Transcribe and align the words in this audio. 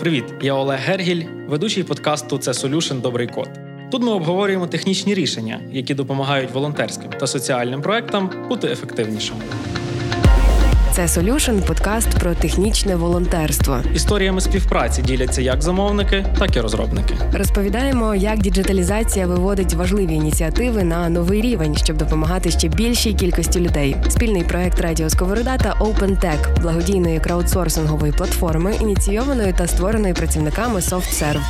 Привіт, 0.00 0.24
я 0.42 0.54
Олег 0.54 0.80
Гергіль, 0.80 1.24
ведучий 1.46 1.82
подкасту 1.84 2.38
Це 2.38 2.50
Solution 2.50 3.00
Добрий 3.00 3.26
код. 3.26 3.48
Тут 3.90 4.02
ми 4.02 4.12
обговорюємо 4.12 4.66
технічні 4.66 5.14
рішення, 5.14 5.60
які 5.72 5.94
допомагають 5.94 6.50
волонтерським 6.50 7.10
та 7.10 7.26
соціальним 7.26 7.82
проектам 7.82 8.30
бути 8.48 8.68
ефективнішими. 8.68 9.40
Це 10.98 11.06
Solution– 11.06 11.66
подкаст 11.66 12.18
про 12.18 12.34
технічне 12.34 12.96
волонтерство. 12.96 13.80
Історіями 13.94 14.40
співпраці 14.40 15.02
діляться 15.02 15.42
як 15.42 15.62
замовники, 15.62 16.26
так 16.38 16.56
і 16.56 16.60
розробники. 16.60 17.14
Розповідаємо, 17.32 18.14
як 18.14 18.38
діджиталізація 18.38 19.26
виводить 19.26 19.74
важливі 19.74 20.14
ініціативи 20.14 20.84
на 20.84 21.08
новий 21.08 21.40
рівень, 21.40 21.76
щоб 21.76 21.96
допомагати 21.96 22.50
ще 22.50 22.68
більшій 22.68 23.14
кількості 23.14 23.60
людей. 23.60 23.96
Спільний 24.08 24.44
проект 24.44 24.80
Радіо 24.80 25.10
Сковорода 25.10 25.56
та 25.56 25.72
OpenTech– 25.72 26.60
благодійної 26.62 27.20
краудсорсингової 27.20 28.12
платформи, 28.12 28.74
ініційованої 28.80 29.52
та 29.52 29.66
створеної 29.66 30.14
працівниками 30.14 30.80
SoftServe. 30.80 31.42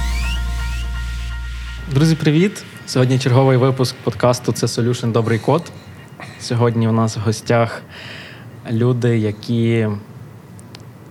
Друзі, 1.95 2.15
привіт! 2.15 2.65
Сьогодні 2.87 3.19
черговий 3.19 3.57
випуск 3.57 3.97
подкасту 3.97 4.53
Це 4.53 4.67
Solution 4.67 5.13
Добрий 5.13 5.39
код. 5.39 5.63
Сьогодні 6.41 6.89
у 6.89 6.93
нас 6.93 7.17
в 7.17 7.21
гостях 7.21 7.83
люди, 8.71 9.19
які 9.19 9.89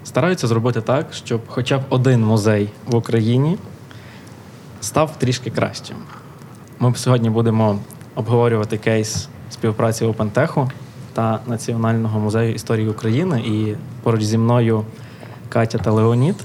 стараються 0.04 0.48
зробити 0.48 0.82
так, 0.82 1.14
щоб 1.14 1.42
хоча 1.48 1.78
б 1.78 1.82
один 1.90 2.26
музей 2.26 2.70
в 2.86 2.96
Україні 2.96 3.58
став 4.82 5.20
трішки 5.20 5.50
кращим. 5.50 5.98
Ми 6.80 6.96
сьогодні 6.96 7.30
будемо 7.30 7.80
обговорювати 8.16 8.78
кейс 8.78 9.30
співпраці 9.50 10.06
OpenTech 10.06 10.70
та 11.14 11.40
Національного 11.48 12.20
музею 12.20 12.54
історії 12.54 12.90
України. 12.90 13.40
І 13.40 13.76
поруч 14.04 14.24
зі 14.24 14.38
мною 14.38 14.86
Катя 15.50 15.78
та 15.78 15.92
Леонід. 15.92 16.36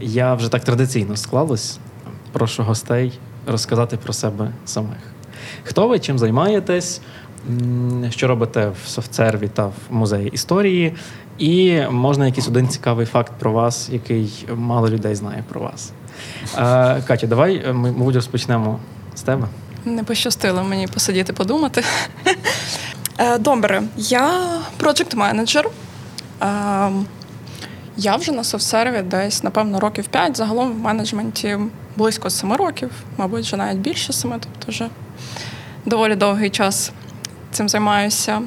Я 0.00 0.34
вже 0.34 0.50
так 0.50 0.64
традиційно 0.64 1.16
склалось. 1.16 1.78
Прошу 2.32 2.62
гостей 2.62 3.18
розказати 3.46 3.96
про 3.96 4.12
себе 4.12 4.50
самих. 4.64 4.98
Хто 5.64 5.88
ви, 5.88 5.98
чим 5.98 6.18
займаєтесь? 6.18 7.00
Що 8.10 8.26
робите 8.26 8.72
в 8.84 8.88
софтсерві 8.88 9.48
та 9.48 9.66
в 9.66 9.74
музеї 9.90 10.28
історії, 10.28 10.94
і 11.38 11.80
можна 11.90 12.26
якийсь 12.26 12.48
один 12.48 12.68
цікавий 12.68 13.06
факт 13.06 13.32
про 13.38 13.52
вас, 13.52 13.88
який 13.92 14.46
мало 14.54 14.88
людей 14.88 15.14
знає 15.14 15.44
про 15.48 15.60
вас. 15.60 15.92
Катя, 17.06 17.26
давай 17.26 17.72
ми, 17.72 17.92
мабуть, 17.92 18.14
розпочнемо 18.14 18.78
з 19.14 19.22
тебе. 19.22 19.48
Не 19.84 20.04
пощастило 20.04 20.64
мені 20.64 20.86
посидіти, 20.86 21.32
подумати. 21.32 21.84
Е, 23.18 23.38
добре, 23.38 23.82
я 23.96 24.30
проджект 24.76 25.14
менеджер. 25.14 25.70
Я 27.96 28.16
вже 28.16 28.32
на 28.32 28.44
софтсерві 28.44 29.02
десь, 29.02 29.42
напевно, 29.42 29.80
років 29.80 30.06
5. 30.06 30.36
Загалом 30.36 30.72
в 30.72 30.78
менеджменті 30.78 31.58
близько 31.96 32.30
7 32.30 32.52
років, 32.52 32.90
мабуть, 33.16 33.44
вже 33.44 33.56
навіть 33.56 33.78
більше 33.78 34.12
7, 34.12 34.30
тобто 34.30 34.72
вже 34.72 34.88
доволі 35.84 36.14
довгий 36.14 36.50
час 36.50 36.92
цим 37.56 37.68
займаюся. 37.68 38.42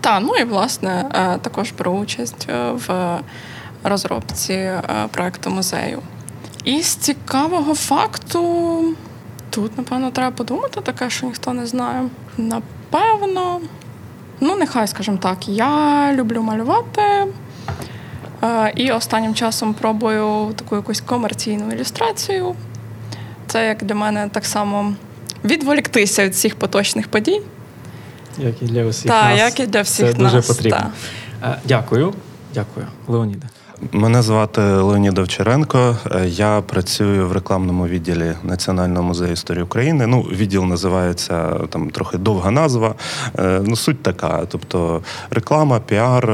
Та, 0.00 0.20
ну 0.20 0.36
і 0.40 0.44
власне 0.44 1.10
е, 1.14 1.38
також 1.38 1.72
беру 1.72 1.92
участь 1.92 2.46
е, 2.48 2.70
в 2.70 3.18
розробці 3.84 4.52
е, 4.52 4.82
проекту 5.10 5.50
музею. 5.50 6.02
І 6.64 6.82
з 6.82 6.94
цікавого 6.96 7.74
факту 7.74 8.84
тут, 9.50 9.78
напевно, 9.78 10.10
треба 10.10 10.30
подумати 10.30 10.80
таке, 10.80 11.10
що 11.10 11.26
ніхто 11.26 11.52
не 11.52 11.66
знає. 11.66 12.08
Напевно, 12.38 13.60
ну, 14.40 14.56
нехай, 14.56 14.86
скажімо 14.86 15.16
так, 15.16 15.48
я 15.48 16.12
люблю 16.12 16.42
малювати. 16.42 17.02
І 18.74 18.90
останнім 18.90 19.34
часом 19.34 19.74
пробую 19.74 20.52
таку 20.56 20.76
якусь 20.76 21.00
комерційну 21.00 21.72
ілюстрацію. 21.72 22.54
Це 23.46 23.66
як 23.66 23.84
для 23.84 23.94
мене 23.94 24.28
так 24.32 24.44
само 24.44 24.94
відволіктися 25.44 26.24
від 26.24 26.32
всіх 26.32 26.54
поточних 26.54 27.08
подій. 27.08 27.40
Як 28.38 28.62
і 28.62 28.64
для 28.64 28.84
усіх. 28.84 29.10
Так, 29.10 29.24
нас. 29.30 29.38
як 29.38 29.60
і 29.60 29.66
для 29.66 29.82
всіх 29.82 30.12
Це 30.12 30.22
нас. 30.22 30.32
дуже 30.32 30.46
потрібно. 30.48 30.90
Та. 31.40 31.48
Е, 31.50 31.58
дякую. 31.64 32.14
Дякую, 32.54 32.86
Леоніде. 33.08 33.46
Мене 33.92 34.22
звати 34.22 34.60
Леонід 34.60 35.18
Овчаренко. 35.18 35.96
Е, 36.10 36.26
я 36.26 36.60
працюю 36.60 37.28
в 37.28 37.32
рекламному 37.32 37.86
відділі 37.86 38.34
Національного 38.42 39.02
музею 39.02 39.32
історії 39.32 39.64
України. 39.64 40.06
Ну, 40.06 40.20
відділ 40.20 40.64
називається 40.64 41.50
там 41.70 41.90
трохи 41.90 42.18
довга 42.18 42.50
назва. 42.50 42.94
Е, 43.38 43.60
ну, 43.66 43.76
суть 43.76 44.02
така. 44.02 44.46
Тобто 44.48 45.02
реклама, 45.30 45.80
піар, 45.80 46.26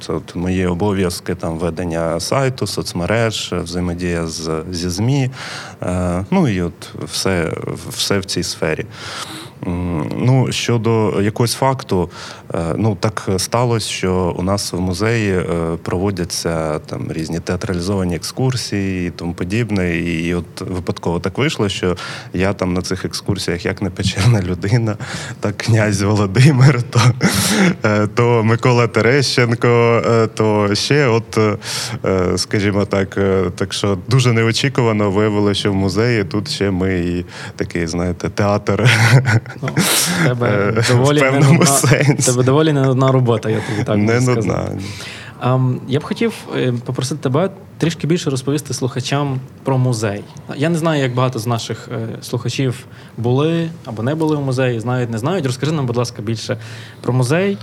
це 0.00 0.12
от 0.12 0.36
мої 0.36 0.66
обов'язки 0.66 1.34
там 1.34 1.58
ведення 1.58 2.20
сайту, 2.20 2.66
соцмереж, 2.66 3.52
взаємодія 3.52 4.26
з, 4.26 4.64
зі 4.70 4.88
ЗМІ. 4.88 5.30
Ну 6.30 6.48
і 6.48 6.62
от 6.62 6.94
все, 7.04 7.52
все 7.88 8.18
в 8.18 8.24
цій 8.24 8.42
сфері. 8.42 8.86
Ну, 10.16 10.46
щодо 10.50 11.22
якогось 11.22 11.54
факту, 11.54 12.10
е, 12.54 12.74
ну 12.76 12.96
так 13.00 13.28
сталося, 13.36 13.88
що 13.88 14.34
у 14.38 14.42
нас 14.42 14.72
в 14.72 14.80
музеї 14.80 15.32
е, 15.32 15.44
проводяться 15.82 16.78
там 16.78 17.12
різні 17.12 17.40
театралізовані 17.40 18.16
екскурсії 18.16 19.08
і 19.08 19.10
тому 19.10 19.34
подібне. 19.34 19.96
І 19.96 20.34
от 20.34 20.60
випадково 20.60 21.20
так 21.20 21.38
вийшло, 21.38 21.68
що 21.68 21.96
я 22.32 22.52
там 22.52 22.74
на 22.74 22.82
цих 22.82 23.04
екскурсіях, 23.04 23.64
як 23.64 23.82
не 23.82 23.90
печерна 23.90 24.42
людина, 24.42 24.96
так 25.40 25.56
князь 25.56 26.02
Володимир, 26.02 26.82
то 26.82 27.00
е, 27.84 28.06
то 28.06 28.42
Микола 28.44 28.86
Терещенко, 28.86 30.02
то 30.34 30.74
ще, 30.74 31.06
от, 31.06 31.38
скажімо 32.36 32.84
так, 32.84 33.18
так 33.56 33.72
що 33.72 33.98
дуже 34.08 34.32
неочікувано 34.32 35.10
виявилося, 35.10 35.60
що 35.60 35.72
в 35.72 35.74
музеї 35.74 36.24
тут 36.24 36.50
ще 36.50 36.70
ми 36.70 36.98
і 36.98 37.24
такий, 37.56 37.86
знаєте, 37.86 38.28
театр. 38.28 38.90
Ну, 39.62 39.68
тебе 40.24 40.82
доволі 40.88 41.18
в 41.18 41.32
не 41.32 41.38
нудна, 41.38 41.66
сенсі. 41.66 42.30
тебе 42.30 42.44
доволі 42.44 42.72
не 42.72 42.82
нудна 42.82 43.12
робота, 43.12 43.50
я 43.50 43.60
тобі 43.60 43.84
так 43.84 43.96
не 43.96 44.20
можу 44.20 44.42
сказати. 44.42 44.78
Um, 45.42 45.78
я 45.88 45.98
б 45.98 46.02
хотів 46.02 46.34
е, 46.56 46.72
попросити 46.84 47.22
тебе 47.22 47.50
трішки 47.78 48.06
більше 48.06 48.30
розповісти 48.30 48.74
слухачам 48.74 49.40
про 49.64 49.78
музей. 49.78 50.24
Я 50.56 50.68
не 50.68 50.78
знаю, 50.78 51.02
як 51.02 51.14
багато 51.14 51.38
з 51.38 51.46
наших 51.46 51.88
е, 51.92 52.08
слухачів 52.22 52.86
були 53.16 53.70
або 53.84 54.02
не 54.02 54.14
були 54.14 54.36
в 54.36 54.40
музеї, 54.40 54.80
знають, 54.80 55.10
не 55.10 55.18
знають. 55.18 55.46
Розкажи 55.46 55.72
нам, 55.72 55.86
будь 55.86 55.96
ласка, 55.96 56.22
більше 56.22 56.58
про 57.00 57.12
музей, 57.12 57.58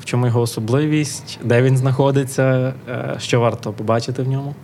в 0.00 0.04
чому 0.04 0.26
його 0.26 0.40
особливість, 0.40 1.38
де 1.44 1.62
він 1.62 1.76
знаходиться, 1.76 2.74
е, 2.88 3.16
що 3.18 3.40
варто 3.40 3.72
побачити 3.72 4.22
в 4.22 4.28
ньому. 4.28 4.54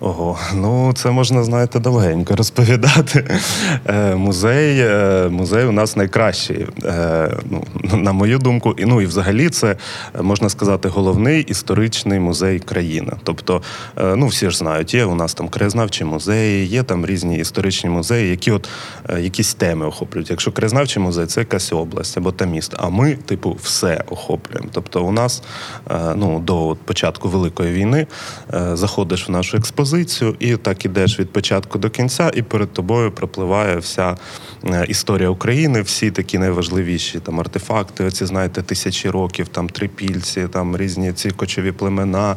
Ого, 0.00 0.38
ну 0.54 0.92
це 0.92 1.10
можна, 1.10 1.44
знаєте, 1.44 1.78
довгенько 1.78 2.36
розповідати. 2.36 3.38
Е, 3.86 4.14
Музей 4.14 4.80
е, 4.80 5.28
музей 5.30 5.64
у 5.64 5.72
нас 5.72 5.96
найкращий, 5.96 6.66
е, 6.84 7.30
ну, 7.50 7.64
на 7.92 8.12
мою 8.12 8.38
думку, 8.38 8.74
і 8.78 8.84
ну 8.84 9.00
і 9.00 9.06
взагалі 9.06 9.48
це 9.48 9.76
можна 10.22 10.48
сказати 10.48 10.88
головний 10.88 11.42
історичний 11.42 12.20
музей 12.20 12.58
країни. 12.58 13.12
Тобто, 13.22 13.62
е, 13.98 14.16
ну 14.16 14.26
всі 14.26 14.50
ж 14.50 14.58
знають, 14.58 14.94
є 14.94 15.04
у 15.04 15.14
нас 15.14 15.34
там 15.34 15.48
краєзнавчі 15.48 16.04
музеї, 16.04 16.66
є 16.66 16.82
там 16.82 17.06
різні 17.06 17.38
історичні 17.38 17.90
музеї, 17.90 18.30
які 18.30 18.50
от 18.50 18.68
е, 19.08 19.20
якісь 19.20 19.54
теми 19.54 19.86
охоплюють. 19.86 20.30
Якщо 20.30 20.52
краєзнавчий 20.52 21.02
музей 21.02 21.26
це 21.26 21.40
якась 21.40 21.72
область 21.72 22.18
або 22.18 22.32
та 22.32 22.44
місто. 22.44 22.76
А 22.80 22.88
ми, 22.88 23.14
типу, 23.14 23.56
все 23.62 24.04
охоплюємо. 24.10 24.68
Тобто, 24.72 25.04
у 25.04 25.12
нас 25.12 25.42
е, 25.90 26.14
ну 26.16 26.40
до 26.40 26.76
початку 26.84 27.28
великої 27.28 27.72
війни 27.72 28.06
е, 28.54 28.76
заходиш 28.76 29.28
в 29.28 29.30
нашу 29.30 29.53
експозицію, 29.54 30.36
і 30.38 30.56
так 30.56 30.84
ідеш 30.84 31.20
від 31.20 31.30
початку 31.30 31.78
до 31.78 31.90
кінця, 31.90 32.30
і 32.34 32.42
перед 32.42 32.72
тобою 32.72 33.12
пропливає 33.12 33.76
вся 33.76 34.16
е, 34.64 34.84
історія 34.88 35.28
України, 35.28 35.82
всі 35.82 36.10
такі 36.10 36.38
найважливіші 36.38 37.18
там 37.18 37.40
артефакти. 37.40 38.04
Оці 38.04 38.26
знаєте, 38.26 38.62
тисячі 38.62 39.10
років, 39.10 39.48
там 39.48 39.68
трипільці, 39.68 40.48
там 40.48 40.76
різні 40.76 41.12
ці 41.12 41.30
кочові 41.30 41.72
племена, 41.72 42.36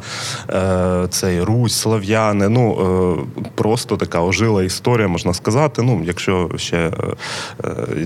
е, 0.50 1.06
цей 1.10 1.40
Русь, 1.40 1.74
Слав'яни. 1.74 2.48
Ну 2.48 2.72
е, 3.40 3.42
просто 3.54 3.96
така 3.96 4.22
ожила 4.22 4.64
історія, 4.64 5.08
можна 5.08 5.34
сказати. 5.34 5.82
Ну, 5.82 6.02
якщо 6.04 6.50
ще 6.56 6.90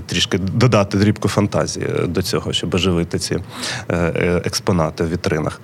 трішки 0.05 0.37
додати 0.37 0.97
дрібку 0.97 1.27
фантазії 1.27 1.87
до 2.07 2.21
цього, 2.21 2.53
щоб 2.53 2.75
оживити 2.75 3.19
ці 3.19 3.37
експонати 4.45 5.03
в 5.03 5.09
вітринах. 5.09 5.61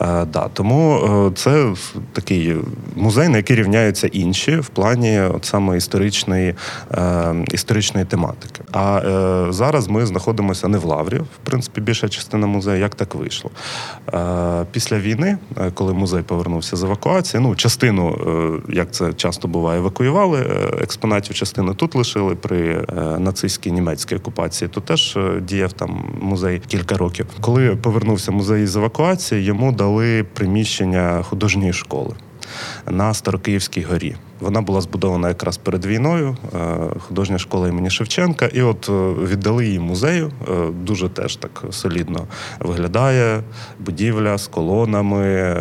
Да, 0.00 0.48
Тому 0.52 1.32
це 1.36 1.74
такий 2.12 2.56
музей 2.96 3.28
на 3.28 3.36
який 3.36 3.56
рівняються 3.56 4.06
інші 4.06 4.56
в 4.56 4.68
плані 4.68 5.20
от 5.20 5.44
саме 5.44 5.76
історичної, 5.76 6.54
е, 6.94 7.34
історичної 7.52 8.06
тематики. 8.06 8.62
А 8.72 8.98
е, 8.98 9.52
зараз 9.52 9.88
ми 9.88 10.06
знаходимося 10.06 10.68
не 10.68 10.78
в 10.78 10.84
Лаврі, 10.84 11.18
в 11.18 11.38
принципі, 11.44 11.80
більша 11.80 12.08
частина 12.08 12.46
музею, 12.46 12.78
як 12.78 12.94
так 12.94 13.14
вийшло. 13.14 13.50
Е, 14.14 14.66
після 14.72 14.98
війни, 14.98 15.38
е, 15.58 15.70
коли 15.74 15.92
музей 15.92 16.22
повернувся 16.22 16.76
з 16.76 16.82
евакуації, 16.82 17.42
ну 17.42 17.56
частину, 17.56 18.14
е, 18.68 18.72
як 18.74 18.90
це 18.90 19.12
часто 19.12 19.48
буває, 19.48 19.78
евакуювали 19.78 20.40
е, 20.40 20.82
експонатів, 20.82 21.34
частину 21.34 21.74
тут 21.74 21.94
лишили 21.94 22.34
при 22.34 22.60
е, 22.70 22.84
нацистській 23.18 23.70
німецькій 23.72 24.16
окупації. 24.16 24.68
То 24.68 24.80
теж 24.80 25.18
діяв 25.40 25.72
там 25.72 26.04
музей 26.20 26.62
кілька 26.66 26.96
років. 26.96 27.26
Коли 27.40 27.76
повернувся 27.76 28.32
музей 28.32 28.66
з 28.66 28.76
евакуації, 28.76 29.44
йому 29.44 29.72
дали 29.72 30.24
приміщення 30.24 31.22
художньої 31.22 31.72
школи 31.72 32.14
на 32.90 33.14
Старокиївській 33.14 33.82
горі. 33.82 34.16
Вона 34.42 34.60
була 34.60 34.80
збудована 34.80 35.28
якраз 35.28 35.56
перед 35.56 35.86
війною, 35.86 36.36
е, 36.54 36.76
художня 36.98 37.38
школа 37.38 37.68
імені 37.68 37.90
Шевченка, 37.90 38.46
і 38.46 38.62
от 38.62 38.88
е, 38.88 38.92
віддали 39.26 39.66
її 39.66 39.78
музею. 39.78 40.32
Е, 40.48 40.68
Дуже 40.82 41.08
теж 41.08 41.36
так 41.36 41.64
солідно 41.70 42.26
виглядає. 42.60 43.42
Будівля 43.80 44.38
з 44.38 44.46
колонами, 44.46 45.56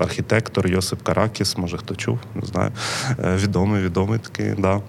архітектор 0.00 0.66
Йосип 0.66 1.02
Каракіс, 1.02 1.56
може 1.56 1.78
хто 1.78 1.94
чув, 1.94 2.18
не 2.34 2.46
знаю. 2.46 2.72
Відомий, 3.18 3.82
відомий 3.82 4.18
такий, 4.18 4.54
да. 4.58 4.80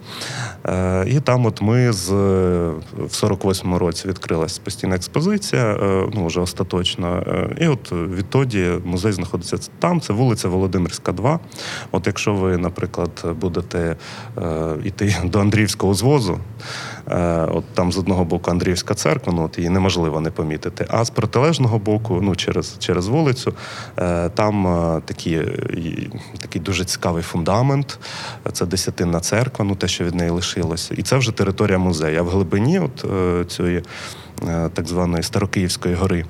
І 1.06 1.19
там, 1.19 1.45
от 1.45 1.62
ми 1.62 1.92
з 1.92 2.12
в 2.12 3.10
48-му 3.12 3.80
році 3.80 4.07
відкрилась 4.07 4.57
постійна 4.57 4.95
експозиція, 4.95 5.78
ну 6.13 6.25
вже 6.25 6.39
остаточно. 6.39 7.24
І 7.62 7.68
от 7.68 7.92
відтоді 7.92 8.69
музей 8.86 9.12
знаходиться 9.12 9.57
там. 9.80 10.01
Це 10.01 10.13
вулиця 10.13 10.48
Володимирська, 10.50 11.12
2. 11.12 11.39
От 11.91 12.07
якщо 12.07 12.33
ви, 12.33 12.57
наприклад, 12.57 13.25
будете 13.41 13.95
е, 14.38 14.75
йти 14.83 15.15
до 15.24 15.39
Андріївського 15.39 15.94
звозу, 15.94 16.39
е, 17.07 17.47
от 17.51 17.65
там 17.74 17.91
з 17.91 17.97
одного 17.97 18.25
боку 18.25 18.51
Андріївська 18.51 18.94
церква, 18.94 19.33
ну 19.35 19.44
от 19.44 19.57
її 19.57 19.69
неможливо 19.69 20.21
не 20.21 20.31
помітити. 20.31 20.85
А 20.89 21.06
з 21.06 21.09
протилежного 21.09 21.79
боку, 21.79 22.19
ну 22.21 22.35
через, 22.35 22.75
через 22.79 23.07
вулицю, 23.07 23.53
е, 23.97 24.29
там 24.29 24.68
е, 24.68 25.01
такі, 25.06 25.33
е, 25.33 26.09
такий 26.39 26.62
дуже 26.62 26.85
цікавий 26.85 27.24
фундамент. 27.24 28.00
Це 28.53 28.65
десятинна 28.65 29.19
церква, 29.19 29.65
ну 29.65 29.75
те, 29.75 29.88
що 29.88 30.03
від 30.03 30.15
неї 30.15 30.29
лишилося. 30.29 30.94
І 30.97 31.01
це 31.03 31.18
вже 31.18 31.31
територія 31.31 31.77
музею. 31.77 32.19
А 32.19 32.21
в 32.21 32.29
глибині 32.29 32.79
от 32.79 33.06
е, 33.06 33.45
цієї 33.45 33.83
е, 34.47 34.69
так 34.74 34.88
званої 34.88 35.24
Старокиївської 35.24 35.95
гори. 35.95 36.25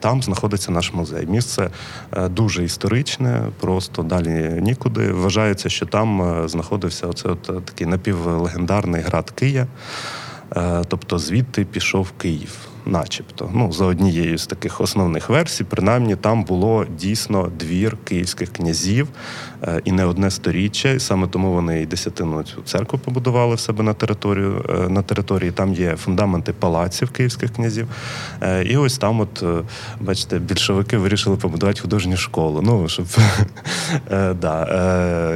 Там 0.00 0.22
знаходиться 0.22 0.72
наш 0.72 0.92
музей. 0.94 1.26
Місце 1.26 1.70
е, 2.12 2.28
дуже 2.28 2.64
історичне, 2.64 3.42
просто 3.60 4.02
далі 4.02 4.58
нікуди. 4.60 5.12
Вважається, 5.12 5.68
що 5.68 5.86
там 5.86 6.22
е, 6.22 6.48
знаходився 6.48 7.06
оце 7.06 7.28
от 7.28 7.50
е, 7.50 7.52
такий 7.52 7.86
напівлегендарний 7.86 9.02
град 9.02 9.30
Кия. 9.30 9.66
Тобто 10.88 11.18
звідти 11.18 11.64
пішов 11.64 12.10
Київ, 12.10 12.56
начебто. 12.86 13.50
Ну, 13.54 13.72
за 13.72 13.84
однією 13.84 14.38
з 14.38 14.46
таких 14.46 14.80
основних 14.80 15.28
версій, 15.28 15.64
принаймні 15.64 16.16
там 16.16 16.44
було 16.44 16.86
дійсно 16.98 17.48
двір 17.58 17.96
київських 18.04 18.52
князів 18.52 19.08
е, 19.62 19.80
і 19.84 19.92
не 19.92 20.04
одне 20.04 20.30
сторіччя. 20.30 20.90
І 20.90 21.00
саме 21.00 21.26
тому 21.26 21.52
вони 21.52 21.82
і 21.82 21.86
десятину 21.86 22.42
цю 22.42 22.62
церкву 22.64 22.98
побудували 22.98 23.54
в 23.54 23.60
себе 23.60 23.82
на 23.82 23.94
територію. 23.94 24.64
е, 24.68 24.88
На 24.88 25.02
території 25.02 25.50
там 25.50 25.74
є 25.74 25.96
фундаменти 25.96 26.52
палаців 26.52 27.10
київських 27.10 27.52
князів. 27.52 27.88
Е, 28.42 28.64
І 28.64 28.76
ось 28.76 28.98
там, 28.98 29.20
от 29.20 29.44
бачите, 30.00 30.38
більшовики 30.38 30.98
вирішили 30.98 31.36
побудувати 31.36 31.80
художню 31.80 32.16
школу. 32.16 32.60
Ну, 32.62 32.88
щоб 32.88 33.06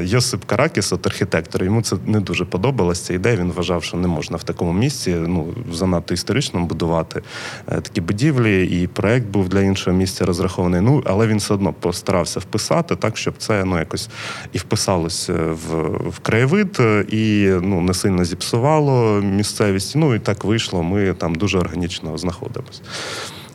Йосип 0.02 0.44
Каракіс, 0.44 0.92
от 0.92 1.06
архітектор, 1.06 1.64
йому 1.64 1.82
це 1.82 1.96
не 2.06 2.20
дуже 2.20 2.44
подобалася 2.44 3.14
ідея. 3.14 3.36
Він 3.36 3.52
вважав, 3.52 3.84
що 3.84 3.96
не 3.96 4.08
можна 4.08 4.36
в 4.36 4.42
такому 4.42 4.72
місці, 4.72 5.14
ну 5.26 5.46
занадто 5.72 6.14
історично 6.14 6.60
будувати 6.60 7.22
такі 7.66 8.00
будівлі, 8.00 8.66
і 8.66 8.86
проект 8.86 9.26
був 9.26 9.48
для 9.48 9.60
іншого 9.60 9.96
місця 9.96 10.24
розрахований. 10.24 10.80
Ну, 10.80 11.02
але 11.06 11.26
він 11.26 11.38
все 11.38 11.54
одно 11.54 11.72
постарався 11.72 12.40
вписати 12.40 12.96
так, 12.96 13.16
щоб 13.16 13.34
це 13.38 13.64
ну 13.64 13.78
якось 13.78 14.08
і 14.52 14.58
вписалося 14.58 15.32
в, 15.32 15.74
в 16.08 16.18
краєвид, 16.18 16.76
е, 16.80 17.04
і 17.08 17.48
ну 17.62 17.80
не 17.80 17.94
сильно 17.94 18.24
зіпсувало 18.24 19.20
місцевість. 19.20 19.96
Ну 19.96 20.14
і 20.14 20.18
так 20.18 20.44
вийшло. 20.44 20.82
Ми 20.82 21.14
там 21.14 21.34
дуже 21.34 21.58
органічно 21.58 22.18
знаходимося. 22.18 22.80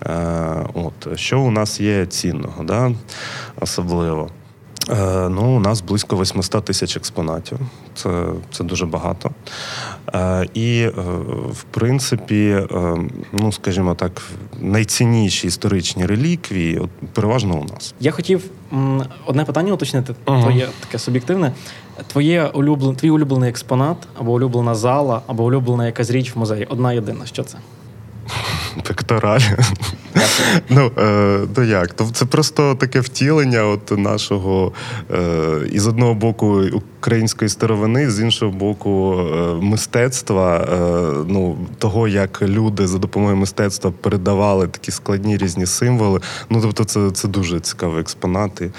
Е, 0.05 0.65
От 0.73 1.19
що 1.19 1.39
у 1.39 1.51
нас 1.51 1.81
є 1.81 2.05
цінного, 2.05 2.63
да? 2.63 2.91
особливо. 3.61 4.29
Е, 4.89 5.29
Ну, 5.29 5.55
у 5.55 5.59
нас 5.59 5.81
близько 5.81 6.15
800 6.21 6.65
тисяч 6.65 6.97
експонатів. 6.97 7.59
Це, 7.95 8.23
це 8.51 8.63
дуже 8.63 8.85
багато. 8.85 9.31
Е, 10.13 10.47
І, 10.53 10.79
е, 10.81 10.91
в 11.51 11.63
принципі, 11.71 12.49
е, 12.71 12.97
ну, 13.33 13.51
скажімо 13.51 13.95
так, 13.95 14.21
найцінніші 14.59 15.47
історичні 15.47 16.05
реліквії 16.05 16.77
от, 16.79 16.89
переважно 17.13 17.59
у 17.59 17.63
нас. 17.73 17.93
Я 17.99 18.11
хотів 18.11 18.43
м, 18.73 19.03
одне 19.25 19.45
питання 19.45 19.73
уточнити, 19.73 20.15
Ага. 20.25 20.41
твоє 20.41 20.67
таке 20.79 20.99
суб'єктивне. 20.99 21.51
Твоє 22.07 22.45
улюблен, 22.53 22.95
твій 22.95 23.09
улюблений 23.09 23.49
експонат, 23.49 23.97
або 24.19 24.31
улюблена 24.33 24.75
зала, 24.75 25.21
або 25.27 25.43
улюблена 25.43 25.85
якась 25.85 26.09
річ 26.11 26.35
в 26.35 26.39
музеї. 26.39 26.65
Одна 26.69 26.93
єдина. 26.93 27.25
Що 27.25 27.43
це? 27.43 27.57
Пектораль. 28.83 29.41
Ну, 30.69 30.91
е, 30.97 31.39
ну 31.57 31.63
як? 31.63 31.93
То 31.93 32.09
це 32.13 32.25
просто 32.25 32.75
таке 32.75 32.99
втілення 32.99 33.63
от 33.63 33.97
нашого 33.97 34.71
е, 35.11 35.67
із 35.71 35.87
одного 35.87 36.13
боку 36.13 36.63
української 36.99 37.49
старовини, 37.49 38.11
з 38.11 38.19
іншого 38.19 38.51
боку, 38.51 39.19
е, 39.19 39.53
мистецтва, 39.61 40.67
ну, 41.27 41.57
того, 41.77 42.07
як 42.07 42.41
люди 42.41 42.87
за 42.87 42.97
допомогою 42.97 43.37
мистецтва 43.37 43.91
передавали 44.01 44.67
такі 44.67 44.91
складні 44.91 45.37
різні 45.37 45.65
символи. 45.65 46.19
Ну, 46.49 46.61
тобто, 46.61 46.83
це, 46.83 47.11
це 47.11 47.27
дуже 47.27 47.59
цікаві 47.59 47.99
експонати, 47.99 48.71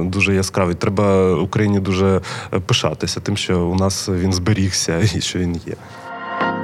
дуже 0.00 0.34
яскраві. 0.34 0.74
Треба 0.74 1.34
Україні 1.34 1.80
дуже 1.80 2.20
пишатися 2.66 3.20
тим, 3.20 3.36
що 3.36 3.60
у 3.60 3.74
нас 3.74 4.08
він 4.08 4.32
зберігся 4.32 5.00
і 5.14 5.20
що 5.20 5.38
він 5.38 5.60
є. 5.66 5.74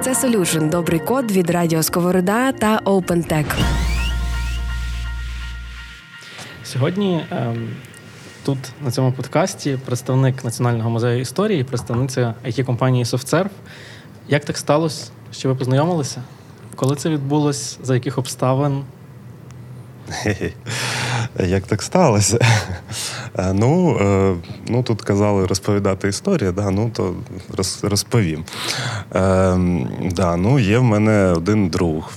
Це 0.02 0.12
Solution– 0.12 0.68
добрий 0.70 1.00
код 1.00 1.32
від 1.32 1.50
Радіо 1.50 1.82
Сковорода 1.82 2.52
та 2.52 2.78
OpenTech. 2.78 3.44
Сьогодні 6.64 7.24
ем, 7.30 7.68
тут 8.44 8.58
на 8.84 8.90
цьому 8.90 9.12
подкасті 9.12 9.78
представник 9.86 10.44
Національного 10.44 10.90
музею 10.90 11.20
історії, 11.20 11.64
представниця 11.64 12.34
it 12.44 12.64
компанії 12.64 13.04
SoftServe. 13.04 13.50
Як 14.28 14.44
так 14.44 14.58
сталося, 14.58 15.10
що 15.32 15.48
ви 15.48 15.54
познайомилися? 15.54 16.22
Коли 16.76 16.96
це 16.96 17.08
відбулось? 17.10 17.78
За 17.82 17.94
яких 17.94 18.18
обставин? 18.18 18.82
Як 21.38 21.66
так 21.66 21.82
сталося? 21.82 22.38
Е, 23.38 23.52
Ну, 23.52 23.99
е, 24.00 24.34
ну 24.69 24.82
тут 24.82 25.02
казали 25.02 25.46
розповідати 25.46 26.08
історію, 26.08 26.52
да, 26.52 26.70
ну 26.70 26.90
то 26.94 27.14
розповім. 27.82 28.44
Е, 29.14 29.58
да, 30.10 30.37
ну, 30.37 30.58
є 30.58 30.78
в 30.78 30.82
мене 30.82 31.32
один 31.37 31.69
друг. 31.69 32.12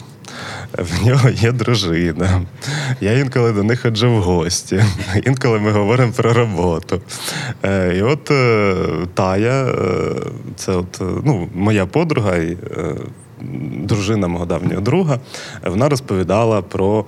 В 0.77 1.05
нього 1.05 1.29
є 1.29 1.51
дружина. 1.51 2.41
Я 3.01 3.19
інколи 3.19 3.51
до 3.51 3.63
них 3.63 3.81
ходжу 3.81 4.11
в 4.11 4.21
гості. 4.21 4.83
Інколи 5.23 5.59
ми 5.59 5.71
говоримо 5.71 6.11
про 6.11 6.33
роботу. 6.33 7.01
І 7.95 8.01
от 8.01 8.31
Тая, 9.13 9.75
це 10.55 10.71
от, 10.71 11.01
ну, 11.01 11.49
моя 11.53 11.85
подруга 11.85 12.37
дружина 13.83 14.27
мого 14.27 14.45
давнього 14.45 14.81
друга, 14.81 15.19
вона 15.65 15.89
розповідала 15.89 16.61
про 16.61 17.05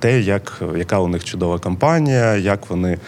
те, 0.00 0.20
як, 0.20 0.62
яка 0.76 0.98
у 0.98 1.08
них 1.08 1.24
чудова 1.24 1.58
кампанія, 1.58 2.36
як 2.36 2.70
вони 2.70 2.98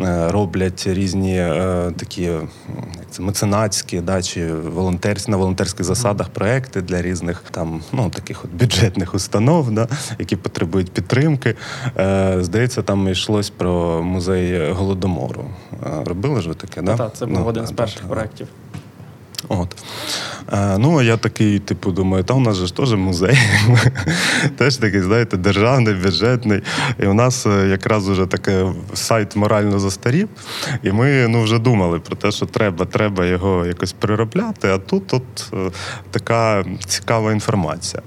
е, 0.00 0.28
роблять 0.28 0.86
різні 0.86 1.36
е, 1.36 1.92
такі 1.96 2.22
як 2.22 3.10
це, 3.10 3.22
меценатські 3.22 4.00
да, 4.00 4.22
чи 4.22 4.52
волонтерські, 4.54 5.30
на 5.30 5.36
волонтерських 5.36 5.86
засадах 5.86 6.28
проекти 6.28 6.82
для 6.82 7.02
різних 7.02 7.44
там 7.50 7.80
ну, 7.92 8.10
таких 8.10 8.44
от 8.44 8.50
бюджетних 8.50 9.14
установ, 9.14 9.70
да, 9.70 9.88
які 10.18 10.36
потребують 10.36 10.92
підтримки. 10.92 11.54
Е, 11.98 12.36
Здається, 12.40 12.82
там 12.82 13.08
йшлось 13.08 13.50
про 13.50 14.02
музей 14.02 14.70
голодомору. 14.72 15.44
Е, 15.86 16.04
Робили 16.04 16.42
ж 16.42 16.48
ви 16.48 16.54
таке, 16.54 16.82
да? 16.82 16.96
Та, 16.96 17.10
це 17.10 17.26
був 17.26 17.38
Ну, 17.38 17.44
один 17.44 17.66
з 17.66 17.72
перших 17.72 18.02
да. 18.02 18.08
проєктів. 18.08 18.46
От. 19.48 19.76
Ну, 20.54 20.98
а 20.98 21.02
я 21.02 21.16
такий, 21.16 21.58
типу, 21.58 21.90
думаю, 21.90 22.24
та 22.24 22.34
у 22.34 22.40
нас 22.40 22.56
же 22.56 22.66
ж 22.66 22.76
теж 22.76 22.92
музей. 22.92 23.38
теж 24.56 24.76
такий, 24.76 25.00
знаєте, 25.00 25.36
державний, 25.36 25.94
бюджетний. 25.94 26.62
І 27.02 27.06
у 27.06 27.14
нас 27.14 27.46
е, 27.46 27.68
якраз 27.68 28.08
уже 28.08 28.26
таке 28.26 28.66
сайт 28.94 29.36
морально 29.36 29.78
застарів. 29.78 30.28
І 30.82 30.92
ми 30.92 31.28
ну, 31.28 31.42
вже 31.42 31.58
думали 31.58 31.98
про 31.98 32.16
те, 32.16 32.30
що 32.30 32.46
треба, 32.46 32.84
треба 32.84 33.26
його 33.26 33.66
якось 33.66 33.92
переробляти. 33.92 34.68
А 34.68 34.78
тут 34.78 35.14
от 35.14 35.52
е, 35.52 35.70
така 36.10 36.64
цікава 36.86 37.32
інформація. 37.32 38.02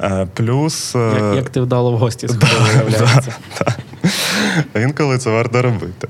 Е, 0.00 0.28
плюс. 0.34 0.94
Як, 0.94 1.36
як 1.36 1.50
ти 1.50 1.60
вдало 1.60 1.92
в 1.92 1.98
гості 1.98 2.28
сходив, 2.28 2.48
виявляється. 2.74 3.34
інколи 4.74 5.18
це 5.18 5.30
варто 5.30 5.62
робити. 5.62 6.08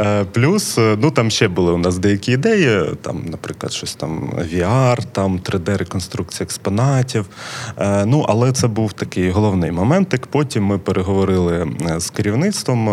Е, 0.00 0.24
плюс, 0.24 0.78
е, 0.78 0.96
ну 1.00 1.10
там 1.10 1.30
ще 1.30 1.48
були 1.48 1.72
у 1.72 1.78
нас 1.78 1.98
деякі 1.98 2.32
ідеї, 2.32 2.94
там, 3.02 3.22
наприклад, 3.30 3.72
щось 3.72 3.94
там 3.94 4.32
VR, 4.54 5.04
там 5.12 5.38
3D-реконструкція 5.38 6.42
експонатів. 6.42 7.26
Е, 7.78 8.04
ну, 8.06 8.24
але 8.28 8.52
це 8.52 8.66
був 8.66 8.92
такий 8.92 9.30
головний 9.30 9.70
моментик. 9.70 10.26
Потім 10.26 10.64
ми 10.64 10.78
переговорили 10.78 11.66
з 11.98 12.10
керівництвом, 12.10 12.88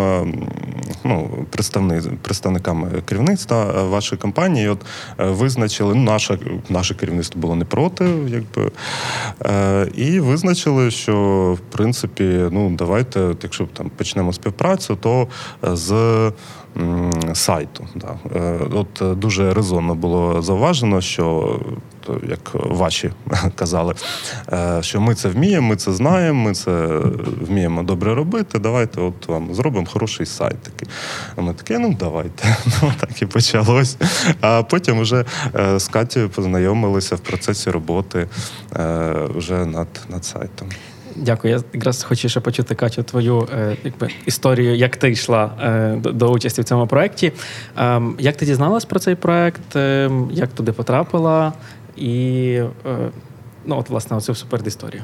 ну, 1.03 1.45
представни, 1.49 2.01
представниками 2.21 2.89
керівництва 3.05 3.83
вашої 3.83 4.21
компанії. 4.21 4.67
От 4.67 4.85
визначили, 5.17 5.95
ну, 5.95 6.01
наше, 6.03 6.37
наше 6.69 6.95
керівництво 6.95 7.41
було 7.41 7.55
не 7.55 7.65
проти, 7.65 8.09
якби. 8.27 8.71
І 9.95 10.19
визначили, 10.19 10.91
що 10.91 11.15
в 11.57 11.75
принципі, 11.75 12.23
ну 12.51 12.69
давайте, 12.69 13.35
якщо 13.43 13.65
там 13.65 13.91
почнемо 13.97 14.33
співпрацю, 14.33 14.64
то 15.01 15.27
з 15.63 16.31
сайту. 17.33 17.87
Да. 17.95 18.15
Е, 18.35 18.59
от 18.71 19.01
е, 19.01 19.15
дуже 19.15 19.53
резонно 19.53 19.95
було 19.95 20.41
зауважено, 20.41 21.01
що 21.01 21.55
як 22.29 22.51
ваші 22.53 23.11
казали, 23.55 23.93
е, 24.53 24.77
що 24.81 25.01
ми 25.01 25.15
це 25.15 25.29
вміємо, 25.29 25.67
ми 25.67 25.75
це 25.75 25.93
знаємо, 25.93 26.43
ми 26.43 26.53
це 26.53 26.71
вміємо 27.41 27.83
добре 27.83 28.15
робити. 28.15 28.59
Давайте 28.59 29.01
от 29.01 29.27
вам 29.27 29.55
зробимо 29.55 29.85
хороший 29.85 30.25
сайт. 30.25 30.61
такий. 30.61 30.87
А 31.35 31.41
ми 31.41 31.53
такі, 31.53 31.77
ну 31.77 31.95
давайте. 31.99 32.57
Ну 32.81 32.93
так 32.99 33.21
і 33.21 33.25
почалось. 33.25 33.97
А 34.41 34.63
потім 34.63 34.99
вже 34.99 35.25
з 35.77 35.87
Катєю 35.87 36.29
познайомилися 36.29 37.15
в 37.15 37.19
процесі 37.19 37.71
роботи 37.71 38.27
вже 39.35 39.65
над, 39.65 39.87
над 40.09 40.25
сайтом. 40.25 40.69
Дякую. 41.15 41.53
Я 41.53 41.63
якраз 41.73 42.03
хочу 42.03 42.29
ще 42.29 42.39
почути 42.39 42.75
Катю 42.75 43.03
твою 43.03 43.47
е, 43.53 43.77
якби 43.83 44.09
історію, 44.25 44.75
як 44.75 44.97
ти 44.97 45.11
йшла 45.11 45.51
е, 45.61 45.95
до, 45.95 46.31
участі 46.31 46.61
в 46.61 46.63
цьому 46.63 46.87
проєкті. 46.87 47.31
Е, 47.77 48.01
як 48.19 48.37
ти 48.37 48.45
дізналась 48.45 48.85
про 48.85 48.99
цей 48.99 49.15
проєкт, 49.15 49.75
е, 49.75 50.11
як 50.31 50.49
туди 50.53 50.71
потрапила, 50.71 51.53
і 51.95 52.59
е, 52.85 53.09
ну, 53.65 53.77
от, 53.77 53.89
власне, 53.89 54.17
оцю 54.17 54.35
супердісторію. 54.35 55.03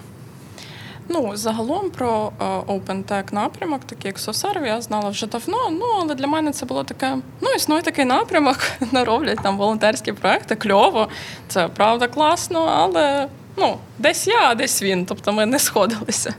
Ну, 1.10 1.32
загалом 1.34 1.89
про 1.89 2.32
OpenTech 2.68 3.34
напрямок, 3.34 3.82
такий 3.86 4.10
як 4.10 4.18
SoServe, 4.18 4.65
я 4.65 4.82
знала 4.82 5.10
вже 5.10 5.27
давно. 5.27 5.58
Ну, 5.72 5.86
але 6.01 6.15
для 6.15 6.27
мене 6.27 6.51
це 6.51 6.65
було 6.65 6.84
таке: 6.84 7.18
ну, 7.41 7.50
існує 7.56 7.82
такий 7.82 8.06
напрямок, 8.06 8.58
не 8.91 9.03
роблять 9.03 9.39
там 9.44 9.58
волонтерські 9.58 10.12
проекти, 10.12 10.56
кльово. 10.56 11.08
Це 11.48 11.68
правда 11.68 12.08
класно, 12.08 12.60
але 12.60 13.27
ну, 13.58 13.77
десь 14.00 14.27
я, 14.27 14.50
а 14.50 14.55
десь 14.55 14.84
він. 14.84 15.05
Тобто 15.05 15.34
ми 15.34 15.46
не 15.46 15.60
сходилися. 15.60 16.36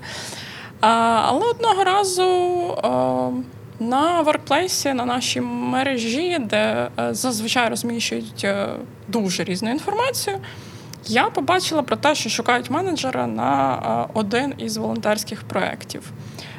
А, 0.81 0.89
Але 1.27 1.47
одного 1.47 1.85
разу 1.85 2.25
а, 2.83 3.31
на 3.83 4.21
воркплейсі, 4.21 4.93
на 4.93 5.05
нашій 5.05 5.41
мережі, 5.41 6.39
де 6.41 6.89
е, 7.01 7.15
зазвичай 7.15 7.69
розміщують 7.69 8.45
е, 8.45 8.69
дуже 9.09 9.45
різну 9.45 9.71
інформацію, 9.71 10.39
я 11.07 11.31
побачила 11.31 11.83
про 11.83 11.97
те, 11.97 12.15
що 12.15 12.31
шукають 12.31 12.71
менеджера 12.71 13.27
на 13.27 13.75
е, 13.75 14.11
один 14.15 14.55
із 14.59 14.77
волонтерських 14.77 15.43
проєктів. 15.43 16.03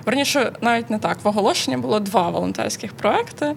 Верніше, 0.05 0.51
навіть 0.61 0.89
не 0.89 0.99
так. 0.99 1.17
В 1.23 1.27
оголошенні 1.27 1.77
було 1.77 1.99
два 1.99 2.29
волонтерських 2.29 2.93
проекти, 2.93 3.55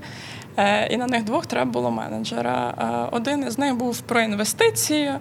і 0.91 0.97
на 0.97 1.07
них 1.07 1.25
двох 1.25 1.47
треба 1.47 1.71
було 1.71 1.91
менеджера. 1.91 2.75
Один 3.13 3.45
із 3.47 3.59
них 3.59 3.75
був 3.75 4.01
про 4.01 4.21
інвестиції 4.21 5.13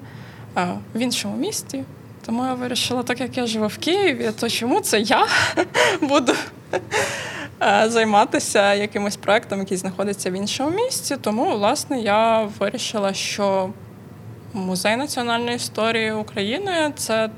в 0.95 0.99
іншому 0.99 1.37
місті. 1.37 1.83
Тому 2.25 2.45
я 2.45 2.53
вирішила, 2.53 3.03
так 3.03 3.19
як 3.19 3.37
я 3.37 3.45
живу 3.45 3.67
в 3.67 3.77
Києві, 3.77 4.31
то 4.39 4.49
чому 4.49 4.79
це 4.79 4.99
я 4.99 5.27
буду 6.01 6.33
е, 7.61 7.89
займатися 7.89 8.73
якимось 8.73 9.15
проектом, 9.15 9.59
який 9.59 9.77
знаходиться 9.77 10.31
в 10.31 10.33
іншому 10.33 10.69
місці. 10.69 11.17
Тому, 11.21 11.51
власне, 11.51 11.99
я 11.99 12.49
вирішила, 12.59 13.13
що 13.13 13.69
музей 14.53 14.95
національної 14.95 15.55
історії 15.55 16.11
України 16.11 16.93
це 16.95 17.29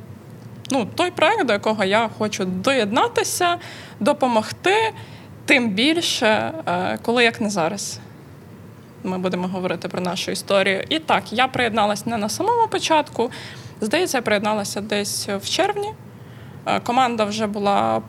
ну, 0.72 0.88
той 0.96 1.12
проект, 1.12 1.46
до 1.46 1.54
якого 1.54 1.84
я 1.84 2.10
хочу 2.18 2.46
доєднатися, 2.46 3.58
допомогти, 4.00 4.94
тим 5.46 5.70
більше, 5.70 6.54
е, 6.68 6.98
коли 7.02 7.24
як 7.24 7.42
не 7.42 7.50
зараз 7.50 8.00
ми 9.08 9.18
будемо 9.18 9.48
говорити 9.48 9.88
про 9.88 10.02
нашу 10.02 10.32
історію. 10.32 10.84
І 10.90 11.00
так, 11.00 11.34
я 11.34 11.48
приєдналася 11.48 12.04
не 12.06 12.18
на 12.18 12.30
самому 12.30 12.68
початку. 12.68 13.32
Здається, 13.82 14.18
я 14.18 14.22
приєдналася 14.22 14.82
десь 14.82 15.30
в 15.30 15.50
червні. 15.50 15.94
Е, 16.66 16.80
команда 16.80 17.26
вже 17.26 17.48
була 17.48 18.02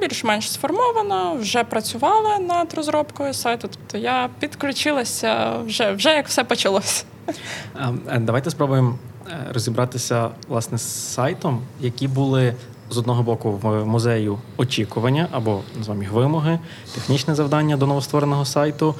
більш-менш 0.00 0.52
сформована, 0.52 1.32
вже 1.32 1.64
працювала 1.64 2.38
над 2.38 2.74
розробкою 2.74 3.34
сайту. 3.34 3.68
Тобто 3.72 3.98
я 3.98 4.28
підключилася 4.40 5.56
вже, 5.58 5.92
вже 5.92 6.10
як 6.10 6.28
все 6.28 6.44
почалося. 6.44 7.04
Е, 8.08 8.18
давайте 8.18 8.50
спробуємо 8.50 8.98
е, 9.26 9.52
розібратися 9.52 10.30
власне 10.48 10.78
з 10.78 11.12
сайтом, 11.12 11.62
які 11.80 12.08
були. 12.08 12.54
З 12.90 12.98
одного 12.98 13.22
боку, 13.22 13.50
в 13.62 13.84
музею 13.84 14.38
очікування 14.56 15.28
або 15.30 15.60
називаємо 15.76 16.02
їх 16.02 16.12
вимоги, 16.12 16.58
технічне 16.94 17.34
завдання 17.34 17.76
до 17.76 17.86
новоствореного 17.86 18.44
сайту. 18.44 18.94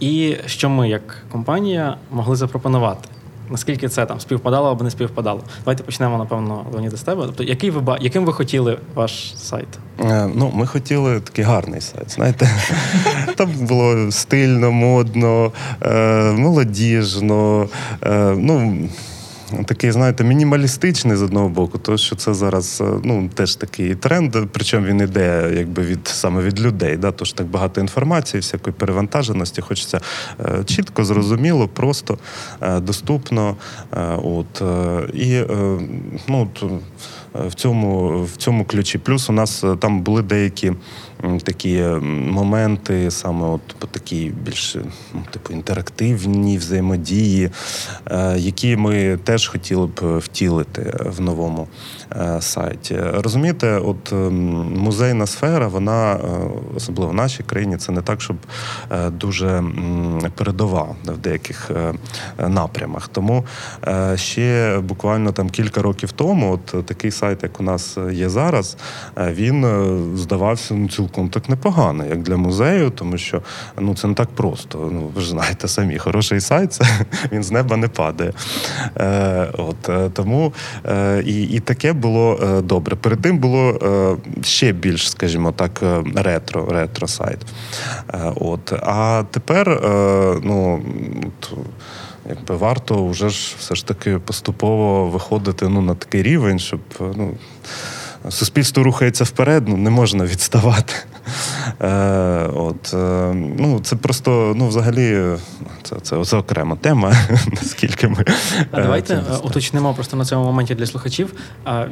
І 0.00 0.36
що 0.46 0.70
ми, 0.70 0.88
як 0.88 1.22
компанія, 1.32 1.96
могли 2.10 2.36
запропонувати? 2.36 3.08
Наскільки 3.50 3.88
це 3.88 4.06
там 4.06 4.20
співпадало 4.20 4.70
або 4.70 4.84
не 4.84 4.90
співпадало? 4.90 5.40
Давайте 5.58 5.82
почнемо, 5.82 6.18
напевно, 6.18 6.66
Леоніда, 6.72 6.96
з 6.96 7.02
тебе. 7.02 7.22
Тобто, 7.26 7.42
який 7.42 7.70
ви 7.70 7.96
яким 8.00 8.24
ви 8.24 8.32
хотіли 8.32 8.78
ваш 8.94 9.38
сайт? 9.38 9.68
Е, 10.00 10.30
ну, 10.34 10.52
ми 10.54 10.66
хотіли 10.66 11.20
такий 11.20 11.44
гарний 11.44 11.80
сайт. 11.80 12.10
Знаєте, 12.10 12.50
там 13.36 13.50
було 13.60 14.12
стильно, 14.12 14.72
модно, 14.72 15.52
е, 15.82 16.32
молодіжно. 16.32 17.68
Е, 18.02 18.34
ну, 18.38 18.78
такий, 19.66 19.90
знаєте, 19.90 20.24
мінімалістичний 20.24 21.16
з 21.16 21.22
одного 21.22 21.48
боку, 21.48 21.78
тому 21.78 21.98
що 21.98 22.16
це 22.16 22.34
зараз 22.34 22.80
е, 22.80 23.00
ну, 23.04 23.30
теж 23.34 23.56
такий 23.56 23.94
тренд, 23.94 24.36
причому 24.52 24.86
він 24.86 25.00
іде 25.00 25.52
якби 25.56 25.82
від 25.82 26.08
саме 26.08 26.42
від 26.42 26.60
людей. 26.60 26.96
Да? 26.96 27.12
Тож 27.12 27.32
так 27.32 27.46
багато 27.46 27.80
інформації, 27.80 28.40
всякої 28.40 28.74
перевантаженості. 28.78 29.60
Хочеться 29.60 30.00
е, 30.40 30.64
чітко, 30.64 31.04
зрозуміло, 31.04 31.68
просто 31.68 32.18
е, 32.60 32.80
доступно. 32.80 33.56
От, 34.22 34.62
І 35.14 35.40
ну, 36.28 36.48
в 37.34 37.54
цьому 37.54 38.22
в 38.24 38.36
цьому 38.36 38.64
ключі. 38.64 38.98
Плюс 38.98 39.30
у 39.30 39.32
нас 39.32 39.64
там 39.80 40.00
були 40.00 40.22
деякі 40.22 40.72
такі 41.42 41.82
моменти, 42.30 43.10
саме 43.10 43.46
от 43.46 43.60
по 43.78 43.86
такій 43.86 44.32
більш 44.44 44.76
ну, 45.14 45.22
типу 45.30 45.52
інтерактивні 45.52 46.58
взаємодії, 46.58 47.50
які 48.36 48.76
ми 48.76 49.18
теж 49.24 49.48
хотіли 49.48 49.86
б 49.86 50.18
втілити 50.18 50.96
в 51.16 51.20
новому 51.20 51.68
е, 52.02 52.05
сайті. 52.40 52.98
Розумієте, 53.12 53.78
от 53.78 54.12
ем, 54.12 54.34
музейна 54.76 55.26
сфера, 55.26 55.68
вона 55.68 56.12
е, 56.12 56.18
особливо 56.76 57.10
в 57.10 57.14
нашій 57.14 57.42
країні, 57.42 57.76
це 57.76 57.92
не 57.92 58.02
так, 58.02 58.20
щоб 58.20 58.36
е, 58.92 59.10
дуже 59.10 59.64
передова 60.34 60.86
в 61.04 61.18
деяких 61.18 61.70
напрямах. 62.48 63.08
Тому 63.08 63.44
ще 64.14 64.78
буквально 64.78 65.32
там 65.32 65.50
кілька 65.50 65.82
років 65.82 66.12
тому, 66.12 66.52
от 66.52 66.86
такий 66.86 67.10
сайт, 67.10 67.42
як 67.42 67.60
у 67.60 67.62
нас 67.62 67.98
є 68.12 68.28
зараз, 68.28 68.76
він 69.16 69.66
здавався 70.16 70.74
ну, 70.74 70.88
цілком 70.88 71.28
так 71.28 71.48
непогано, 71.48 72.06
як 72.06 72.22
для 72.22 72.36
музею, 72.36 72.90
тому 72.90 73.18
що 73.18 73.42
ну 73.78 73.94
це 73.94 74.08
не 74.08 74.14
так 74.14 74.28
просто. 74.28 74.90
Ну 74.92 75.10
ви 75.14 75.20
ж 75.20 75.30
знаєте 75.30 75.68
самі, 75.68 75.98
хороший 75.98 76.40
сайт 76.40 76.72
це 76.72 76.84
він 77.32 77.42
з 77.42 77.50
неба 77.50 77.76
не 77.76 77.88
падає. 77.88 78.32
От 79.58 79.88
е, 79.88 80.10
Тому 80.12 80.52
е, 80.86 81.22
і 81.26 81.42
і 81.42 81.60
таке 81.60 81.92
було 81.96 82.40
е, 82.42 82.62
добре. 82.62 82.96
Перед 82.96 83.20
тим 83.20 83.38
було 83.38 83.78
ще 84.42 84.72
більш, 84.72 85.10
скажімо 85.10 85.52
так, 85.52 85.82
ретро 86.14 86.66
ретро 86.70 87.08
сайт. 87.08 87.38
От. 88.34 88.72
А 88.72 89.24
тепер 89.30 89.80
ну, 90.42 90.82
якби 92.28 92.56
варто 92.56 93.06
вже 93.06 93.28
ж 93.28 93.54
все 93.58 93.74
ж 93.74 93.86
таки 93.86 94.18
поступово 94.18 95.06
виходити 95.06 95.68
ну, 95.68 95.80
на 95.80 95.94
такий 95.94 96.22
рівень, 96.22 96.58
щоб 96.58 96.80
ну, 97.00 97.34
суспільство 98.28 98.82
рухається 98.82 99.24
вперед, 99.24 99.68
ну 99.68 99.76
не 99.76 99.90
можна 99.90 100.24
відставати. 100.24 100.94
Е, 101.80 102.50
От, 102.54 102.94
е, 102.94 103.32
ну, 103.58 103.80
Це 103.80 103.96
просто, 103.96 104.54
ну, 104.56 104.68
взагалі, 104.68 105.36
це 105.82 105.96
це, 106.02 106.24
це 106.24 106.36
окрема 106.36 106.76
тема, 106.76 107.12
наскільки 107.52 108.08
ми. 108.08 108.24
А 108.70 108.82
Давайте 108.82 109.22
уточнимо 109.42 109.94
просто 109.94 110.16
на 110.16 110.24
цьому 110.24 110.44
моменті 110.44 110.74
для 110.74 110.86
слухачів, 110.86 111.32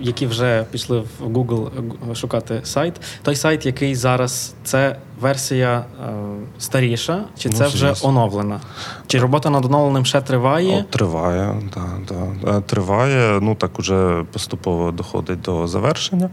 які 0.00 0.26
вже 0.26 0.64
пішли 0.70 1.00
в 1.00 1.26
Google 1.26 1.70
шукати 2.14 2.60
сайт. 2.64 2.94
Той 3.22 3.36
сайт, 3.36 3.66
який 3.66 3.94
зараз 3.94 4.54
це 4.64 4.96
версія 5.20 5.84
е, 6.02 6.12
старіша, 6.58 7.24
чи 7.38 7.48
це 7.48 7.64
ну, 7.64 7.68
вже 7.68 7.94
оновлена? 8.02 8.60
Чи 9.06 9.18
робота 9.18 9.50
над 9.50 9.64
оновленим 9.64 10.04
ще 10.04 10.20
триває? 10.20 10.78
О, 10.90 10.92
триває, 10.92 11.54
да, 11.74 12.14
да. 12.42 12.60
Триває. 12.60 13.38
Ну 13.42 13.54
так 13.54 13.78
уже 13.78 14.24
поступово 14.32 14.90
доходить 14.90 15.40
до 15.40 15.66
завершення. 15.66 16.30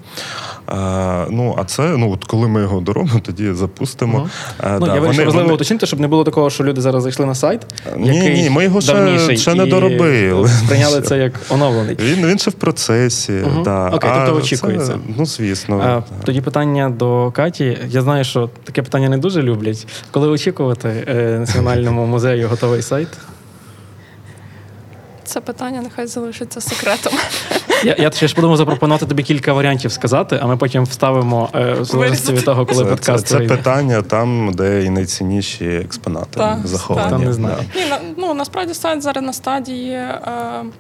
А, 0.68 1.26
Ну, 1.30 1.56
а 1.58 1.64
це, 1.64 1.98
ну 1.98 2.12
от 2.12 2.26
коли 2.26 2.48
ми 2.48 2.62
його 2.62 2.80
доробимо, 2.80 3.20
тоді 3.20 3.54
запустимо. 3.54 4.18
Угу. 4.18 4.30
А, 4.58 4.80
ну, 4.80 4.86
да, 4.86 4.96
Я 4.96 5.02
вирішив 5.02 5.26
важливо 5.26 5.44
вони... 5.44 5.54
уточнити, 5.54 5.86
щоб 5.86 6.00
не 6.00 6.08
було 6.08 6.24
такого, 6.24 6.50
що 6.50 6.64
люди 6.64 6.82
зараз 6.82 7.04
зайшли 7.04 7.26
на 7.26 7.36
сайт. 7.36 7.62
Ні, 7.98 8.16
який 8.16 8.44
ні, 8.44 8.50
ми 8.50 8.64
його 8.64 8.82
ще, 8.82 9.38
ще 9.38 9.56
не 9.56 9.66
доробили. 9.66 10.48
Сприйняли 10.48 11.02
це 11.08 11.18
як 11.18 11.34
оновлений. 11.50 11.98
Він 12.00 12.28
він 12.28 12.40
ще 12.40 12.52
в 12.52 12.54
процесі. 12.54 13.34
Угу. 13.34 13.64
Да. 13.64 13.90
Окей, 13.90 14.12
тобто 14.16 14.36
очікується. 14.36 14.92
Це, 14.92 15.00
ну, 15.18 15.26
звісно. 15.26 15.82
А, 15.86 16.26
Тоді 16.26 16.42
питання 16.42 16.90
до 16.90 17.32
Каті. 17.32 17.78
Я 17.90 18.02
знаю, 18.02 18.24
що 18.24 18.50
таке 18.72 18.82
питання 18.82 19.10
не 19.10 19.18
дуже 19.18 19.42
люблять. 19.44 19.88
Коли 20.12 20.28
очікувати 20.28 21.06
е, 21.08 21.40
Національному 21.40 22.06
музею 22.06 22.48
готовий 22.48 22.82
сайт? 22.82 23.08
Це 25.24 25.42
питання 25.42 25.82
нехай 25.82 26.08
залишиться 26.08 26.62
секретом. 26.62 27.14
Я 27.84 27.96
я 28.00 28.12
ще 28.12 28.28
ж 28.28 28.36
подумав 28.36 28.58
запропонувати 28.58 29.06
тобі 29.06 29.24
кілька 29.24 29.54
варіантів 29.54 29.92
сказати, 29.92 30.40
а 30.42 30.48
ми 30.48 30.58
потім 30.58 30.84
вставимо 30.84 31.50
е, 31.56 31.74
в 31.74 31.86
залежності 31.86 32.34
від 32.34 32.46
того, 32.46 32.66
коли 32.66 32.84
це, 32.84 32.90
подкаст. 32.90 33.28
Це, 33.28 33.38
це 33.38 33.46
питання 33.46 34.02
там, 34.02 34.52
де 34.54 34.84
і 34.84 34.90
найцінніші 34.90 35.66
експонати 35.66 36.40
так, 36.40 36.68
заховані. 36.68 37.10
Та 37.10 37.18
не 37.18 37.34
знаю. 37.34 37.58
Ні, 37.76 37.82
ну 38.18 38.34
насправді 38.34 38.74
сайт 38.74 39.02
зараз 39.02 39.24
на 39.24 39.34
стадії 39.34 39.92
е, 39.92 40.22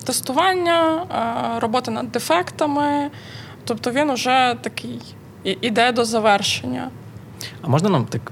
тестування, 0.03 1.03
е, 1.57 1.59
роботи 1.59 1.91
над 1.91 2.11
дефектами. 2.11 3.09
Тобто 3.65 3.91
він 3.91 4.09
уже 4.09 4.55
такий 4.61 5.01
іде 5.43 5.91
до 5.91 6.05
завершення. 6.05 6.89
А 7.61 7.67
можна 7.67 7.89
нам 7.89 8.05
так 8.05 8.31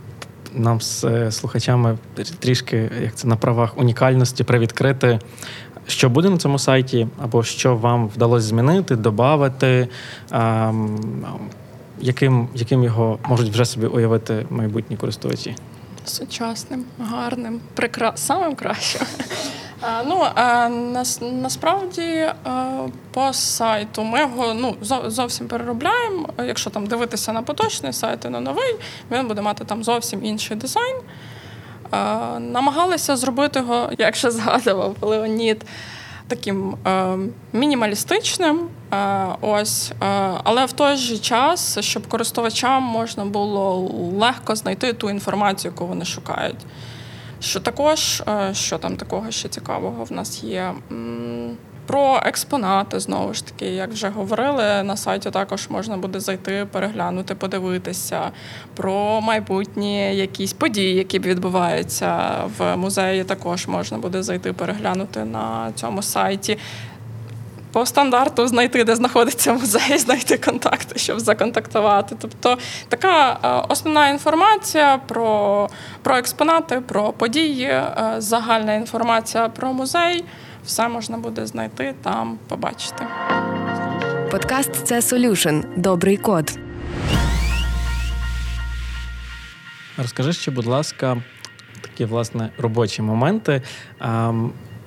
нам 0.53 0.81
з 0.81 1.03
е, 1.03 1.31
слухачами 1.31 1.97
трішки 2.39 2.91
як 3.01 3.15
це 3.15 3.27
на 3.27 3.35
правах 3.35 3.77
унікальності 3.77 4.43
привідкрити, 4.43 5.19
що 5.87 6.09
буде 6.09 6.29
на 6.29 6.37
цьому 6.37 6.59
сайті, 6.59 7.07
або 7.21 7.43
що 7.43 7.75
вам 7.75 8.07
вдалося 8.07 8.47
змінити, 8.47 8.95
додати, 8.95 9.87
яким 12.01 12.47
яким 12.55 12.83
його 12.83 13.19
можуть 13.29 13.49
вже 13.49 13.65
собі 13.65 13.85
уявити 13.85 14.45
майбутні 14.49 14.97
користувачі? 14.97 15.55
Сучасним, 16.09 16.85
гарним, 16.99 17.61
прекра... 17.75 18.11
самим 18.15 18.55
кращим. 18.55 19.01
Ну 20.07 20.27
а 20.35 20.69
насправді 21.21 22.31
по 23.11 23.33
сайту 23.33 24.03
ми 24.03 24.19
його 24.19 24.53
ну 24.53 24.75
зовсім 25.07 25.47
переробляємо. 25.47 26.29
Якщо 26.37 26.69
там 26.69 26.87
дивитися 26.87 27.33
на 27.33 27.41
поточний 27.41 27.93
сайт 27.93 28.25
і 28.25 28.29
на 28.29 28.39
новий, 28.39 28.75
він 29.11 29.27
буде 29.27 29.41
мати 29.41 29.65
там 29.65 29.83
зовсім 29.83 30.25
інший 30.25 30.57
дизайн. 30.57 30.95
Намагалися 32.39 33.15
зробити 33.15 33.59
його, 33.59 33.89
як 33.97 34.15
ще 34.15 34.31
згадував 34.31 34.95
Леонід, 35.01 35.65
таким 36.29 36.75
е, 36.87 37.17
мінімалістичним. 37.53 38.69
Е, 38.93 39.25
ось, 39.41 39.91
е, 39.91 39.95
але 40.43 40.65
в 40.65 40.71
той 40.71 40.95
же 40.95 41.17
час, 41.17 41.79
щоб 41.79 42.07
користувачам 42.07 42.83
можна 42.83 43.25
було 43.25 43.91
легко 44.19 44.55
знайти 44.55 44.93
ту 44.93 45.09
інформацію, 45.09 45.71
яку 45.71 45.87
вони 45.87 46.05
шукають. 46.05 46.65
Що 47.39 47.59
також, 47.59 48.23
е, 48.27 48.53
що 48.53 48.77
там 48.77 48.95
такого 48.95 49.31
ще 49.31 49.49
цікавого 49.49 50.03
в 50.03 50.11
нас 50.11 50.43
є? 50.43 50.73
Про 51.89 52.21
експонати, 52.25 52.99
знову 52.99 53.33
ж 53.33 53.45
таки, 53.45 53.65
як 53.65 53.89
вже 53.89 54.09
говорили, 54.09 54.83
на 54.83 54.97
сайті 54.97 55.31
також 55.31 55.69
можна 55.69 55.97
буде 55.97 56.19
зайти, 56.19 56.67
переглянути, 56.71 57.35
подивитися 57.35 58.31
про 58.75 59.21
майбутні 59.21 60.15
якісь 60.15 60.53
події, 60.53 60.95
які 60.95 61.19
відбуваються 61.19 62.33
в 62.57 62.75
музеї. 62.75 63.23
Також 63.23 63.67
можна 63.67 63.97
буде 63.97 64.23
зайти, 64.23 64.53
переглянути 64.53 65.25
на 65.25 65.71
цьому 65.75 66.01
сайті. 66.01 66.57
По 67.71 67.85
стандарту 67.85 68.47
знайти, 68.47 68.83
де 68.83 68.95
знаходиться 68.95 69.53
музей, 69.53 69.97
знайти 69.97 70.37
контакти, 70.37 70.99
щоб 70.99 71.19
законтактувати. 71.19 72.15
Тобто 72.21 72.57
така 72.89 73.39
е, 73.43 73.65
основна 73.69 74.09
інформація 74.09 74.99
про 75.07 75.69
про 76.01 76.17
експонати, 76.17 76.81
про 76.81 77.13
події, 77.13 77.63
е, 77.65 78.15
загальна 78.17 78.73
інформація 78.73 79.49
про 79.49 79.73
музей. 79.73 80.25
Все 80.65 80.87
можна 80.87 81.17
буде 81.17 81.45
знайти 81.45 81.93
там, 82.01 82.37
побачити. 82.47 83.05
Подкаст 84.31 84.71
це 84.73 84.99
Solution. 84.99 85.63
Добрий 85.77 86.17
код. 86.17 86.59
Розкажи 89.97 90.33
ще, 90.33 90.51
будь 90.51 90.65
ласка, 90.65 91.17
такі 91.81 92.05
власне 92.05 92.49
робочі 92.57 93.01
моменти. 93.01 93.61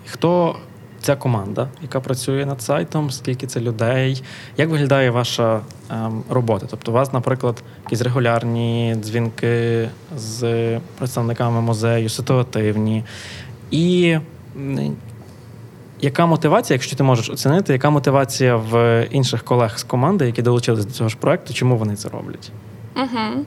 Хто 0.06 0.56
ця 1.00 1.16
команда, 1.16 1.68
яка 1.82 2.00
працює 2.00 2.46
над 2.46 2.62
сайтом, 2.62 3.10
скільки 3.10 3.46
це 3.46 3.60
людей, 3.60 4.22
як 4.56 4.68
виглядає 4.68 5.10
ваша 5.10 5.60
ем, 5.90 6.22
робота? 6.30 6.66
Тобто, 6.70 6.90
у 6.90 6.94
вас, 6.94 7.12
наприклад, 7.12 7.62
якісь 7.84 8.00
регулярні 8.00 8.96
дзвінки 9.00 9.88
з 10.16 10.80
представниками 10.98 11.60
музею, 11.60 12.08
ситуативні. 12.08 13.04
І 13.70 14.18
яка 16.02 16.26
мотивація, 16.26 16.74
якщо 16.74 16.96
ти 16.96 17.02
можеш 17.02 17.30
оцінити, 17.30 17.72
яка 17.72 17.90
мотивація 17.90 18.56
в 18.56 19.06
інших 19.10 19.42
колег 19.44 19.78
з 19.78 19.82
команди, 19.82 20.26
які 20.26 20.42
долучились 20.42 20.84
до 20.84 20.92
цього 20.92 21.08
ж 21.08 21.16
проекту, 21.16 21.54
чому 21.54 21.76
вони 21.76 21.96
це 21.96 22.08
роблять? 22.08 22.50
Угу. 22.96 23.44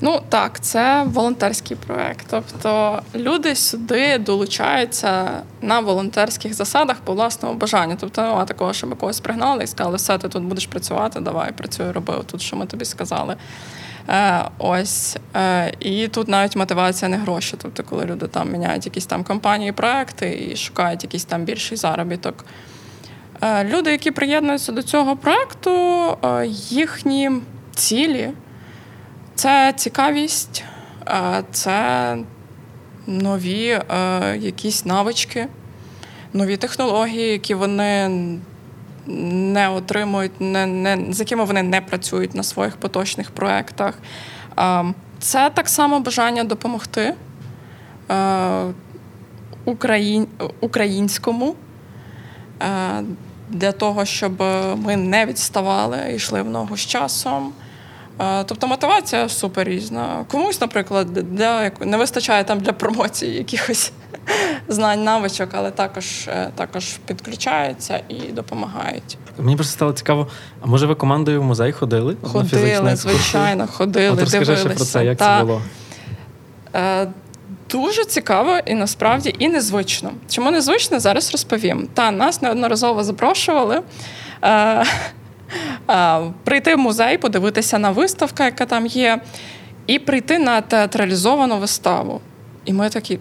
Ну 0.00 0.20
так, 0.28 0.60
це 0.60 1.04
волонтерський 1.06 1.76
проект. 1.86 2.26
Тобто 2.30 3.02
люди 3.14 3.54
сюди 3.54 4.18
долучаються 4.18 5.42
на 5.62 5.80
волонтерських 5.80 6.54
засадах 6.54 6.96
по 6.96 7.12
власному 7.12 7.54
бажанню. 7.54 7.96
Тобто 8.00 8.22
немає 8.22 8.46
такого, 8.46 8.72
щоб 8.72 8.98
когось 8.98 9.20
пригнали 9.20 9.64
і 9.64 9.66
сказали, 9.66 9.96
все, 9.96 10.18
ти 10.18 10.28
тут 10.28 10.42
будеш 10.42 10.66
працювати, 10.66 11.20
давай 11.20 11.52
працюй, 11.52 11.90
роби 11.90 12.14
тут, 12.26 12.42
що 12.42 12.56
ми 12.56 12.66
тобі 12.66 12.84
сказали. 12.84 13.36
Е, 14.08 14.44
Ось 14.58 15.16
е, 15.36 15.72
і 15.80 16.08
тут 16.08 16.28
навіть 16.28 16.56
мотивація 16.56 17.08
не 17.08 17.16
гроші. 17.16 17.56
Тобто, 17.62 17.82
коли 17.82 18.04
люди 18.04 18.26
там 18.26 18.52
міняють 18.52 18.86
якісь 18.86 19.06
там 19.06 19.24
компанії, 19.24 19.72
проекти 19.72 20.48
і 20.50 20.56
шукають 20.56 21.02
якийсь 21.02 21.24
там 21.24 21.44
більший 21.44 21.78
заробіток. 21.78 22.44
Е, 23.42 23.64
Люди, 23.64 23.90
які 23.90 24.10
приєднуються 24.10 24.72
до 24.72 24.82
цього 24.82 25.16
проекту, 25.16 26.16
їхні 26.70 27.30
цілі 27.74 28.30
це 29.34 29.72
цікавість, 29.76 30.64
це 31.50 32.18
нові 33.06 33.80
якісь 34.38 34.84
навички, 34.84 35.46
нові 36.32 36.56
технології, 36.56 37.32
які 37.32 37.54
вони 37.54 38.10
не 39.06 39.68
отримують, 39.68 40.40
не, 40.40 40.66
не, 40.66 41.12
з 41.12 41.20
якими 41.20 41.44
вони 41.44 41.62
не 41.62 41.80
працюють 41.80 42.34
на 42.34 42.42
своїх 42.42 42.76
поточних 42.76 43.30
проєктах. 43.30 43.94
Це 45.18 45.50
так 45.54 45.68
само 45.68 46.00
бажання 46.00 46.44
допомогти 46.44 47.14
е, 48.10 48.64
україн, 49.64 50.26
українському 50.60 51.54
е, 52.62 53.02
для 53.48 53.72
того, 53.72 54.04
щоб 54.04 54.42
ми 54.76 54.96
не 54.96 55.26
відставали 55.26 55.98
йшли 56.14 56.42
в 56.42 56.50
ногу 56.50 56.76
з 56.76 56.80
часом. 56.80 57.52
Е, 58.20 58.44
тобто 58.44 58.66
мотивація 58.66 59.28
супер 59.28 59.68
різна. 59.68 60.24
Комусь, 60.28 60.60
наприклад, 60.60 61.12
для 61.12 61.70
не 61.80 61.96
вистачає 61.96 62.44
там 62.44 62.60
для 62.60 62.72
промоції 62.72 63.34
якихось 63.34 63.92
знань, 64.68 65.04
навичок, 65.04 65.48
але 65.52 65.70
також 65.70 66.28
е, 66.28 66.50
також 66.54 66.98
підключаються 67.06 68.00
і 68.08 68.14
допомагають. 68.14 69.18
Мені 69.38 69.56
просто 69.56 69.72
стало 69.72 69.92
цікаво, 69.92 70.28
а 70.62 70.66
може 70.66 70.86
ви 70.86 70.94
командою 70.94 71.40
в 71.40 71.44
музей 71.44 71.72
ходили? 71.72 72.16
Ходили, 72.22 72.96
звичайно, 72.96 73.66
ходили. 73.66 74.10
От 74.10 74.20
розкажи 74.20 74.56
ще 74.56 74.68
про 74.68 74.84
це, 74.84 75.04
як 75.04 75.18
Та, 75.18 75.38
це 75.38 75.44
було? 75.44 75.62
Е, 76.74 77.06
Дуже 77.70 78.04
цікаво 78.04 78.58
і 78.66 78.74
насправді 78.74 79.34
і 79.38 79.48
незвично. 79.48 80.10
Чому 80.30 80.50
незвично, 80.50 81.00
зараз 81.00 81.32
розповім. 81.32 81.88
Та 81.94 82.10
нас 82.10 82.42
неодноразово 82.42 83.04
запрошували. 83.04 83.82
Е, 84.44 84.84
прийти 86.44 86.74
в 86.74 86.78
музей, 86.78 87.18
подивитися 87.18 87.78
на 87.78 87.90
виставку, 87.90 88.42
яка 88.42 88.66
там 88.66 88.86
є, 88.86 89.20
і 89.86 89.98
прийти 89.98 90.38
на 90.38 90.60
театралізовану 90.60 91.58
виставу. 91.58 92.20
І 92.64 92.72
ми 92.72 92.88
такі, 92.88 93.18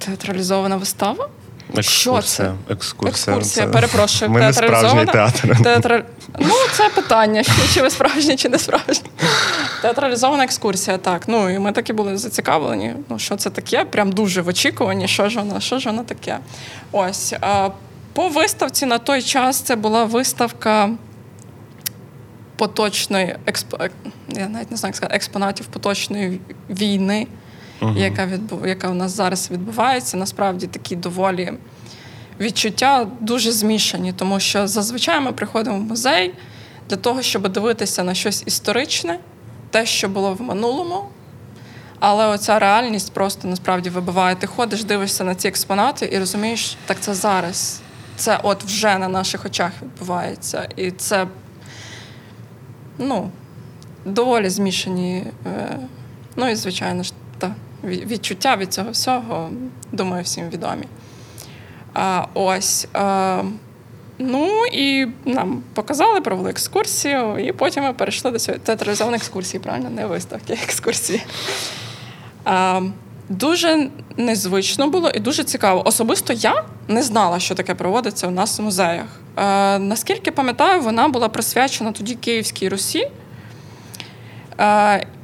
театралізована 0.00 0.76
вистава? 0.76 1.28
Екскурсія. 1.76 2.20
Що 2.20 2.22
це? 2.22 2.52
Екскурсія. 2.68 3.10
Екскурсія, 3.10 3.66
це... 3.66 3.72
перепрошую, 3.72 4.30
Ми 4.30 4.40
театралізована. 4.40 5.12
театр. 5.12 5.62
Театр... 5.62 6.04
Ну, 6.38 6.54
це 6.72 6.88
питання, 6.88 7.42
чи 7.74 7.82
ви 7.82 7.90
справжні, 7.90 8.36
чи 8.36 8.48
не 8.48 8.58
справжні. 8.58 9.10
Театралізована 9.82 10.44
екскурсія, 10.44 10.98
так. 10.98 11.28
Ну 11.28 11.50
і 11.50 11.58
ми 11.58 11.72
такі 11.72 11.92
були 11.92 12.16
зацікавлені. 12.16 12.94
Ну, 13.08 13.18
що 13.18 13.36
це 13.36 13.50
таке? 13.50 13.84
Прям 13.84 14.12
дуже 14.12 14.42
в 14.42 14.48
очікуванні, 14.48 15.08
що 15.08 15.28
ж 15.28 15.38
воно, 15.38 15.60
що 15.60 15.78
ж 15.78 15.88
воно 15.88 16.04
таке. 16.04 16.38
Ось. 16.92 17.34
А, 17.40 17.68
по 18.12 18.28
виставці 18.28 18.86
на 18.86 18.98
той 18.98 19.22
час 19.22 19.60
це 19.60 19.76
була 19.76 20.04
виставка 20.04 20.90
поточної 22.56 23.36
експо... 23.46 23.78
я 24.28 24.48
навіть 24.48 24.70
не 24.70 24.76
знаю, 24.76 24.90
як 24.90 24.96
сказати, 24.96 25.16
експонатів 25.16 25.66
поточної 25.66 26.40
війни, 26.70 27.26
яка 27.96 28.26
відбу... 28.26 28.66
яка 28.66 28.88
у 28.88 28.94
нас 28.94 29.16
зараз 29.16 29.50
відбувається. 29.50 30.16
Насправді 30.16 30.66
такі 30.66 30.96
доволі 30.96 31.52
відчуття 32.40 33.06
дуже 33.20 33.52
змішані, 33.52 34.12
тому 34.12 34.40
що 34.40 34.66
зазвичай 34.66 35.20
ми 35.20 35.32
приходимо 35.32 35.78
в 35.78 35.82
музей 35.82 36.34
для 36.88 36.96
того, 36.96 37.22
щоб 37.22 37.48
дивитися 37.48 38.04
на 38.04 38.14
щось 38.14 38.42
історичне, 38.46 39.18
те, 39.70 39.86
що 39.86 40.08
було 40.08 40.34
в 40.34 40.40
минулому. 40.40 41.04
Але 42.00 42.26
оця 42.26 42.58
реальність 42.58 43.12
просто 43.12 43.48
насправді 43.48 43.90
вибиває. 43.90 44.34
Ти 44.36 44.46
ходиш, 44.46 44.84
дивишся 44.84 45.24
на 45.24 45.34
ці 45.34 45.48
експонати 45.48 46.08
і 46.12 46.18
розумієш, 46.18 46.76
так 46.86 47.00
це 47.00 47.14
зараз. 47.14 47.80
Це 48.16 48.40
от 48.42 48.64
вже 48.64 48.98
на 48.98 49.08
наших 49.08 49.46
очах 49.46 49.72
відбувається. 49.82 50.68
І 50.76 50.90
це 50.90 51.26
ну, 52.98 53.30
доволі 54.04 54.48
змішані. 54.48 55.24
Е, 55.46 55.78
ну 56.36 56.48
і, 56.48 56.54
звичайно 56.54 57.02
ж, 57.02 57.12
відчуття 57.84 58.56
від 58.56 58.72
цього 58.72 58.90
всього, 58.90 59.50
думаю, 59.92 60.22
всім 60.24 60.48
відомі. 60.48 60.84
А, 61.94 62.26
Ось. 62.34 62.88
А, 62.92 63.42
Ну 64.22 64.66
і 64.72 65.06
нам 65.24 65.62
показали, 65.74 66.20
провели 66.20 66.50
екскурсію, 66.50 67.38
і 67.38 67.52
потім 67.52 67.84
ми 67.84 67.92
перейшли 67.92 68.30
до 68.30 68.38
цього 68.38 68.58
театралізованої 68.58 69.16
екскурсії, 69.16 69.60
правильно, 69.62 69.90
не 69.90 70.06
виставки, 70.06 70.52
екскурсії. 70.52 71.22
А, 72.44 72.80
Дуже 73.28 73.88
незвично 74.16 74.90
було 74.90 75.10
і 75.10 75.18
дуже 75.18 75.44
цікаво. 75.44 75.88
Особисто 75.88 76.32
я 76.32 76.64
не 76.88 77.02
знала, 77.02 77.40
що 77.40 77.54
таке 77.54 77.74
проводиться 77.74 78.28
у 78.28 78.30
нас 78.30 78.58
в 78.58 78.62
музеях. 78.62 79.06
А, 79.34 79.78
наскільки 79.80 80.30
пам'ятаю, 80.30 80.80
вона 80.80 81.08
була 81.08 81.28
присвячена 81.28 81.92
тоді 81.92 82.14
Київській 82.14 82.68
Русі. 82.68 83.08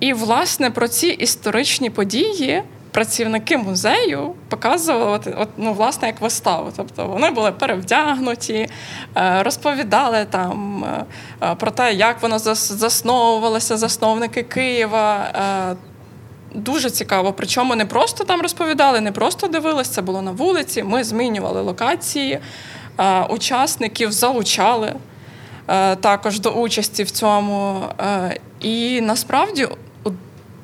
І, 0.01 0.13
власне, 0.13 0.71
про 0.71 0.89
ці 0.89 1.07
історичні 1.07 1.91
події 1.91 2.63
працівники 2.97 3.59
музею 3.59 4.35
показували 4.49 5.21
от, 5.37 5.49
ну, 5.57 5.73
власне, 5.73 6.09
як 6.09 6.21
виставу. 6.21 6.73
Тобто 6.77 7.07
вони 7.07 7.31
були 7.31 7.53
перевдягнуті, 7.53 8.69
е, 9.17 9.43
розповідали 9.43 10.27
там 10.31 10.85
е, 10.85 11.05
е, 11.43 11.55
про 11.55 11.71
те, 11.71 11.93
як 11.93 12.23
воно 12.23 12.39
засновувалося, 12.39 13.77
засновники 13.77 14.43
Києва. 14.43 15.27
Дуже 16.55 16.91
цікаво. 16.91 17.33
Причому 17.33 17.75
не 17.75 17.87
просто 17.87 18.25
там 18.25 18.43
розповідали, 18.43 19.01
не 19.01 19.13
просто 19.13 19.47
дивилися, 19.47 19.93
це 19.93 20.03
було 20.03 20.23
на 20.23 20.31
вулиці. 20.31 20.83
Ми 20.83 21.05
змінювали 21.05 21.63
локації, 21.63 22.39
учасників 23.29 24.13
залучали 24.13 24.95
також 26.01 26.41
до 26.41 26.51
участі 26.51 27.03
в 27.03 27.11
цьому. 27.11 27.83
І 28.61 29.01
насправді 29.01 29.69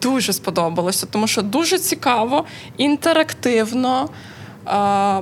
дуже 0.03 0.33
сподобалося, 0.33 1.07
тому 1.07 1.27
що 1.27 1.43
дуже 1.43 1.79
цікаво, 1.79 2.45
інтерактивно. 2.77 4.09
А, 4.65 5.21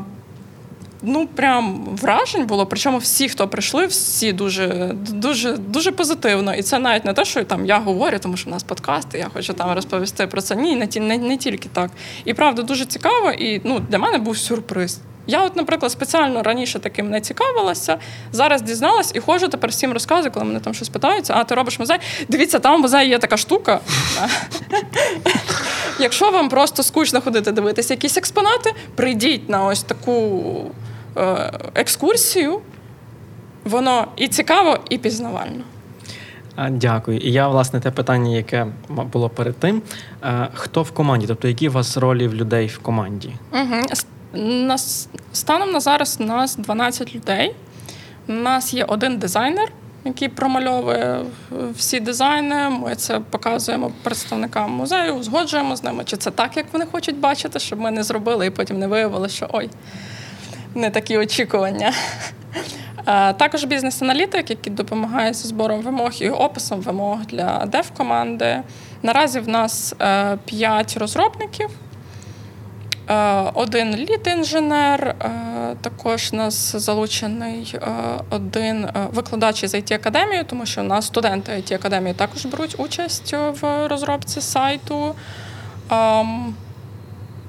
Ну, 1.03 1.27
прям 1.27 1.89
вражень 2.03 2.47
було. 2.47 2.67
Причому 2.67 2.99
всі, 2.99 3.29
хто 3.29 3.49
прийшли, 3.49 3.87
всі 3.87 4.33
дуже 4.33 4.95
дуже, 4.95 5.53
дуже 5.53 5.93
позитивно. 5.93 6.55
І 6.55 6.63
це 6.63 6.79
навіть 6.79 7.05
не 7.05 7.13
те, 7.13 7.25
що 7.25 7.45
там 7.45 7.67
я 7.67 7.79
говорю, 7.79 8.19
тому 8.19 8.37
що 8.37 8.51
в 8.51 8.53
нас 8.53 8.63
подкасти, 8.63 9.19
я 9.19 9.29
хочу 9.35 9.53
там 9.53 9.73
розповісти 9.73 10.27
про 10.27 10.41
це. 10.41 10.57
Ні, 10.57 10.77
не 10.77 11.01
не, 11.01 11.19
не 11.19 11.37
тільки 11.37 11.69
так. 11.69 11.91
І 12.25 12.35
правда, 12.35 12.63
дуже 12.63 12.85
цікаво. 12.85 13.31
І 13.31 13.61
ну, 13.65 13.81
для 13.81 13.99
мене 13.99 14.19
був 14.19 14.37
сюрприз. 14.37 15.01
Я, 15.27 15.45
от, 15.45 15.57
наприклад, 15.57 15.93
спеціально 15.93 16.43
раніше 16.43 16.79
таким 16.79 17.11
не 17.11 17.21
цікавилася, 17.21 17.99
зараз 18.33 18.63
дізналась 18.63 19.13
і 19.15 19.21
ходжу 19.21 19.47
тепер 19.47 19.71
всім 19.71 19.93
розказую, 19.93 20.33
коли 20.33 20.47
мене 20.47 20.61
там 20.61 20.75
щось 20.75 20.89
питаються, 20.89 21.35
а 21.37 21.45
ти 21.45 21.55
робиш 21.55 21.79
музей. 21.79 21.99
Дивіться, 22.29 22.59
там 22.59 22.77
в 22.77 22.81
музеї 22.81 23.09
є 23.09 23.19
така 23.19 23.37
штука. 23.37 23.81
Якщо 26.01 26.31
вам 26.31 26.49
просто 26.49 26.83
скучно 26.83 27.21
ходити 27.21 27.53
дивитися 27.53 27.95
якісь 27.95 28.17
експонати, 28.17 28.75
прийдіть 28.95 29.49
на 29.49 29.65
ось 29.65 29.83
таку 29.83 30.43
е, 31.17 31.53
екскурсію. 31.75 32.61
Воно 33.65 34.07
і 34.17 34.29
цікаво, 34.29 34.79
і 34.91 34.99
пізнавально. 34.99 35.63
Дякую. 36.71 37.19
І 37.19 37.33
я, 37.33 37.49
власне, 37.49 37.81
те 37.81 37.91
питання, 37.91 38.37
яке 38.37 38.67
було 38.89 39.29
перед 39.29 39.57
тим. 39.57 39.83
Е, 40.23 40.49
хто 40.55 40.83
в 40.83 40.91
команді? 40.91 41.27
Тобто, 41.27 41.49
які 41.49 41.69
у 41.69 41.73
вас 41.73 41.97
ролі 41.97 42.29
в 42.29 42.35
людей 42.35 42.67
в 42.67 42.79
команді? 42.79 43.33
Угу. 43.53 43.83
Нас 44.33 45.09
станом 45.33 45.73
на 45.73 45.81
зараз 45.81 46.19
у 46.21 46.25
нас 46.25 46.57
12 46.57 47.15
людей. 47.15 47.55
У 48.29 48.33
нас 48.33 48.75
є 48.75 48.85
один 48.85 49.19
дизайнер, 49.19 49.73
який 50.05 50.29
промальовує 50.29 51.21
всі 51.75 52.01
дизайни. 52.01 52.69
Ми 52.69 52.95
це 52.95 53.21
показуємо 53.21 53.93
представникам 54.03 54.73
музею, 54.73 55.15
узгоджуємо 55.15 55.77
з 55.77 55.83
ними, 55.83 56.05
чи 56.05 56.17
це 56.17 56.31
так, 56.31 56.57
як 56.57 56.67
вони 56.73 56.87
хочуть 56.87 57.17
бачити, 57.17 57.59
щоб 57.59 57.81
ми 57.81 57.91
не 57.91 58.03
зробили, 58.03 58.47
і 58.47 58.51
потім 58.51 58.79
не 58.79 58.87
виявили, 58.87 59.29
що 59.29 59.49
ой, 59.53 59.71
не 60.75 60.91
такі 60.91 61.19
очікування. 61.19 61.93
Також 63.37 63.65
бізнес-аналітик, 63.65 64.51
який 64.51 64.73
допомагає 64.73 65.35
зі 65.35 65.49
збором 65.49 65.81
вимог 65.81 66.13
і 66.21 66.31
описом 66.31 66.81
вимог 66.81 67.19
для 67.27 67.67
дев-команди. 67.67 68.63
Наразі 69.03 69.41
в 69.41 69.49
нас 69.49 69.95
5 70.45 70.95
е, 70.97 71.01
розробників. 71.01 71.71
Е, 73.11 73.51
один 73.55 73.97
лід-інженер, 73.97 75.09
е, 75.09 75.31
також 75.81 76.31
у 76.33 76.37
нас 76.37 76.77
залучений 76.77 77.75
е, 77.75 77.89
один 78.31 78.89
викладач 79.13 79.63
із 79.63 79.75
it 79.75 79.95
академії, 79.95 80.45
тому 80.47 80.67
що 80.67 80.81
у 80.81 80.85
нас 80.85 81.07
студенти 81.07 81.53
it 81.53 81.75
академії 81.75 82.15
також 82.15 82.47
беруть 82.47 82.75
участь 82.79 83.33
в 83.33 83.89
розробці 83.89 84.41
сайту. 84.41 85.15
Ем, 85.91 86.55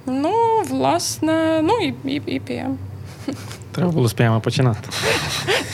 ну, 0.06 0.34
власне, 0.70 1.62
ну 1.64 1.78
і 1.80 1.94
і, 2.06 2.22
і 2.26 2.42
PM. 2.42 2.76
Треба 3.72 3.92
було 3.92 4.08
з 4.08 4.16
PM 4.16 4.40
починати. 4.40 4.90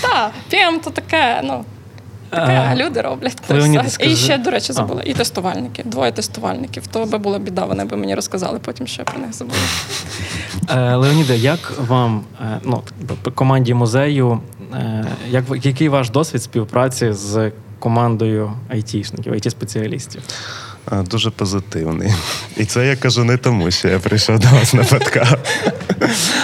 Так, 0.01 0.31
PM 0.51 0.83
то 0.83 0.89
таке, 0.89 1.41
ну. 1.43 1.65
Таке 2.29 2.85
люди 2.85 3.01
роблять. 3.01 3.41
Скажи... 3.87 4.11
І 4.11 4.15
ще, 4.15 4.37
до 4.37 4.51
речі, 4.51 4.73
забула. 4.73 5.01
І 5.05 5.13
тестувальники. 5.13 5.83
Двоє 5.85 6.11
тестувальників. 6.11 6.87
То 6.87 7.05
би 7.05 7.17
була 7.17 7.39
біда, 7.39 7.65
вони 7.65 7.85
би 7.85 7.97
мені 7.97 8.15
розказали, 8.15 8.59
потім 8.59 8.87
ще 8.87 9.03
про 9.03 9.19
них 9.19 9.33
забули. 9.33 9.57
Е, 10.69 10.95
Леоніде, 10.95 11.37
як 11.37 11.73
вам 11.87 12.23
е, 12.41 12.59
ну, 12.63 12.83
команді 13.35 13.73
музею, 13.73 14.39
е, 14.73 15.05
як, 15.29 15.43
який 15.65 15.89
ваш 15.89 16.09
досвід 16.09 16.43
співпраці 16.43 17.11
з 17.11 17.51
командою 17.79 18.53
айтішників, 18.69 19.33
айті-спеціалістів? 19.33 20.21
Дуже 20.91 21.31
позитивний. 21.31 22.11
І 22.57 22.65
це 22.65 22.87
я 22.87 22.95
кажу 22.95 23.23
не 23.23 23.37
тому, 23.37 23.71
що 23.71 23.87
я 23.87 23.99
прийшов 23.99 24.39
до 24.39 24.47
вас 24.47 24.73
на 24.73 24.83
подкаст. 24.83 25.37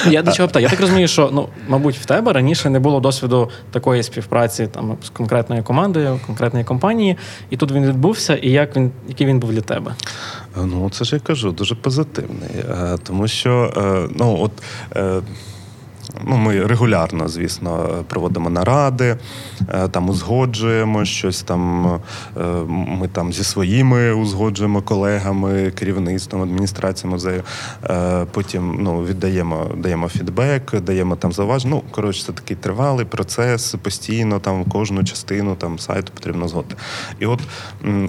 Я 0.10 0.22
до 0.22 0.32
чого 0.32 0.48
питаю? 0.48 0.64
Я 0.64 0.70
так 0.70 0.82
розумію, 0.82 1.08
що 1.08 1.30
ну, 1.34 1.50
мабуть, 1.68 1.98
в 1.98 2.06
тебе 2.06 2.34
раніше 2.34 2.70
не 2.70 2.80
було 2.80 3.00
досвіду 3.00 3.50
такої 3.72 4.04
співпраці 4.04 4.68
там 4.68 4.98
з 5.04 5.10
конкретною 5.10 5.64
командою, 5.64 6.20
конкретної 6.26 6.66
компанії, 6.66 7.18
і 7.50 7.58
тут 7.58 7.72
він 7.72 7.86
відбувся, 7.86 8.36
і 8.36 8.50
як 8.50 8.76
він, 8.76 8.92
який 9.08 9.28
він 9.28 9.40
був 9.40 9.52
для 9.52 9.62
тебе? 9.62 9.96
Ну, 10.56 10.90
це 10.90 11.06
ж 11.06 11.16
я 11.16 11.20
кажу, 11.20 11.52
дуже 11.52 11.76
позитивний. 11.76 12.50
Тому 13.04 13.28
що, 13.28 13.74
ну, 14.16 14.38
от. 14.42 14.52
Ну, 16.26 16.38
Ми 16.38 16.66
регулярно, 16.66 17.28
звісно, 17.28 18.04
проводимо 18.08 18.50
наради, 18.50 19.18
е, 19.70 19.88
там 19.88 20.10
узгоджуємо 20.10 21.06
щось 21.06 21.42
там. 21.42 21.86
Е, 22.38 22.44
ми 22.68 23.08
там 23.08 23.34
зі 23.34 23.44
своїми 23.44 24.14
узгоджуємо 24.14 24.82
колегами, 24.82 25.72
керівництвом, 25.72 26.42
адміністрацією 26.42 27.14
музею. 27.14 27.44
Е, 27.84 28.26
потім 28.32 28.78
ну, 28.80 29.04
віддаємо 29.04 29.68
даємо 29.78 30.10
фідбек, 30.10 30.82
даємо 30.82 31.16
там 31.16 31.32
заваження. 31.32 31.76
Ну, 31.76 31.84
коротше, 31.92 32.24
це 32.26 32.32
такий 32.32 32.58
тривалий 32.58 33.06
процес, 33.06 33.76
постійно 33.82 34.40
там 34.40 34.66
кожну 34.66 35.04
частину 35.04 35.56
там 35.56 35.80
сайту 35.80 36.12
потрібно 36.14 36.48
згодити. 36.48 36.76
І 37.20 37.26
от 37.26 37.40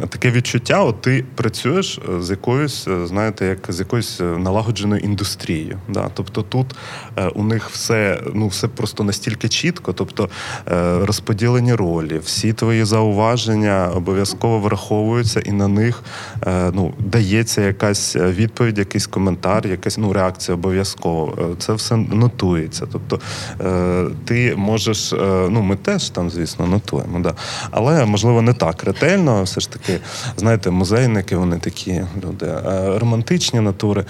таке 0.09 0.30
відчуття: 0.30 0.85
от 0.85 1.00
ти 1.00 1.24
працюєш 1.35 2.00
з 2.20 2.30
якоюсь, 2.30 2.88
знаєте, 3.04 3.46
як 3.46 3.59
з 3.68 3.78
якоюсь 3.80 4.20
налагодженою 4.20 5.00
індустрією. 5.00 5.78
Да? 5.88 6.11
Тобто 6.14 6.42
тут 6.42 6.74
у 7.35 7.42
них 7.42 7.70
все 7.70 7.84
все 7.85 8.20
ну 8.35 8.49
все 8.49 8.68
просто 8.68 9.05
настільки 9.05 9.49
чітко, 9.49 9.92
тобто 9.92 10.29
е, 10.68 10.99
розподілені 11.05 11.75
ролі, 11.75 12.20
всі 12.25 12.53
твої 12.53 12.85
зауваження 12.85 13.90
обов'язково 13.94 14.59
враховуються, 14.59 15.40
і 15.40 15.53
на 15.53 15.68
них 15.68 16.03
е, 16.47 16.70
ну 16.75 16.94
дається 16.99 17.62
якась 17.62 18.16
відповідь, 18.16 18.79
якийсь 18.79 19.07
коментар, 19.07 19.66
якась 19.66 19.99
ну 19.99 20.12
реакція 20.12 20.55
обов'язково. 20.55 21.38
Е, 21.38 21.57
Це 21.59 21.73
все 21.73 21.97
нотується. 21.97 22.87
Тобто 22.92 23.20
ти 24.25 24.55
можеш, 24.57 25.12
ну 25.51 25.62
ми 25.62 25.77
теж 25.77 26.11
там, 26.11 26.31
звісно, 26.31 26.66
нотуємо, 26.66 27.20
да. 27.20 27.35
але 27.70 28.05
можливо 28.05 28.42
не 28.42 28.53
так 28.53 28.85
ретельно. 28.85 29.42
Все 29.42 29.61
ж 29.61 29.70
таки, 29.70 29.99
знаєте, 30.37 30.70
музейники 30.70 31.37
вони 31.37 31.59
такі 31.59 32.03
люди 32.25 32.55
романтичні 32.97 33.61
натури. 33.61 34.05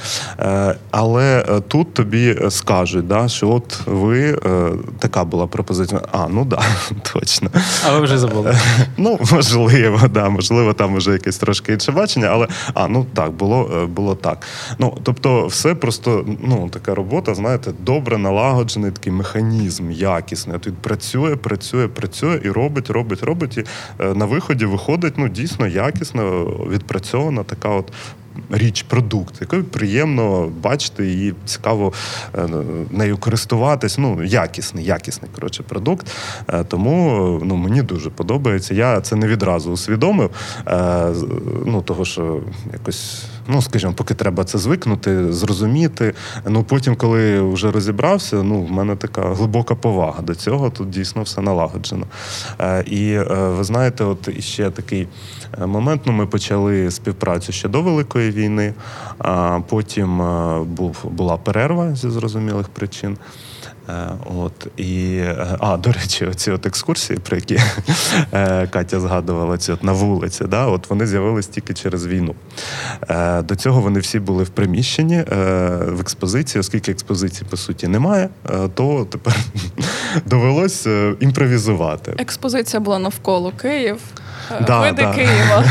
Але 0.91 1.45
тут 1.69 1.95
тобі 1.95 2.39
скажуть, 2.51 3.07
да, 3.07 3.29
що 3.29 3.51
от 3.51 3.64
ви 3.87 4.39
е, 4.47 4.73
така 4.99 5.25
була 5.25 5.47
пропозиція. 5.47 6.01
А, 6.13 6.29
ну 6.29 6.45
да, 6.45 6.63
точно. 7.13 7.51
А 7.87 7.93
ви 7.93 8.01
вже 8.01 8.19
забули. 8.19 8.57
Ну, 8.97 9.19
можливо, 9.33 10.01
да, 10.09 10.29
можливо, 10.29 10.73
там 10.73 10.97
вже 10.97 11.13
якесь 11.13 11.39
трошки 11.39 11.73
інше 11.73 11.93
бачення, 11.93 12.27
але 12.27 12.49
а, 12.75 12.89
ну 12.89 13.07
так, 13.15 13.33
було, 13.33 13.71
е, 13.77 13.87
було 13.87 14.15
так. 14.15 14.47
Ну, 14.79 14.99
тобто, 15.03 15.47
все 15.47 15.75
просто 15.75 16.27
ну, 16.43 16.69
така 16.69 16.95
робота, 16.95 17.35
знаєте, 17.35 17.73
добре 17.81 18.19
налагоджений 18.19 18.91
такий 18.91 19.13
механізм, 19.13 19.91
якісний. 19.91 20.57
От 20.57 20.75
працює, 20.75 21.37
працює, 21.37 21.89
працює 21.89 22.41
і 22.45 22.51
робить, 22.51 22.91
робить, 22.91 23.23
робить. 23.23 23.59
І 23.59 23.65
е, 24.01 24.15
на 24.15 24.25
виході 24.25 24.65
виходить 24.65 25.15
ну, 25.17 25.29
дійсно 25.29 25.67
якісно, 25.67 26.45
відпрацьована 26.71 27.43
така 27.43 27.69
от. 27.69 27.93
Річ, 28.51 28.83
продукт, 28.83 29.35
який 29.41 29.63
приємно 29.63 30.53
бачити 30.63 31.13
і 31.13 31.35
цікаво 31.45 31.93
е, 32.39 32.49
нею 32.91 33.19
користуватись. 33.19 33.99
Ну, 33.99 34.23
якісний, 34.25 34.85
якісний 34.85 35.31
коротше, 35.35 35.63
продукт. 35.63 36.07
Е, 36.49 36.65
Тому 36.65 37.41
ну, 37.45 37.57
мені 37.57 37.83
дуже 37.83 38.11
подобається. 38.11 38.75
Я 38.75 39.01
це 39.01 39.17
не 39.17 39.27
відразу 39.27 39.71
усвідомив. 39.71 40.31
е, 40.67 41.13
Ну, 41.67 41.83
того, 41.83 42.05
що 42.05 42.41
якось, 42.73 43.25
ну, 43.49 43.63
скажімо, 43.63 43.93
поки 43.97 44.15
треба 44.15 44.45
це 44.45 44.59
звикнути, 44.59 45.33
зрозуміти. 45.33 46.15
Ну, 46.47 46.63
потім, 46.63 46.97
коли 46.97 47.41
вже 47.41 47.71
розібрався, 47.71 48.43
ну, 48.43 48.63
в 48.63 48.71
мене 48.71 48.97
така 48.97 49.35
глибока 49.35 49.75
повага 49.75 50.23
до 50.23 50.35
цього. 50.35 50.71
Тут 50.71 50.91
дійсно 50.91 51.23
все 51.23 51.41
налагоджено. 51.41 52.07
Е, 52.61 52.85
І 52.87 53.13
е, 53.13 53.25
ви 53.29 53.65
знаєте, 53.65 54.05
от 54.05 54.29
іще 54.37 54.71
такий 54.71 55.09
е, 55.63 55.67
момент. 55.67 56.03
Ну, 56.05 56.13
ми 56.13 56.27
почали 56.27 56.91
співпрацю 56.91 57.53
ще 57.53 57.69
до 57.69 57.83
Великої 57.83 58.31
війни, 58.31 58.75
а 59.19 59.61
потім 59.69 60.23
був, 60.65 60.97
була 61.05 61.37
перерва 61.37 61.95
зі 61.95 62.11
зрозумілих 62.11 62.69
причин. 62.69 63.17
Е, 63.89 64.09
От 64.37 64.67
і 64.77 65.17
е, 65.17 65.57
а 65.61 65.77
до 65.77 65.93
речі, 65.93 66.27
оці 66.27 66.51
от 66.51 66.67
екскурсії, 66.67 67.19
про 67.19 67.37
які 67.37 67.61
е, 68.33 68.67
Катя 68.67 69.01
згадувала, 69.01 69.59
ці 69.59 69.73
от 69.73 69.85
на 69.85 69.93
вулиці, 69.93 70.45
да, 70.45 70.67
от 70.67 70.91
вони 70.91 71.07
з'явились 71.07 71.47
тільки 71.47 71.75
через 71.75 72.07
війну. 72.07 72.35
До 73.43 73.57
цього 73.57 73.81
вони 73.81 74.01
всі 74.01 74.21
були 74.21 74.45
в 74.45 74.49
приміщенні 74.49 75.25
в 75.87 76.01
експозиції, 76.01 76.61
оскільки 76.61 76.93
експозиції 76.93 77.47
по 77.51 77.57
суті 77.57 77.89
немає, 77.89 78.29
то 78.75 79.07
тепер 79.11 79.37
довелось 80.27 80.87
імпровізувати. 81.21 82.15
Експозиція 82.19 82.81
була 82.81 82.99
навколо 82.99 83.53
Київ. 83.53 83.99
Да, 84.67 84.81
Види 84.81 85.03
да. 85.03 85.13
Києва 85.15 85.65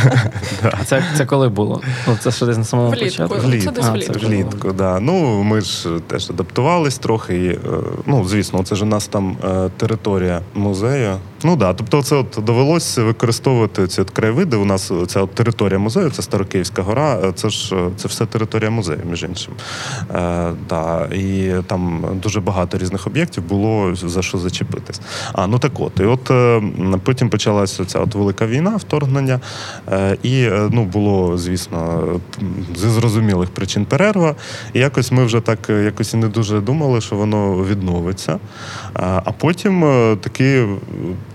це, 0.86 1.04
це 1.18 1.26
коли 1.26 1.50
було? 1.50 1.82
Ну, 2.08 2.18
це 2.20 2.32
ще 2.32 2.46
десь 2.46 2.58
на 2.58 2.64
самому 2.64 2.90
Влітку. 2.90 3.06
початку. 3.06 3.36
Це 3.40 3.48
Влітку, 3.48 3.72
десь 3.72 3.86
А, 3.88 3.92
влітку. 3.92 4.14
вже 4.14 4.28
влітку, 4.28 4.72
да. 4.74 5.00
Ну 5.00 5.44
ми 5.44 5.62
ж 5.62 5.90
теж 6.08 6.30
адаптувались 6.30 6.98
трохи. 6.98 7.36
І, 7.38 7.48
е, 7.50 7.60
ну, 8.06 8.26
звісно, 8.26 8.64
це 8.64 8.76
ж 8.76 8.84
у 8.84 8.88
нас 8.88 9.08
там 9.08 9.38
е, 9.44 9.70
територія 9.78 10.42
музею. 10.54 11.18
Ну 11.46 11.56
да, 11.56 11.74
тобто, 11.74 12.04
це 12.04 12.16
от 12.16 12.38
довелося 12.44 13.04
використовувати 13.04 13.88
ці 13.88 14.02
от 14.02 14.10
краєвиди. 14.10 14.58
У 14.58 14.66
нас 14.66 14.92
ця 15.08 15.22
от 15.22 15.36
територія 15.36 15.80
музею, 15.80 16.10
це 16.10 16.22
Старокиївська 16.22 16.82
гора. 16.82 17.20
е, 17.24 17.32
Це 17.36 17.50
ж 17.50 17.76
е, 17.76 17.90
це 17.98 18.08
все 18.08 18.26
територія 18.26 18.70
музею, 18.70 19.00
між 19.10 19.24
іншим. 19.24 19.54
Е, 20.16 20.52
да, 20.70 21.06
і 21.06 21.52
там 21.68 22.06
дуже 22.24 22.42
багато 22.42 22.78
різних 22.78 23.08
об'єктів 23.08 23.44
було 23.44 23.96
за 23.96 24.22
що 24.22 24.38
зачепитись. 24.38 25.02
А 25.34 25.48
ну 25.48 25.60
так 25.60 25.80
от, 25.80 26.00
і 26.00 26.04
от 26.04 26.32
е, 26.32 26.62
потім 27.04 27.30
почалася 27.30 27.86
ця 27.86 28.00
от 28.00 28.16
велика 28.16 28.48
війна, 28.48 28.76
вторгнення, 28.76 29.40
е, 29.92 30.18
і 30.24 30.50
ну 30.72 30.86
було, 30.86 31.38
звісно, 31.38 32.04
зі 32.76 32.90
зрозумілих 32.90 33.50
причин 33.50 33.86
перерва. 33.86 34.36
І 34.74 34.80
якось 34.80 35.12
ми 35.12 35.26
вже 35.26 35.40
так 35.40 35.70
якось 35.70 36.14
і 36.14 36.18
не 36.18 36.28
дуже 36.28 36.60
думали, 36.62 37.02
що 37.02 37.16
воно 37.16 37.64
відновиться. 37.64 38.40
А, 38.94 39.32
потім 39.38 39.82
таки 40.22 40.68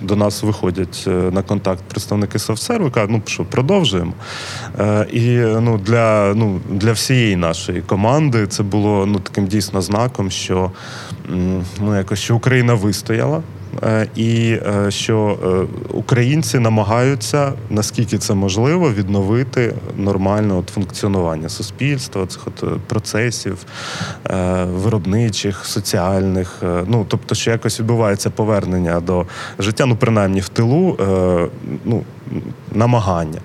до 0.01 0.17
нас 0.17 0.43
виходять 0.43 1.05
е, 1.07 1.11
на 1.11 1.43
контакт 1.43 1.83
представники 1.89 2.39
софтсерву, 2.39 2.91
кажуть, 2.91 3.11
ну 3.11 3.23
що, 3.27 3.45
продовжуємо. 3.45 4.13
Е, 4.79 5.07
І 5.13 5.29
ну, 5.39 5.79
для, 5.79 6.35
ну, 6.35 6.61
для 6.71 6.93
всієї 6.93 7.37
нашої 7.37 7.83
команди 7.83 8.47
це 8.47 8.63
було 8.63 9.07
ну, 9.07 9.19
таким 9.19 9.47
дійсно 9.47 9.83
знаком, 9.83 10.31
що 10.31 10.71
ну, 11.81 11.97
якось, 11.97 12.19
що 12.19 12.37
Україна 12.37 12.75
вистояла. 12.75 13.43
Е, 13.83 14.09
І 14.17 14.59
е, 14.67 14.91
що 14.91 15.39
е, 15.45 15.77
українці 15.93 16.59
намагаються, 16.59 17.53
наскільки 17.71 18.19
це 18.19 18.35
можливо, 18.35 18.93
відновити 18.93 19.75
нормальне 19.97 20.55
от 20.55 20.69
функціонування 20.69 21.49
суспільства, 21.49 22.27
цих 22.27 22.47
от 22.47 22.81
процесів 22.81 23.59
виробничих, 24.65 25.65
соціальних. 25.65 26.63
Ну 26.87 27.07
тобто, 27.09 27.35
що 27.35 27.51
якось 27.51 27.81
відбувається 27.81 28.31
повернення 28.31 29.01
до 29.01 29.27
життя, 29.59 29.87
ну 29.87 29.97
принаймні 29.97 30.41
в 30.41 30.49
тилу, 30.49 30.97
ну 31.85 32.05
намагання. 32.73 33.41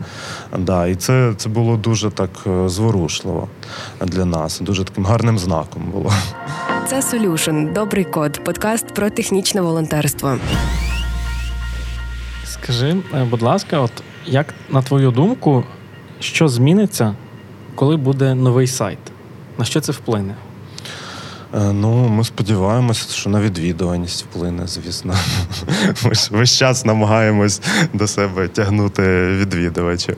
Да, 0.58 0.88
і 0.88 0.96
це, 0.96 1.34
це 1.38 1.50
було 1.50 1.78
дуже 1.78 2.12
так 2.12 2.30
е, 2.48 2.70
зворушливо 2.70 3.48
для 4.02 4.26
нас, 4.26 4.60
дуже 4.60 4.84
таким 4.84 5.06
гарним 5.06 5.40
знаком 5.40 5.84
було. 5.92 6.14
Це 6.88 7.00
Solution– 7.00 7.74
добрий 7.74 8.04
код, 8.04 8.44
подкаст 8.44 8.88
про 8.88 9.10
технічне 9.10 9.62
волонтерство. 9.62 10.38
Скажи, 12.46 12.96
е, 13.14 13.24
будь 13.24 13.42
ласка, 13.42 13.80
от 13.80 13.92
як 14.26 14.54
на 14.70 14.82
твою 14.82 15.12
думку, 15.12 15.64
що 16.20 16.48
зміниться, 16.48 17.16
коли 17.76 17.98
буде 17.98 18.36
новий 18.36 18.68
сайт? 18.68 19.00
На 19.58 19.66
що 19.66 19.82
це 19.82 19.92
вплине? 19.92 20.36
Е, 21.54 21.74
Ну, 21.74 22.10
ми 22.10 22.24
сподіваємося, 22.24 23.14
що 23.14 23.30
на 23.30 23.42
відвідуваність 23.42 24.24
вплине, 24.24 24.68
звісно. 24.68 25.16
Ми 26.06 26.16
ж 26.16 26.28
весь 26.32 26.58
час 26.58 26.86
намагаємось 26.86 27.62
до 27.94 28.08
себе 28.08 28.48
тягнути 28.48 29.28
відвідувачів. 29.28 30.18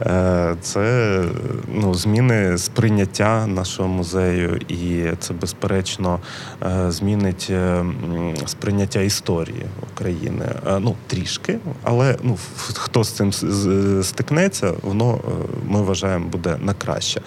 Е, 0.00 0.54
Це 0.60 1.24
ну, 1.74 1.94
зміни 1.94 2.58
сприйняття 2.58 3.46
нашого 3.46 3.88
музею, 3.88 4.56
і 4.68 5.04
це, 5.18 5.34
безперечно, 5.34 6.20
е, 6.62 6.90
змінить 6.90 7.52
сприйняття 8.46 9.00
історії 9.00 9.66
України. 9.92 10.46
Ну, 10.80 10.96
трішки, 11.06 11.58
але 11.82 12.16
ну, 12.22 12.38
хто 12.56 13.04
з 13.04 13.10
цим 13.10 13.32
стикнеться, 14.02 14.72
воно, 14.82 15.20
ми 15.66 15.82
вважаємо, 15.82 16.28
буде 16.28 16.56
на 16.60 16.74
краще. 16.74 17.20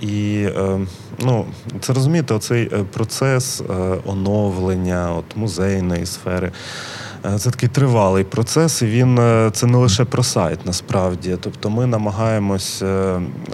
І 0.00 0.48
ну, 1.18 1.46
це 1.80 1.92
розумієте, 2.00 2.34
оцей 2.34 2.70
е, 2.72 2.84
процес 2.84 3.60
е, 3.60 3.64
оновлення 4.06 5.12
от, 5.12 5.36
музейної 5.36 6.06
сфери. 6.06 6.52
е, 7.24 7.38
Це 7.38 7.50
такий 7.50 7.68
тривалий 7.68 8.24
процес, 8.24 8.82
і 8.82 8.86
він 8.86 9.16
це 9.52 9.66
не 9.66 9.78
лише 9.78 10.04
про 10.04 10.22
сайт, 10.22 10.66
насправді. 10.66 11.36
Тобто 11.40 11.70
ми 11.70 11.86
намагаємось, 11.86 12.82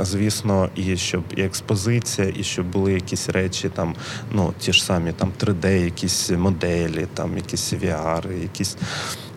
звісно, 0.00 0.68
і 0.76 0.96
щоб 0.96 1.22
і 1.36 1.42
експозиція, 1.42 2.32
і 2.36 2.42
щоб 2.42 2.66
були 2.66 2.92
якісь 2.92 3.28
речі, 3.28 3.68
там, 3.68 3.94
ну, 4.32 4.52
ті 4.58 4.72
ж 4.72 4.84
самі 4.84 5.12
там 5.12 5.32
3D, 5.44 5.84
якісь 5.84 6.30
моделі, 6.30 7.06
там 7.14 7.36
якісь 7.36 7.72
VR, 7.72 8.42
якісь 8.42 8.76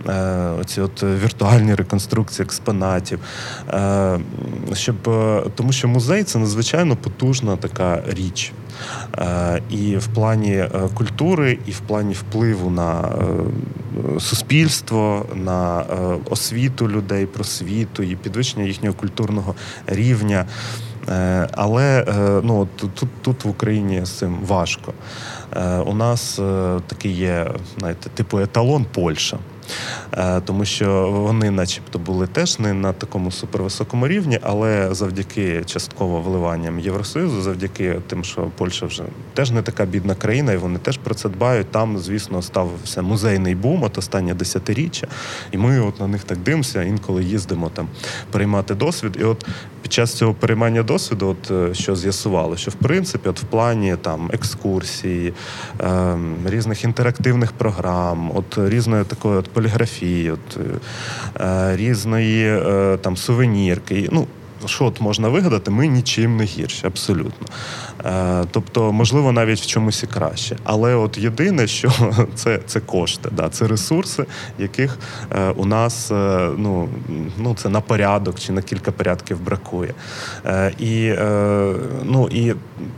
е, 0.07 0.49
оці 0.61 0.81
от 0.81 1.03
віртуальні 1.03 1.75
реконструкції 1.75 2.43
експонатів. 2.45 3.19
Е, 3.69 4.19
щоб, 4.73 4.95
тому 5.55 5.71
що 5.71 5.87
музей 5.87 6.23
це 6.23 6.39
надзвичайно 6.39 6.95
потужна 6.95 7.55
така 7.55 8.03
річ. 8.07 8.51
Е, 9.17 9.61
і 9.69 9.97
в 9.97 10.07
плані 10.07 10.53
е, 10.53 10.69
культури, 10.93 11.57
і 11.65 11.71
в 11.71 11.79
плані 11.79 12.13
впливу 12.13 12.69
на 12.69 13.01
е, 13.01 14.19
суспільство, 14.19 15.25
на 15.35 15.83
освіту 16.29 16.89
людей, 16.89 17.25
просвіту 17.25 18.03
і 18.03 18.15
підвищення 18.15 18.65
їхнього 18.65 18.95
культурного 18.95 19.55
рівня. 19.87 20.45
Але 21.51 22.05
ну, 22.43 22.67
тут, 22.75 23.07
тут 23.21 23.45
в 23.45 23.49
Україні 23.49 24.05
з 24.05 24.09
цим 24.09 24.37
важко. 24.47 24.93
У 25.85 25.93
нас 25.93 26.35
такий 26.87 27.11
є, 27.11 27.51
знаєте, 27.77 28.09
типу 28.09 28.39
еталон 28.39 28.85
Польща. 28.93 29.37
Е, 30.17 30.41
тому 30.41 30.65
що 30.65 31.11
вони, 31.11 31.51
начебто, 31.51 31.99
були 31.99 32.27
теж 32.27 32.59
не 32.59 32.73
на 32.73 32.93
такому 32.93 33.31
супервисокому 33.31 34.07
рівні, 34.07 34.39
але 34.41 34.89
завдяки 34.91 35.63
частково 35.65 36.21
вливанням 36.21 36.79
Євросоюзу, 36.79 37.41
завдяки 37.41 37.95
тим, 38.07 38.23
що 38.23 38.51
Польща 38.57 38.85
вже 38.85 39.03
теж 39.33 39.51
не 39.51 39.61
така 39.61 39.85
бідна 39.85 40.15
країна, 40.15 40.51
і 40.53 40.57
вони 40.57 40.79
теж 40.79 40.97
про 40.97 41.15
це 41.15 41.29
дбають. 41.29 41.71
Там, 41.71 41.97
звісно, 41.97 42.41
стався 42.41 43.01
музейний 43.01 43.55
бум 43.55 43.83
от 43.83 43.97
останнє 43.97 44.33
десятиріччя, 44.33 45.07
і 45.51 45.57
ми 45.57 45.79
от 45.79 45.99
на 45.99 46.07
них 46.07 46.23
так 46.23 46.37
дивимося, 46.37 46.83
інколи 46.83 47.23
їздимо 47.23 47.69
там 47.69 47.87
переймати 48.31 48.75
досвід. 48.75 49.17
І 49.19 49.23
от 49.23 49.45
під 49.81 49.93
час 49.93 50.13
цього 50.13 50.33
переймання 50.33 50.83
досвіду, 50.83 51.27
от 51.27 51.51
е, 51.51 51.73
що 51.73 51.95
з'ясувало, 51.95 52.57
що 52.57 52.71
в 52.71 52.73
принципі, 52.73 53.29
от 53.29 53.39
в 53.39 53.43
плані 53.43 53.95
там 54.01 54.29
екскурсії, 54.33 55.33
е, 55.81 56.17
різних 56.45 56.83
інтерактивних 56.83 57.51
програм, 57.51 58.31
от 58.35 58.57
різної 58.57 59.03
такої 59.03 59.37
от 59.37 59.49
поліграфії, 59.49 60.31
от 60.31 60.59
е, 61.39 61.75
різної 61.75 62.45
е, 62.47 62.97
там 63.01 63.17
сувенірки. 63.17 64.09
Ну, 64.11 64.27
що 64.65 64.85
от 64.85 65.01
можна 65.01 65.29
вигадати, 65.29 65.71
ми 65.71 65.87
нічим 65.87 66.37
не 66.37 66.43
гірші, 66.43 66.87
абсолютно. 66.87 67.47
Е, 68.05 68.43
тобто, 68.51 68.91
можливо, 68.91 69.31
навіть 69.31 69.59
в 69.59 69.65
чомусь 69.65 70.03
і 70.03 70.07
краще. 70.07 70.57
Але 70.63 70.95
от 70.95 71.17
єдине, 71.17 71.67
що 71.67 71.91
це 72.35 72.59
це 72.65 72.79
кошти, 72.79 73.29
да, 73.31 73.49
це 73.49 73.67
ресурси, 73.67 74.25
яких 74.59 74.97
е, 75.31 75.49
у 75.49 75.65
нас 75.65 76.11
е, 76.11 76.49
ну, 76.57 76.89
ну, 77.37 77.55
це 77.55 77.69
на 77.69 77.81
порядок 77.81 78.39
чи 78.39 78.51
на 78.51 78.61
кілька 78.61 78.91
порядків 78.91 79.41
бракує. 79.41 79.93
І, 80.79 81.13
ну, 82.03 82.29
і 82.31 82.53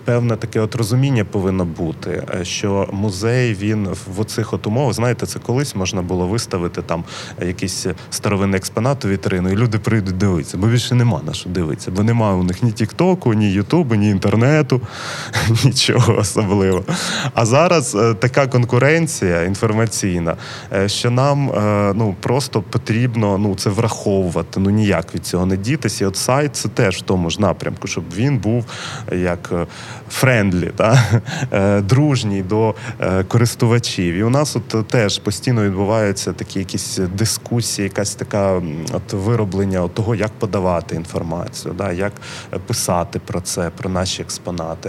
певне 0.06 0.36
таке 0.36 0.60
от 0.60 0.76
розуміння 0.76 1.26
повинно 1.26 1.66
бути, 1.66 2.24
що 2.44 2.90
музей 2.92 3.54
він 3.54 3.88
в 4.16 4.20
оцих 4.20 4.54
от 4.54 4.68
умовах, 4.68 4.94
знаєте, 4.94 5.26
це 5.26 5.40
колись 5.40 5.76
можна 5.76 6.02
було 6.02 6.28
виставити 6.28 6.82
там 6.82 7.04
якийсь 7.42 7.88
старовинний 8.10 8.58
експонат 8.58 9.06
у 9.06 9.08
вітрину, 9.08 9.50
і 9.50 9.56
люди 9.56 9.80
прийдуть 9.80 10.18
дивитися, 10.18 10.58
бо 10.58 10.68
більше 10.68 10.96
нема 10.96 11.22
на 11.26 11.34
що 11.34 11.50
дивитися, 11.50 11.92
бо 11.92 12.04
немає 12.04 12.36
у 12.36 12.44
них 12.44 12.64
ні 12.64 12.72
Тіктоку, 12.72 13.34
ні 13.34 13.52
Ютубу, 13.52 13.96
ні 13.96 14.10
інтернету, 14.10 14.82
нічого 15.66 16.18
особливого. 16.18 16.84
А 17.34 17.46
зараз 17.46 17.96
е, 17.96 18.14
така 18.14 18.48
конкуренція 18.48 19.44
інформаційна, 19.44 20.36
е, 20.74 20.90
що 20.90 21.12
нам 21.12 21.52
е, 21.52 21.94
ну, 21.96 22.16
просто 22.20 22.62
потрібно 22.62 23.38
ну, 23.38 23.56
це 23.56 23.70
враховувати. 23.70 24.60
Ну 24.60 24.70
ніяк 24.70 25.16
від 25.16 25.26
цього 25.26 25.46
не 25.46 25.58
дітися. 25.58 26.04
І 26.04 26.08
от 26.08 26.18
сайт 26.18 26.56
це 26.56 26.70
теж 26.70 26.98
в 26.98 27.02
тому 27.02 27.30
ж 27.30 27.42
напрямку, 27.42 27.88
щоб 27.88 28.04
він 28.16 28.38
був 28.38 28.66
як 29.12 29.52
friendly, 30.10 30.72
дружній 31.82 32.42
до 32.42 32.76
користувачів. 33.28 34.16
І 34.16 34.24
у 34.24 34.30
нас 34.30 34.56
от 34.56 34.88
теж 34.88 35.20
постійно 35.20 35.64
відбуваються 35.64 36.34
такі 36.34 36.60
якісь 36.60 37.00
дискусії, 37.16 37.84
якась 37.84 38.16
така 38.16 38.62
от 38.94 39.14
вироблення 39.14 39.82
от 39.82 39.94
того, 39.94 40.16
як 40.16 40.32
подавати 40.32 40.96
інформацію, 40.96 41.74
да? 41.78 41.92
як 41.92 42.14
писати 42.68 43.20
про 43.20 43.42
це, 43.42 43.70
про 43.70 43.90
наші 43.90 44.22
експонати, 44.22 44.81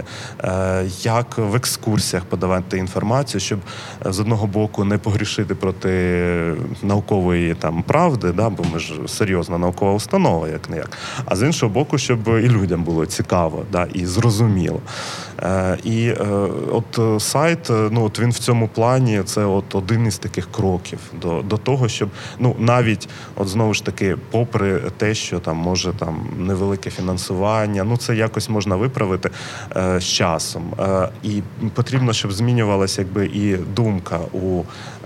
як 1.01 1.37
в 1.37 1.55
екскурсіях 1.55 2.25
подавати 2.25 2.77
інформацію, 2.77 3.41
щоб 3.41 3.59
з 4.05 4.19
одного 4.19 4.47
боку 4.47 4.83
не 4.83 4.97
погрішити 4.97 5.55
проти 5.55 6.55
наукової 6.83 7.55
там 7.55 7.83
правди, 7.83 8.31
да? 8.31 8.49
бо 8.49 8.63
ми 8.73 8.79
ж 8.79 8.93
серйозна 9.07 9.57
наукова 9.57 9.93
установа, 9.93 10.47
як 10.47 10.69
не 10.69 10.77
як. 10.77 10.97
А 11.25 11.35
з 11.35 11.41
іншого 11.45 11.73
боку, 11.73 11.97
щоб 11.97 12.27
і 12.27 12.49
людям 12.49 12.83
було 12.83 13.05
цікаво 13.05 13.65
да? 13.71 13.87
і 13.93 14.05
зрозуміло. 14.05 14.81
Е, 15.41 15.77
і 15.83 16.07
е, 16.07 16.15
от 16.71 17.23
сайт, 17.23 17.69
ну 17.69 18.05
от 18.05 18.19
він 18.19 18.29
в 18.29 18.37
цьому 18.39 18.67
плані 18.67 19.21
це 19.25 19.45
от 19.45 19.75
один 19.75 20.07
із 20.07 20.17
таких 20.17 20.51
кроків 20.51 20.99
до 21.21 21.41
до 21.41 21.57
того, 21.57 21.87
щоб 21.87 22.09
ну 22.39 22.55
навіть 22.59 23.09
от 23.35 23.47
знову 23.47 23.73
ж 23.73 23.85
таки, 23.85 24.17
попри 24.31 24.81
те, 24.97 25.13
що 25.13 25.39
там 25.39 25.57
може 25.57 25.93
там 25.93 26.27
невелике 26.37 26.89
фінансування, 26.89 27.83
ну 27.83 27.97
це 27.97 28.15
якось 28.15 28.49
можна 28.49 28.75
виправити 28.75 29.29
е, 29.75 29.99
з 29.99 30.03
часом. 30.03 30.63
Е, 30.79 31.09
і 31.23 31.41
потрібно, 31.73 32.13
щоб 32.13 32.31
змінювалася 32.31 33.01
якби 33.01 33.25
і 33.25 33.57
думка 33.57 34.19
у 34.33 34.59
е, 34.59 35.02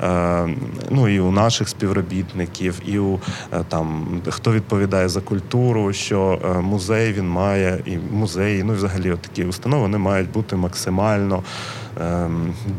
ну 0.89 1.07
і 1.07 1.19
у 1.19 1.31
наших 1.31 1.69
співробітників, 1.69 2.81
і 2.85 2.99
у 2.99 3.19
е, 3.53 3.63
там 3.69 4.07
хто 4.29 4.51
відповідає 4.51 5.09
за 5.09 5.21
культуру, 5.21 5.93
що 5.93 6.39
е, 6.45 6.61
музей 6.61 7.13
він 7.13 7.29
має 7.29 7.79
і 7.85 7.97
музеї, 8.11 8.63
ну 8.63 8.73
і 8.73 8.75
взагалі 8.75 9.15
такі 9.21 9.43
установи 9.43 9.81
вони 9.81 9.97
мають 9.97 10.31
бути 10.31 10.55
максимально 10.55 11.43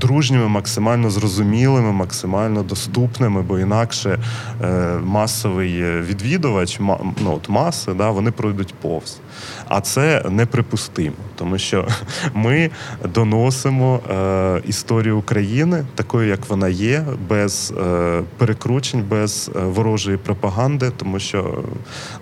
дружніми, 0.00 0.48
максимально 0.48 1.10
зрозумілими, 1.10 1.92
максимально 1.92 2.62
доступними, 2.62 3.42
бо 3.42 3.58
інакше 3.58 4.18
е, 4.62 4.98
масовий 5.04 6.00
відвідувач, 6.00 6.80
ма, 6.80 6.98
ну, 7.20 7.34
от 7.34 7.48
маси, 7.48 7.94
да, 7.94 8.10
вони 8.10 8.30
пройдуть 8.30 8.74
повз. 8.74 9.20
А 9.68 9.80
це 9.80 10.24
неприпустимо, 10.30 11.16
тому 11.36 11.58
що 11.58 11.88
ми 12.34 12.70
доносимо 13.14 14.00
е, 14.10 14.62
історію 14.66 15.18
України 15.18 15.84
такою, 15.94 16.28
як 16.28 16.48
вона 16.48 16.68
є, 16.68 17.04
без 17.28 17.74
е, 17.78 18.22
перекручень, 18.36 19.04
без 19.08 19.50
е, 19.56 19.60
ворожої 19.60 20.16
пропаганди, 20.16 20.90
тому 20.96 21.18
що 21.18 21.64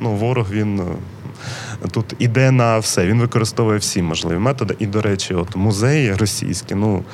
ну, 0.00 0.14
ворог 0.14 0.46
він 0.50 0.82
тут 1.90 2.14
іде 2.18 2.50
на 2.50 2.78
все. 2.78 3.06
Він 3.06 3.20
використовує 3.20 3.78
всі 3.78 4.02
можливі 4.02 4.38
методи. 4.38 4.76
І, 4.78 4.86
до 4.86 5.02
речі, 5.02 5.34
от 5.34 5.56
музеї 5.56 6.14
російські, 6.14 6.74
ну 6.74 7.04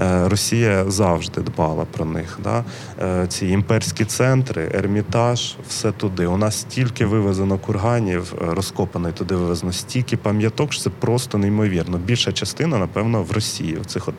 е, 0.00 0.28
Росія 0.28 0.90
завжди 0.90 1.40
дбала 1.40 1.84
про 1.84 2.04
них. 2.04 2.38
Да? 2.44 2.64
Е, 3.02 3.26
ці 3.26 3.46
імперські 3.46 4.04
центри, 4.04 4.70
ермітаж, 4.74 5.54
все 5.68 5.92
туди. 5.92 6.26
У 6.26 6.36
нас 6.36 6.60
стільки 6.60 7.06
вивезено 7.06 7.58
курганів, 7.58 8.34
е, 8.34 8.54
розкопаної 8.54 9.14
туди 9.14 9.34
вивезено, 9.34 9.72
стільки 9.72 10.16
пам'яток, 10.16 10.72
що 10.72 10.82
це 10.82 10.90
просто 10.90 11.38
неймовірно. 11.38 11.98
Більша 11.98 12.32
частина, 12.32 12.78
напевно, 12.78 13.22
в 13.22 13.32
Росії, 13.32 13.78
в 13.80 13.86
цих 13.86 14.08
от 14.08 14.14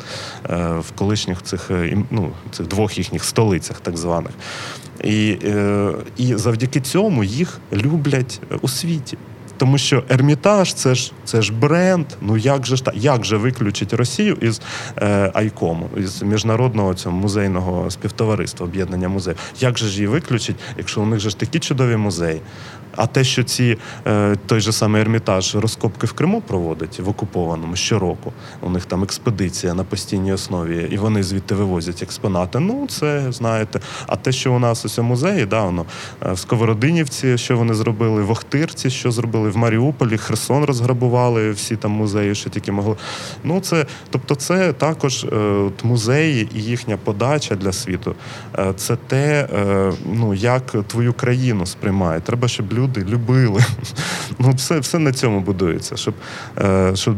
в 0.79 0.91
колишніх 0.95 1.41
цих 1.41 1.71
ну, 2.11 2.31
цих 2.51 2.67
двох 2.67 2.97
їхніх 2.97 3.23
столицях, 3.23 3.79
так 3.79 3.97
званих. 3.97 4.31
І, 5.03 5.37
І 6.17 6.35
завдяки 6.35 6.81
цьому 6.81 7.23
їх 7.23 7.59
люблять 7.73 8.41
у 8.61 8.67
світі. 8.67 9.17
Тому 9.61 9.77
що 9.77 10.03
Ермітаж 10.09 10.73
це 10.73 10.95
ж 10.95 11.11
це 11.23 11.41
ж 11.41 11.53
бренд. 11.53 12.05
Ну 12.21 12.37
як 12.37 12.65
же 12.65 12.75
ж 12.75 12.85
та 12.85 12.91
як 12.95 13.25
же 13.25 13.37
виключить 13.37 13.93
Росію 13.93 14.37
із 14.41 14.61
е, 14.97 15.31
Айкому, 15.33 15.89
із 15.97 16.21
міжнародного 16.21 16.93
цього 16.93 17.15
музейного 17.15 17.91
співтовариства 17.91 18.65
об'єднання 18.65 19.09
музеїв? 19.09 19.37
Як 19.59 19.77
же 19.77 19.87
ж 19.87 19.95
її 19.95 20.07
виключить, 20.07 20.55
якщо 20.77 21.01
у 21.01 21.05
них 21.05 21.19
же 21.19 21.29
ж 21.29 21.39
такі 21.39 21.59
чудові 21.59 21.95
музеї? 21.95 22.41
А 22.95 23.07
те, 23.07 23.23
що 23.23 23.43
ці 23.43 23.77
е, 24.07 24.35
той 24.45 24.59
же 24.59 24.71
самий 24.71 25.01
Ермітаж 25.01 25.55
розкопки 25.55 26.07
в 26.07 26.13
Криму 26.13 26.41
проводить 26.41 26.99
в 26.99 27.09
окупованому 27.09 27.75
щороку, 27.75 28.33
у 28.61 28.69
них 28.69 28.85
там 28.85 29.03
експедиція 29.03 29.73
на 29.73 29.83
постійній 29.83 30.33
основі, 30.33 30.87
і 30.91 30.97
вони 30.97 31.23
звідти 31.23 31.55
вивозять 31.55 32.03
експонати. 32.03 32.59
Ну 32.59 32.87
це 32.87 33.31
знаєте. 33.31 33.79
А 34.07 34.15
те, 34.15 34.31
що 34.31 34.53
у 34.53 34.59
нас 34.59 34.85
ось 34.85 34.99
у 34.99 35.03
музеї, 35.03 35.45
да, 35.45 35.63
воно 35.63 35.85
е, 36.25 36.31
в 36.33 36.39
Сковородинівці, 36.39 37.37
що 37.37 37.57
вони 37.57 37.73
зробили, 37.73 38.23
в 38.23 38.31
Охтирці, 38.31 38.89
що 38.89 39.11
зробили 39.11 39.49
в 39.51 39.57
Маріуполі, 39.57 40.17
Херсон 40.17 40.63
розграбували 40.63 41.51
всі 41.51 41.75
там 41.75 41.91
музеї, 41.91 42.35
що 42.35 42.49
тільки 42.49 42.71
могли. 42.71 42.95
Ну 43.43 43.59
це, 43.59 43.85
тобто, 44.09 44.35
це 44.35 44.73
також 44.73 45.23
е, 45.23 45.69
музеї 45.83 46.49
і 46.55 46.61
їхня 46.61 46.97
подача 46.97 47.55
для 47.55 47.71
світу. 47.71 48.15
Е, 48.59 48.73
це 48.75 48.95
те, 48.95 49.47
е, 49.53 49.91
ну 50.05 50.33
як 50.33 50.75
твою 50.87 51.13
країну 51.13 51.65
сприймають. 51.65 52.23
Треба, 52.23 52.47
щоб 52.47 52.73
люди 52.73 53.05
любили. 53.09 53.61
Ну, 54.39 54.51
все 54.51 54.79
все 54.79 54.99
на 54.99 55.13
цьому 55.13 55.39
будується. 55.39 55.97
Щоб, 55.97 56.13
е, 56.57 56.91
щоб 56.95 57.15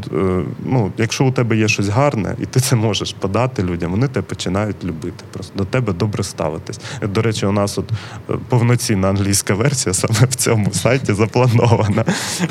ну, 0.65 0.91
якщо 0.97 1.25
у 1.25 1.31
тебе 1.31 1.57
є 1.57 1.67
щось 1.67 1.87
гарне, 1.87 2.35
і 2.41 2.45
ти 2.45 2.59
це 2.59 2.75
можеш 2.75 3.13
подати 3.13 3.63
людям, 3.63 3.91
вони 3.91 4.07
тебе 4.07 4.25
починають 4.29 4.83
любити. 4.83 5.23
Просто 5.31 5.57
до 5.57 5.65
тебе 5.65 5.93
добре 5.93 6.23
ставитись. 6.23 6.79
До 7.01 7.21
речі, 7.21 7.45
у 7.45 7.51
нас 7.51 7.77
от 7.77 7.91
повноцінна 8.49 9.09
англійська 9.09 9.53
версія 9.53 9.93
саме 9.93 10.19
в 10.29 10.35
цьому 10.35 10.73
сайті 10.73 11.13
запланована. 11.13 12.05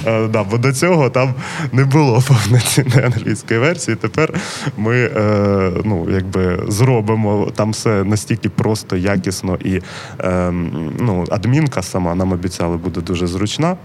Е, 0.06 0.28
да, 0.28 0.44
Бо 0.44 0.58
до 0.58 0.72
цього 0.72 1.10
там 1.10 1.34
не 1.72 1.84
було 1.84 2.22
повноцінної 2.28 3.06
англійської 3.06 3.60
версії. 3.60 3.96
Тепер 3.96 4.34
ми 4.76 4.96
е, 4.96 5.70
ну, 5.84 6.06
якби 6.10 6.64
зробимо 6.68 7.52
там 7.56 7.70
все 7.70 8.04
настільки 8.04 8.48
просто, 8.48 8.96
якісно 8.96 9.58
і 9.64 9.80
е, 10.20 10.52
ну, 10.98 11.24
адмінка 11.30 11.82
сама 11.82 12.14
нам 12.14 12.32
обіцяли 12.32 12.76
буде 12.76 13.00
дуже 13.00 13.26
зручна. 13.26 13.76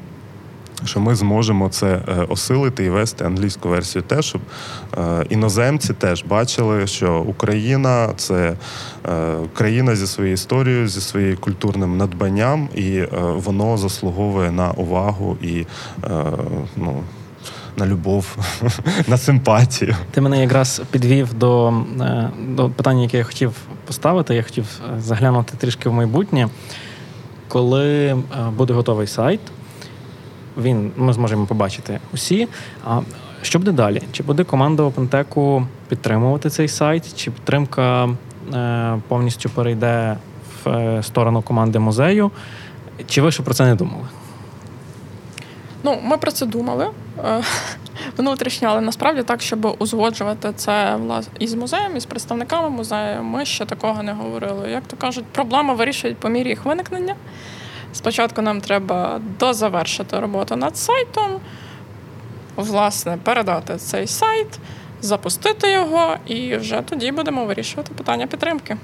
Що 0.86 1.00
ми 1.00 1.16
зможемо 1.16 1.70
це 1.70 1.88
е, 1.88 2.26
осилити 2.30 2.86
і 2.86 2.90
вести 2.90 3.26
англійську 3.26 3.70
версію, 3.70 4.02
теж 4.02 4.26
щоб 4.26 4.42
е, 4.98 5.26
іноземці 5.30 5.94
теж 5.94 6.24
бачили, 6.24 6.88
що 6.88 7.20
Україна 7.20 8.14
це 8.16 8.54
е, 9.06 9.36
країна 9.54 9.96
зі 9.96 10.08
своєю 10.08 10.34
історією, 10.34 10.88
зі 10.88 11.02
своїм 11.02 11.38
культурним 11.38 11.98
надбанням, 11.98 12.70
і 12.76 13.04
воно 13.36 13.78
заслуговує 13.78 14.52
на 14.52 14.72
увагу 14.72 15.38
і 15.42 15.66
ну, 16.76 17.04
на 17.78 17.86
любов, 17.86 18.38
на 19.08 19.18
симпатію. 19.18 19.96
Ти 20.12 20.22
мене 20.22 20.42
якраз 20.42 20.82
підвів 20.92 21.34
до, 21.34 21.74
до 22.50 22.70
питання, 22.70 23.02
яке 23.02 23.18
я 23.18 23.24
хотів 23.24 23.52
поставити. 23.86 24.36
Я 24.36 24.44
хотів 24.44 24.66
заглянути 25.00 25.58
трішки 25.58 25.90
в 25.90 25.94
майбутнє. 25.94 26.50
Коли 27.48 28.18
буде 28.58 28.74
готовий 28.74 29.08
сайт, 29.08 29.40
він 30.58 30.92
ми 30.96 31.14
зможемо 31.14 31.46
побачити 31.46 32.00
усі. 32.14 32.48
А 32.86 33.02
що 33.42 33.60
буде 33.60 33.72
далі? 33.72 34.02
Чи 34.12 34.24
буде 34.24 34.44
команда 34.44 34.84
OpenTech 34.84 35.66
підтримувати 35.90 36.50
цей 36.50 36.68
сайт, 36.68 37.16
чи 37.16 37.32
підтримка 37.32 38.10
повністю 39.08 39.50
перейде 39.50 40.18
в 40.64 41.04
сторону 41.04 41.42
команди 41.42 41.80
музею? 41.80 42.32
Чи 43.08 43.22
ви 43.22 43.32
ще 43.32 43.44
про 43.44 43.54
це 43.54 43.66
не 43.66 43.76
думали? 43.76 44.04
Ну, 45.84 46.00
ми 46.04 46.18
про 46.18 46.32
це 46.32 46.46
думали 46.46 46.88
е, 47.26 47.42
внутрішньо, 48.18 48.68
але 48.72 48.82
насправді 48.82 49.24
так, 49.24 49.42
щоб 49.42 49.76
узгоджувати 49.80 50.54
це 50.56 50.98
із 51.40 51.54
музеєм, 51.54 51.98
із 51.98 52.06
представниками 52.06 52.70
музею, 52.70 53.24
ми 53.24 53.46
ще 53.46 53.66
такого 53.66 54.04
не 54.04 54.14
говорили. 54.14 54.72
Як 54.72 54.84
то 54.84 54.98
кажуть, 54.98 55.26
проблеми 55.26 55.74
вирішують 55.74 56.18
по 56.18 56.30
мірі 56.30 56.50
їх 56.50 56.66
виникнення. 56.66 57.16
Спочатку 57.98 58.42
нам 58.42 58.62
треба 58.62 59.22
дозавершити 59.40 60.20
роботу 60.20 60.56
над 60.56 60.78
сайтом, 60.78 61.40
власне, 62.56 63.18
передати 63.24 63.76
цей 63.78 64.08
сайт, 64.08 64.60
запустити 65.02 65.72
його, 65.72 66.16
і 66.26 66.56
вже 66.56 66.82
тоді 66.82 67.12
будемо 67.12 67.46
вирішувати 67.46 67.92
питання 67.94 68.28
підтримки. 68.28 68.78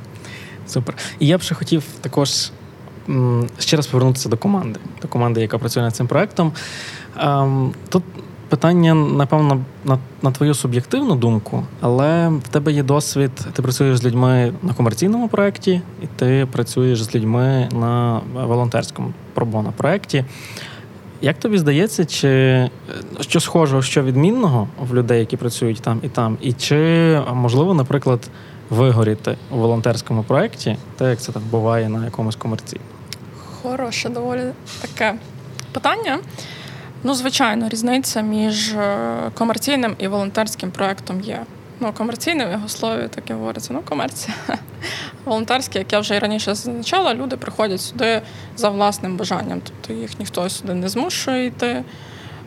Супер. 0.68 0.96
І 1.20 1.28
я 1.28 1.38
б 1.38 1.42
ще 1.42 1.56
хотів 1.56 1.84
також 2.02 2.52
ще 3.60 3.78
раз 3.78 3.88
повернутися 3.88 4.30
до 4.30 4.38
команди, 4.38 4.80
до 5.02 5.08
команди, 5.08 5.42
яка 5.42 5.58
працює 5.58 5.84
над 5.84 5.96
цим 5.96 6.08
проектом. 6.08 6.54
Ем, 7.20 7.74
тут 7.90 8.04
питання, 8.54 8.94
напевно, 8.94 9.62
на, 9.86 9.98
на 10.22 10.32
твою 10.32 10.54
суб'єктивну 10.54 11.16
думку, 11.16 11.64
але 11.82 12.30
в 12.30 12.48
тебе 12.48 12.72
є 12.72 12.84
досвід, 12.84 13.32
ти 13.54 13.62
працюєш 13.62 13.98
з 13.98 14.06
людьми 14.06 14.54
на 14.64 14.74
комерційному 14.74 15.28
проєкті, 15.28 15.82
і 16.04 16.08
ти 16.16 16.48
працюєш 16.52 17.04
з 17.04 17.16
людьми 17.16 17.70
на 17.72 18.22
волонтерському 18.34 19.14
пробоно 19.34 19.74
проєкті. 19.78 20.26
Як 21.22 21.40
тобі 21.40 21.58
здається, 21.58 22.06
чи 22.06 22.70
що 23.20 23.40
схожого, 23.40 23.82
що 23.82 24.04
відмінного 24.04 24.68
в 24.80 24.96
людей, 24.96 25.20
які 25.20 25.38
працюють 25.38 25.82
там 25.82 26.00
і 26.04 26.10
там, 26.10 26.38
і 26.42 26.54
чи 26.54 27.22
можливо, 27.34 27.74
наприклад, 27.74 28.30
вигоріти 28.70 29.38
у 29.52 29.56
волонтерському 29.58 30.24
проєкті, 30.24 30.78
так 30.98 31.10
як 31.10 31.20
це 31.22 31.32
так 31.32 31.44
буває 31.44 31.90
на 31.90 32.06
якомусь 32.06 32.36
комерційному? 32.36 32.90
Хороше, 33.62 34.10
доволі 34.10 34.42
таке 34.82 35.16
питання. 35.72 36.20
Ну, 37.06 37.14
звичайно, 37.14 37.70
різниця 37.70 38.22
між 38.22 38.74
е, 38.74 39.08
комерційним 39.34 39.96
і 40.00 40.08
волонтерським 40.08 40.72
проєктом 40.72 41.22
є. 41.22 41.44
Ну, 41.80 41.94
комерційним 41.94 42.52
його 42.52 42.70
слові 42.70 43.08
таке 43.08 43.34
говориться. 43.34 43.74
Ну, 43.74 43.82
комерція. 43.90 44.36
Волонтерське, 45.26 45.80
як 45.80 45.94
я 45.94 46.00
вже 46.00 46.16
і 46.16 46.20
раніше 46.20 46.56
зазначала, 46.56 47.14
люди 47.14 47.38
приходять 47.38 47.82
сюди 47.82 48.22
за 48.56 48.70
власним 48.70 49.18
бажанням. 49.18 49.62
Тобто 49.64 49.94
їх 49.94 50.20
ніхто 50.20 50.50
сюди 50.50 50.74
не 50.74 50.90
змушує 50.90 51.46
йти 51.46 51.84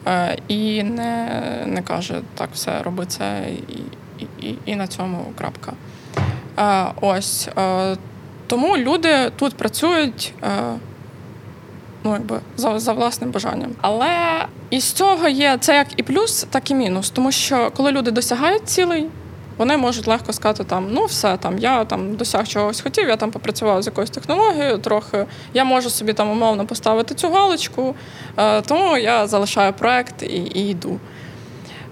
е, 0.06 0.38
і 0.48 0.82
не 0.82 1.42
не 1.66 1.82
каже, 1.82 2.20
так, 2.34 2.48
все, 2.52 2.82
роби 2.82 3.06
це 3.06 3.46
і, 3.68 3.82
і, 4.46 4.58
і 4.64 4.76
на 4.76 4.86
цьому 4.86 5.32
крапка. 5.38 5.72
Е, 6.58 6.92
ось. 7.00 7.48
Тому 8.46 8.76
люди 8.76 9.30
тут 9.36 9.54
працюють 9.54 10.34
ну 12.06 12.12
якби 12.12 12.40
за 12.56 12.78
за 12.78 12.92
власним 12.92 13.30
бажанням. 13.30 13.70
Але 13.80 14.08
із 14.70 14.92
цього 14.92 15.28
є 15.28 15.58
це 15.60 15.74
як 15.74 15.86
і 15.96 16.02
плюс, 16.02 16.46
так 16.50 16.70
і 16.70 16.74
мінус. 16.74 17.10
Тому 17.10 17.32
що 17.32 17.70
коли 17.76 17.92
люди 17.92 18.10
досягають 18.10 18.68
цілей, 18.68 19.06
вони 19.58 19.76
можуть 19.76 20.06
легко 20.06 20.32
сказати, 20.32 20.64
там 20.64 20.88
ну 20.90 21.04
все 21.04 21.36
там, 21.36 21.58
я 21.58 21.84
там 21.84 22.16
досяг 22.16 22.48
чогось 22.48 22.80
хотів, 22.80 23.08
я 23.08 23.16
там 23.16 23.30
попрацював 23.30 23.82
з 23.82 23.86
якоюсь 23.86 24.10
технологією, 24.10 24.78
трохи 24.78 25.26
я 25.54 25.64
можу 25.64 25.90
собі 25.90 26.12
там 26.12 26.30
умовно 26.30 26.66
поставити 26.66 27.14
цю 27.14 27.30
галочку, 27.30 27.94
е, 28.36 28.60
тому 28.60 28.98
я 28.98 29.26
залишаю 29.26 29.72
проект 29.72 30.22
і, 30.22 30.26
і 30.54 30.68
йду. 30.68 31.00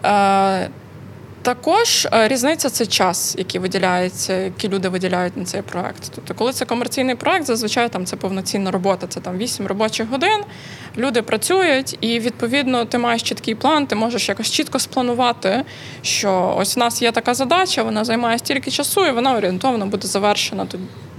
Е, 0.05 0.69
також 1.45 2.09
е, 2.13 2.29
різниця 2.29 2.71
це 2.71 2.87
час, 2.87 3.35
який 3.39 3.61
виділяється, 3.61 4.37
який 4.37 4.71
люди 4.71 4.89
виділяють 4.89 5.37
на 5.37 5.45
цей 5.45 5.63
проект. 5.63 6.13
Тобто, 6.15 6.35
коли 6.35 6.53
це 6.53 6.65
комерційний 6.65 7.15
проект, 7.15 7.47
зазвичай 7.47 7.89
там 7.89 8.07
це 8.07 8.17
повноцінна 8.17 8.71
робота, 8.71 9.07
це 9.07 9.21
там 9.21 9.39
8 9.39 9.67
робочих 9.67 10.09
годин. 10.09 10.41
Люди 10.97 11.23
працюють, 11.23 11.99
і 12.01 12.21
відповідно 12.21 12.85
ти 12.85 12.99
маєш 12.99 13.23
чіткий 13.23 13.55
план, 13.55 13.87
ти 13.87 13.95
можеш 13.95 14.29
якось 14.29 14.51
чітко 14.51 14.79
спланувати, 14.79 15.65
що 16.03 16.55
ось 16.59 16.77
у 16.77 16.81
нас 16.81 17.03
є 17.03 17.13
така 17.13 17.35
задача, 17.35 17.83
вона 17.83 18.05
займає 18.05 18.39
стільки 18.39 18.71
часу, 18.71 19.07
і 19.07 19.11
вона 19.11 19.37
орієнтовно 19.37 19.87
буде 19.87 20.09
завершена 20.09 20.67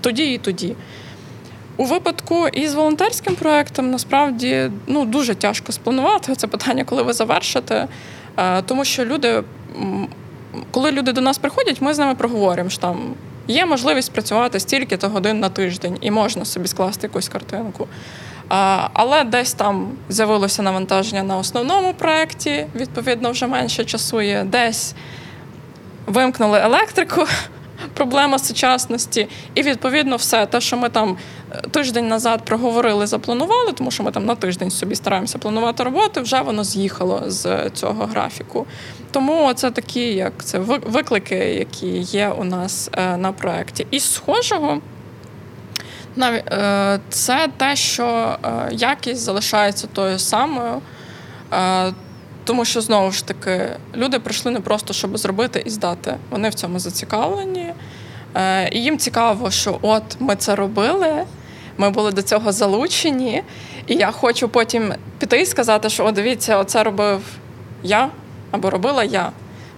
тоді 0.01 0.33
і 0.33 0.37
тоді. 0.37 0.75
У 1.77 1.85
випадку 1.85 2.47
із 2.47 2.73
волонтерським 2.73 3.35
проектом 3.35 3.91
насправді 3.91 4.71
ну 4.87 5.05
дуже 5.05 5.35
тяжко 5.35 5.71
спланувати 5.71 6.35
це 6.35 6.47
питання, 6.47 6.83
коли 6.83 7.03
ви 7.03 7.13
завершите, 7.13 7.87
е, 8.37 8.61
тому 8.61 8.85
що 8.85 9.05
люди 9.05 9.43
коли 10.71 10.91
люди 10.91 11.11
до 11.11 11.21
нас 11.21 11.37
приходять, 11.37 11.81
ми 11.81 11.93
з 11.93 11.99
ними 11.99 12.15
проговоримо, 12.15 12.69
що 12.69 12.81
там 12.81 13.13
є 13.47 13.65
можливість 13.65 14.11
працювати 14.11 14.59
стільки-то 14.59 15.09
годин 15.09 15.39
на 15.39 15.49
тиждень, 15.49 15.97
і 16.01 16.11
можна 16.11 16.45
собі 16.45 16.67
скласти 16.67 17.07
якусь 17.07 17.29
картинку. 17.29 17.87
Але 18.93 19.23
десь 19.23 19.53
там 19.53 19.91
з'явилося 20.09 20.61
навантаження 20.61 21.23
на 21.23 21.37
основному 21.37 21.93
проєкті, 21.93 22.67
відповідно, 22.75 23.31
вже 23.31 23.47
менше 23.47 23.85
часу 23.85 24.21
є, 24.21 24.43
десь 24.43 24.95
вимкнули 26.07 26.59
електрику 26.59 27.25
проблема 27.95 28.39
сучасності. 28.39 29.27
І 29.55 29.61
відповідно 29.61 30.15
все 30.15 30.45
те, 30.45 30.61
що 30.61 30.77
ми 30.77 30.89
там 30.89 31.17
е, 31.51 31.61
тиждень 31.71 32.07
назад 32.07 32.45
проговорили, 32.45 33.07
запланували, 33.07 33.71
тому 33.71 33.91
що 33.91 34.03
ми 34.03 34.11
там 34.11 34.25
на 34.25 34.35
тиждень 34.35 34.71
собі 34.71 34.95
стараємося 34.95 35.37
планувати 35.37 35.83
роботи, 35.83 36.21
вже 36.21 36.41
воно 36.41 36.63
з'їхало 36.63 37.23
з 37.27 37.69
цього 37.69 38.05
графіку. 38.05 38.65
Тому 39.11 39.53
це 39.53 39.71
такі, 39.71 40.13
як 40.13 40.33
це 40.43 40.59
виклики, 40.59 41.35
які 41.35 41.87
є 41.97 42.29
у 42.29 42.43
нас 42.43 42.89
е, 42.93 43.17
на 43.17 43.31
проєкті. 43.31 43.87
І 43.91 43.99
схожого. 43.99 44.81
Е, 46.21 46.99
це 47.09 47.47
те, 47.57 47.75
що 47.75 48.37
якість 48.71 49.21
залишається 49.21 49.87
тою 49.87 50.19
самою, 50.19 50.81
тому 52.45 52.65
що 52.65 52.81
знову 52.81 53.11
ж 53.11 53.27
таки 53.27 53.69
люди 53.95 54.19
прийшли 54.19 54.51
не 54.51 54.59
просто, 54.59 54.93
щоб 54.93 55.17
зробити 55.17 55.63
і 55.65 55.69
здати. 55.69 56.17
Вони 56.29 56.49
в 56.49 56.53
цьому 56.53 56.79
зацікавлені. 56.79 57.73
Е, 58.35 58.69
і 58.71 58.83
їм 58.83 58.97
цікаво, 58.97 59.51
що 59.51 59.79
от 59.81 60.03
ми 60.19 60.35
це 60.35 60.55
робили, 60.55 61.23
ми 61.77 61.89
були 61.89 62.11
до 62.11 62.21
цього 62.21 62.51
залучені, 62.51 63.43
і 63.87 63.95
я 63.95 64.11
хочу 64.11 64.49
потім 64.49 64.93
піти 65.19 65.41
і 65.41 65.45
сказати, 65.45 65.89
що 65.89 66.05
о, 66.05 66.11
дивіться, 66.11 66.57
оце 66.57 66.83
робив 66.83 67.21
я 67.83 68.09
або 68.51 68.69
робила 68.69 69.03
я. 69.03 69.31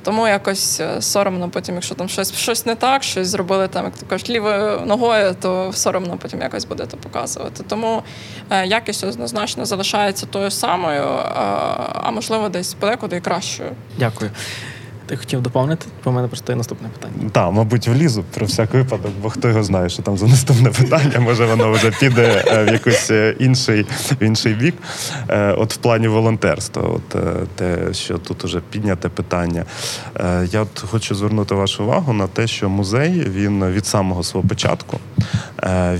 Тому 0.08 0.28
якось 0.28 0.80
е, 0.80 1.01
соромно 1.01 1.49
потім, 1.49 1.76
якщо 1.76 1.95
там 1.95 2.10
щось 2.10 2.34
щось 2.34 2.66
не 2.66 2.76
так, 2.76 3.03
щось 3.03 3.28
зробили 3.28 3.68
там, 3.68 3.86
як 3.86 3.93
ти 3.93 4.05
кажеш, 4.05 4.30
лівою 4.30 4.82
ногою, 4.86 5.36
то 5.41 5.72
соромно 5.74 6.18
потім 6.18 6.41
якось 6.41 6.66
будете 6.66 6.97
показувати. 6.97 7.64
Тому 7.68 8.03
е, 8.49 8.66
якість 8.66 9.03
однозначно 9.03 9.66
залишається 9.66 10.26
тою 10.26 10.51
самою, 10.51 11.03
а 11.93 12.12
можливо, 12.12 12.49
десь 12.49 12.74
подекуди 12.74 13.16
і 13.18 13.22
кращою. 13.22 13.70
Дякую. 13.97 14.32
Ти 15.08 15.18
хотів 15.18 15.41
доповнити? 15.41 15.86
По 16.03 16.12
мене 16.12 16.28
просто 16.28 16.51
є 16.51 16.58
наступне 16.58 16.89
питання. 16.89 17.30
Так, 17.32 17.51
мабуть, 17.51 17.88
влізу 17.88 18.24
про 18.34 18.45
всяк 18.45 18.74
випадок, 18.74 19.12
бо 19.22 19.30
хто 19.30 19.47
його 19.47 19.64
знає, 19.64 19.89
що 19.89 20.03
там 20.03 20.18
за 20.18 20.28
наступне 20.28 20.70
питання, 20.70 21.20
може 21.20 21.45
воно 21.45 21.72
вже 21.72 21.91
піде 21.91 22.43
е, 22.47 22.64
в 22.64 22.68
якийсь 22.74 23.12
е, 23.12 23.36
інший 23.39 23.86
в 24.22 24.24
інший 24.24 24.53
бік. 24.53 24.76
Е, 25.30 25.51
от 25.51 25.74
в 25.74 25.78
плані 25.78 26.08
волонтерства, 26.08 26.84
от 26.84 27.16
те, 27.55 27.93
що 27.93 28.18
тут 28.18 28.45
уже 28.45 28.62
підняте 28.70 29.10
питання. 29.10 29.66
Я 30.51 30.62
от 30.62 30.86
хочу 30.91 31.16
звернути 31.16 31.55
вашу 31.55 31.84
увагу 31.84 32.14
на 32.14 32.28
те, 32.28 32.47
що 32.47 32.70
музей 32.70 33.30
він 33.30 33.66
від 33.66 33.86
самого 33.86 34.24
свого 34.24 34.47
початку 34.47 34.99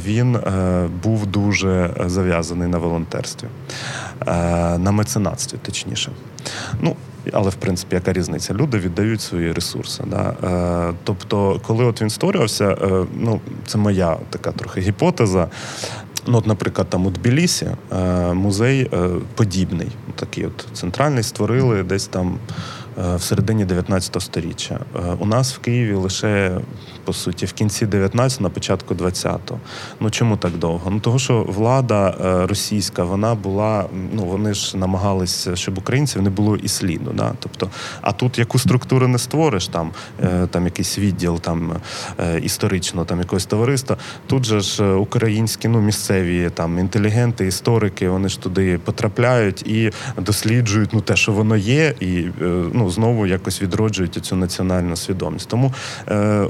він 0.06 0.38
був 1.04 1.26
дуже 1.26 1.94
зав'язаний 2.06 2.68
на 2.68 2.78
волонтерстві, 2.78 3.48
на 4.78 4.92
меценатстві, 4.92 5.58
точніше. 5.66 6.12
Ну, 6.82 6.96
але 7.34 7.50
в 7.50 7.56
принципі, 7.56 7.96
яка 7.96 8.14
різниця? 8.14 8.54
Люди 8.54 8.80
віддають 8.80 9.22
свої 9.22 9.52
ресурси. 9.52 10.04
Да? 10.08 10.36
Е, 10.90 10.94
Тобто, 11.04 11.62
коли 11.68 11.86
от 11.86 12.02
він 12.02 12.10
створювався, 12.10 12.66
е, 12.66 13.06
ну 13.16 13.42
це 13.66 13.78
моя 13.78 14.18
така 14.30 14.52
трохи 14.52 14.82
гіпотеза. 14.82 15.48
Ну, 16.28 16.38
от, 16.38 16.48
Наприклад, 16.48 16.90
там 16.90 17.06
у 17.06 17.10
Тбілісі 17.10 17.68
е, 17.92 18.34
музей 18.34 18.90
е, 18.94 19.10
подібний, 19.36 19.88
такий 20.16 20.46
от 20.46 20.68
центральний 20.74 21.24
створили 21.24 21.84
десь 21.84 22.08
там 22.08 22.38
в 23.16 23.22
середині 23.22 23.66
19 23.66 24.22
століття. 24.22 24.80
У 25.20 25.26
нас 25.26 25.56
в 25.56 25.60
Києві 25.60 25.94
лише 25.94 26.60
по 27.08 27.14
суті 27.14 27.46
в 27.46 27.54
кінці 27.54 27.86
19 27.86 28.42
на 28.42 28.50
початку 28.50 28.94
20-го. 28.94 29.60
Ну 30.00 30.10
чому 30.10 30.38
так 30.38 30.52
довго? 30.58 30.92
Ну 30.92 31.00
того, 31.00 31.20
що 31.20 31.44
влада 31.44 32.16
російська 32.50 33.04
вона 33.04 33.36
була. 33.36 33.86
Ну 34.14 34.26
вони 34.26 34.54
ж 34.54 34.78
намагалися, 34.78 35.56
щоб 35.56 35.78
українців 35.78 36.22
не 36.22 36.30
було 36.30 36.56
і 36.58 36.68
сліду. 36.68 37.12
Да? 37.14 37.34
Тобто, 37.40 37.70
а 38.02 38.12
тут 38.12 38.40
яку 38.40 38.60
структуру 38.60 39.08
не 39.08 39.18
створиш, 39.18 39.68
там 39.68 39.92
там 40.52 40.66
якийсь 40.66 41.00
відділ 41.00 41.40
там 41.40 41.74
історично, 42.42 43.06
там 43.06 43.20
якогось 43.20 43.46
товариства. 43.46 43.98
Тут 44.28 44.46
же 44.46 44.60
ж 44.60 44.94
українські 44.94 45.68
ну 45.68 45.82
місцеві 45.82 46.50
там 46.54 46.80
інтелігенти, 46.80 47.48
історики, 47.48 48.10
вони 48.10 48.30
ж 48.30 48.42
туди 48.42 48.78
потрапляють 48.78 49.68
і 49.68 49.92
досліджують 50.18 50.90
ну 50.94 51.02
те, 51.02 51.16
що 51.16 51.32
воно 51.32 51.58
є, 51.58 51.94
і 52.00 52.26
ну 52.74 52.90
знову 52.90 53.28
якось 53.28 53.62
відроджують 53.62 54.14
цю 54.14 54.36
національну 54.36 54.96
свідомість. 54.96 55.50
Тому 55.50 55.74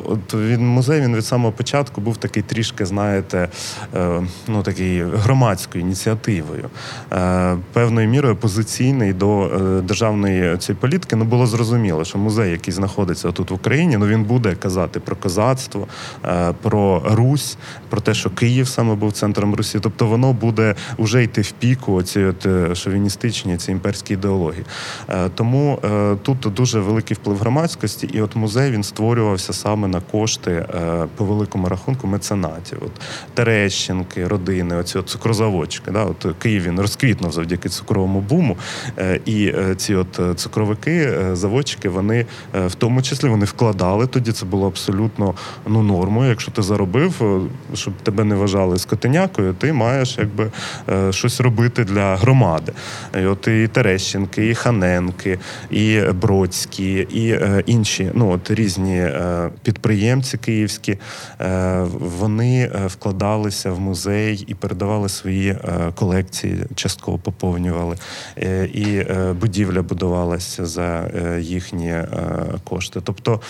от 0.05 0.33
він 0.47 0.67
музей 0.67 1.01
він 1.01 1.15
від 1.15 1.25
самого 1.25 1.51
початку 1.51 2.01
був 2.01 2.17
такий 2.17 2.43
трішки, 2.43 2.85
знаєте, 2.85 3.49
е, 3.95 4.21
ну 4.47 4.63
такий 4.63 5.03
громадською 5.03 5.83
ініціативою, 5.83 6.69
е, 7.13 7.57
певною 7.73 8.09
мірою 8.09 8.33
опозиційний 8.33 9.13
до 9.13 9.45
е, 9.45 9.81
державної 9.81 10.57
цієї 10.57 10.81
політики. 10.81 11.15
Ну 11.15 11.25
було 11.25 11.47
зрозуміло, 11.47 12.05
що 12.05 12.17
музей, 12.17 12.51
який 12.51 12.73
знаходиться 12.73 13.31
тут 13.31 13.51
в 13.51 13.53
Україні, 13.53 13.97
ну 13.97 14.07
він 14.07 14.23
буде 14.23 14.55
казати 14.55 14.99
про 14.99 15.15
козацтво, 15.15 15.87
про 16.61 17.03
Русь, 17.05 17.57
про 17.89 18.01
те, 18.01 18.13
що 18.13 18.29
Київ 18.29 18.67
саме 18.67 18.95
був 18.95 19.11
центром 19.11 19.55
Русі. 19.55 19.79
Тобто 19.79 20.07
воно 20.07 20.33
буде 20.33 20.75
вже 20.97 21.23
йти 21.23 21.41
в 21.41 21.51
піку 21.51 21.93
оці 21.93 22.23
от 22.23 22.47
шовіністичні, 22.77 23.57
ці 23.57 23.71
імперські 23.71 24.13
ідеології. 24.13 24.65
Тому 25.35 25.79
тут 26.21 26.39
дуже 26.39 26.79
великий 26.79 27.15
вплив 27.15 27.37
громадськості, 27.37 28.07
і 28.13 28.21
от 28.21 28.35
музей 28.35 28.71
він 28.71 28.83
створювався 28.83 29.53
саме 29.53 29.87
на 29.87 30.01
кошти 30.01 30.36
кошти 30.37 30.51
е, 30.51 31.07
по 31.15 31.25
великому 31.25 31.69
рахунку 31.69 32.07
меценатів. 32.07 32.77
От 32.81 32.91
Терещенки, 33.33 34.27
родини, 34.27 34.75
оці 34.75 34.97
от 34.97 35.09
цукрозаводчики. 35.09 35.91
Да? 35.91 36.03
От 36.03 36.25
Київ 36.39 36.63
він 36.63 36.79
розквітнув 36.79 37.31
завдяки 37.31 37.69
цукровому 37.69 38.21
буму. 38.21 38.57
Е, 38.97 39.19
і 39.25 39.47
е, 39.47 39.75
ці 39.75 39.95
от 39.95 40.39
цукровики, 40.39 41.13
заводчики, 41.33 41.89
вони 41.89 42.25
в 42.53 42.75
тому 42.75 43.01
числі 43.01 43.27
вони 43.27 43.45
вкладали 43.45 44.07
тоді. 44.07 44.31
Це 44.31 44.45
було 44.45 44.67
абсолютно 44.67 45.33
ну, 45.67 45.83
нормою. 45.83 46.29
Якщо 46.29 46.51
ти 46.51 46.61
заробив, 46.61 47.13
щоб 47.73 47.93
тебе 48.03 48.23
не 48.23 48.35
вважали 48.35 48.77
скотинякою, 48.77 49.53
ти 49.53 49.73
маєш 49.73 50.17
якби 50.17 50.51
щось 51.09 51.41
робити 51.41 51.83
для 51.83 52.15
громади. 52.15 52.73
І 53.21 53.25
От 53.25 53.47
і 53.47 53.67
Терещенки, 53.67 54.49
і 54.49 54.55
Ханенки, 54.55 55.39
і 55.71 56.01
Бродські, 56.21 56.93
і 56.93 57.39
інші 57.65 58.11
ну 58.13 58.31
от 58.31 58.51
різні 58.51 59.07
підприємці 59.63 60.26
підприємці 60.27 60.37
київські, 60.37 60.97
е, 61.41 61.85
вони 61.99 62.59
е, 62.59 62.87
вкладалися 62.87 63.71
в 63.71 63.79
музей 63.79 64.45
і 64.47 64.53
передавали 64.53 65.09
свої 65.09 65.49
е, 65.49 65.91
колекції, 65.95 66.63
частково 66.75 67.17
поповнювали. 67.17 67.95
І 68.73 69.03
будівля 69.41 69.81
будувалася 69.81 70.65
за 70.65 71.09
їхні 71.39 71.95
кошти. 72.63 72.99
Тобто 73.03 73.41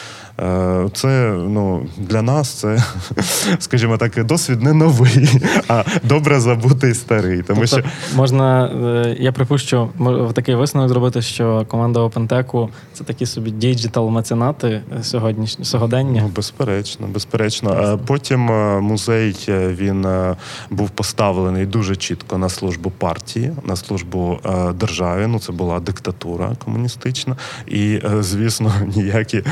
це 0.94 1.34
ну, 1.48 1.86
для 1.98 2.22
нас 2.22 2.50
це, 2.50 2.84
скажімо 3.60 3.98
так, 3.98 4.26
досвід 4.26 4.62
не 4.62 4.74
новий, 4.74 5.42
а 5.68 5.84
добре 6.04 6.40
забутий 6.40 6.94
старий. 6.94 7.44
Тому 7.44 7.62
тобто, 7.62 7.78
що 7.78 8.16
можна, 8.16 8.72
я 9.20 9.32
припущу, 9.32 9.90
такий 10.34 10.56
висновок 10.56 10.90
зробити, 10.90 11.22
що 11.22 11.66
команда 11.68 12.00
OpenTech– 12.00 12.70
це 12.94 13.04
такі 13.04 13.26
собі 13.26 13.52
digital 13.52 14.10
меценати 14.10 14.82
сьогоднішнього 15.02 15.66
сьогодення. 15.78 16.22
Ну, 16.24 16.30
Безперечно, 16.58 17.08
безперечно. 17.08 18.00
Потім 18.06 18.52
е, 18.52 18.82
музей 18.82 19.46
е, 19.50 19.68
він 19.68 20.06
е, 20.06 20.36
був 20.70 20.90
поставлений 20.90 21.66
дуже 21.66 21.96
чітко 21.96 22.38
на 22.38 22.50
службу 22.50 22.92
партії, 22.92 23.52
на 23.64 23.76
службу 23.76 24.40
державі. 24.74 25.28
Ну 25.28 25.40
це 25.40 25.52
була 25.52 25.80
диктатура 25.80 26.56
комуністична, 26.66 27.38
і 27.68 28.00
звісно, 28.20 28.74
ніякий 28.96 29.44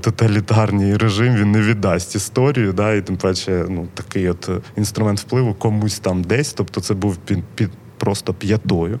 тоталітарний 0.00 0.96
режим 0.96 1.34
він 1.34 1.52
не 1.52 1.60
віддасть 1.60 2.16
історію. 2.16 2.72
Да, 2.72 2.94
І 2.94 3.02
тим 3.02 3.16
паче, 3.16 3.64
ну 3.68 3.88
такий 3.94 4.28
от 4.28 4.50
інструмент 4.76 5.20
впливу 5.20 5.54
комусь 5.54 5.98
там 5.98 6.22
десь. 6.22 6.52
Тобто, 6.52 6.80
це 6.80 6.94
був 6.94 7.16
під 7.16 7.44
під 7.54 7.70
просто 8.02 8.34
п'ятою 8.34 9.00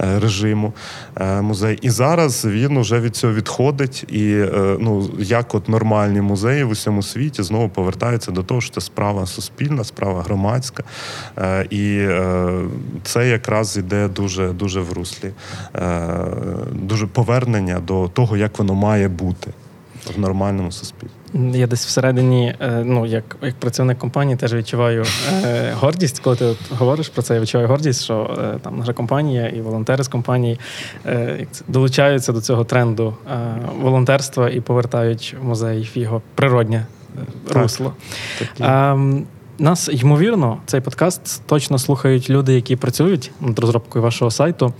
е, 0.00 0.20
режиму 0.20 0.72
е, 1.16 1.40
музей. 1.42 1.78
І 1.82 1.90
зараз 1.90 2.44
він 2.44 2.80
вже 2.80 3.00
від 3.00 3.16
цього 3.16 3.32
відходить. 3.32 4.04
І 4.08 4.32
е, 4.32 4.76
ну, 4.80 5.10
як 5.18 5.54
от 5.54 5.68
нормальні 5.68 6.20
музеї 6.20 6.64
в 6.64 6.70
усьому 6.70 7.02
світі 7.02 7.42
знову 7.42 7.68
повертаються 7.68 8.30
до 8.30 8.42
того, 8.42 8.60
що 8.60 8.74
це 8.74 8.80
справа 8.80 9.26
суспільна, 9.26 9.84
справа 9.84 10.22
громадська. 10.22 10.82
І 11.70 12.06
це 13.02 13.28
якраз 13.28 13.76
іде 13.76 14.08
дуже 14.08 14.48
дуже 14.48 14.80
в 14.80 14.92
руслі, 14.92 15.32
дуже 16.72 17.06
повернення 17.06 17.80
до 17.80 18.08
того, 18.08 18.36
як 18.36 18.58
воно 18.58 18.74
має 18.74 19.08
бути 19.08 19.50
в 20.16 20.18
нормальному 20.18 20.72
суспільстві. 20.72 21.20
Я 21.34 21.66
десь 21.66 21.86
всередині, 21.86 22.54
е, 22.60 22.82
ну 22.84 23.06
як 23.06 23.36
як 23.42 23.54
працівник 23.54 23.98
компанії, 23.98 24.36
теж 24.36 24.54
відчуваю 24.54 25.04
е, 25.44 25.72
гордість, 25.72 26.18
коли 26.18 26.36
ти 26.36 26.44
от 26.44 26.58
говориш 26.70 27.08
про 27.08 27.22
це, 27.22 27.34
я 27.34 27.40
відчуваю 27.40 27.68
гордість, 27.68 28.04
що 28.04 28.36
е, 28.38 28.58
там 28.62 28.78
наша 28.78 28.92
компанія 28.92 29.48
і 29.48 29.60
волонтери 29.60 30.04
з 30.04 30.08
компанії 30.08 30.58
долучаються 31.68 32.32
до 32.32 32.40
цього 32.40 32.64
тренду 32.64 33.14
волонтерства 33.80 34.50
і 34.50 34.60
повертають 34.60 35.36
в 35.40 35.44
музей 35.44 35.90
в 35.94 35.98
його 35.98 36.22
природнє 36.34 36.86
русло. 37.48 37.92
Так, 38.58 38.98
нас 39.58 39.90
ймовірно, 39.92 40.58
цей 40.66 40.80
подкаст 40.80 41.42
точно 41.46 41.78
слухають 41.78 42.30
люди, 42.30 42.54
які 42.54 42.76
працюють 42.76 43.30
над 43.40 43.58
розробкою 43.58 44.02
вашого 44.02 44.30
сайту. 44.30 44.74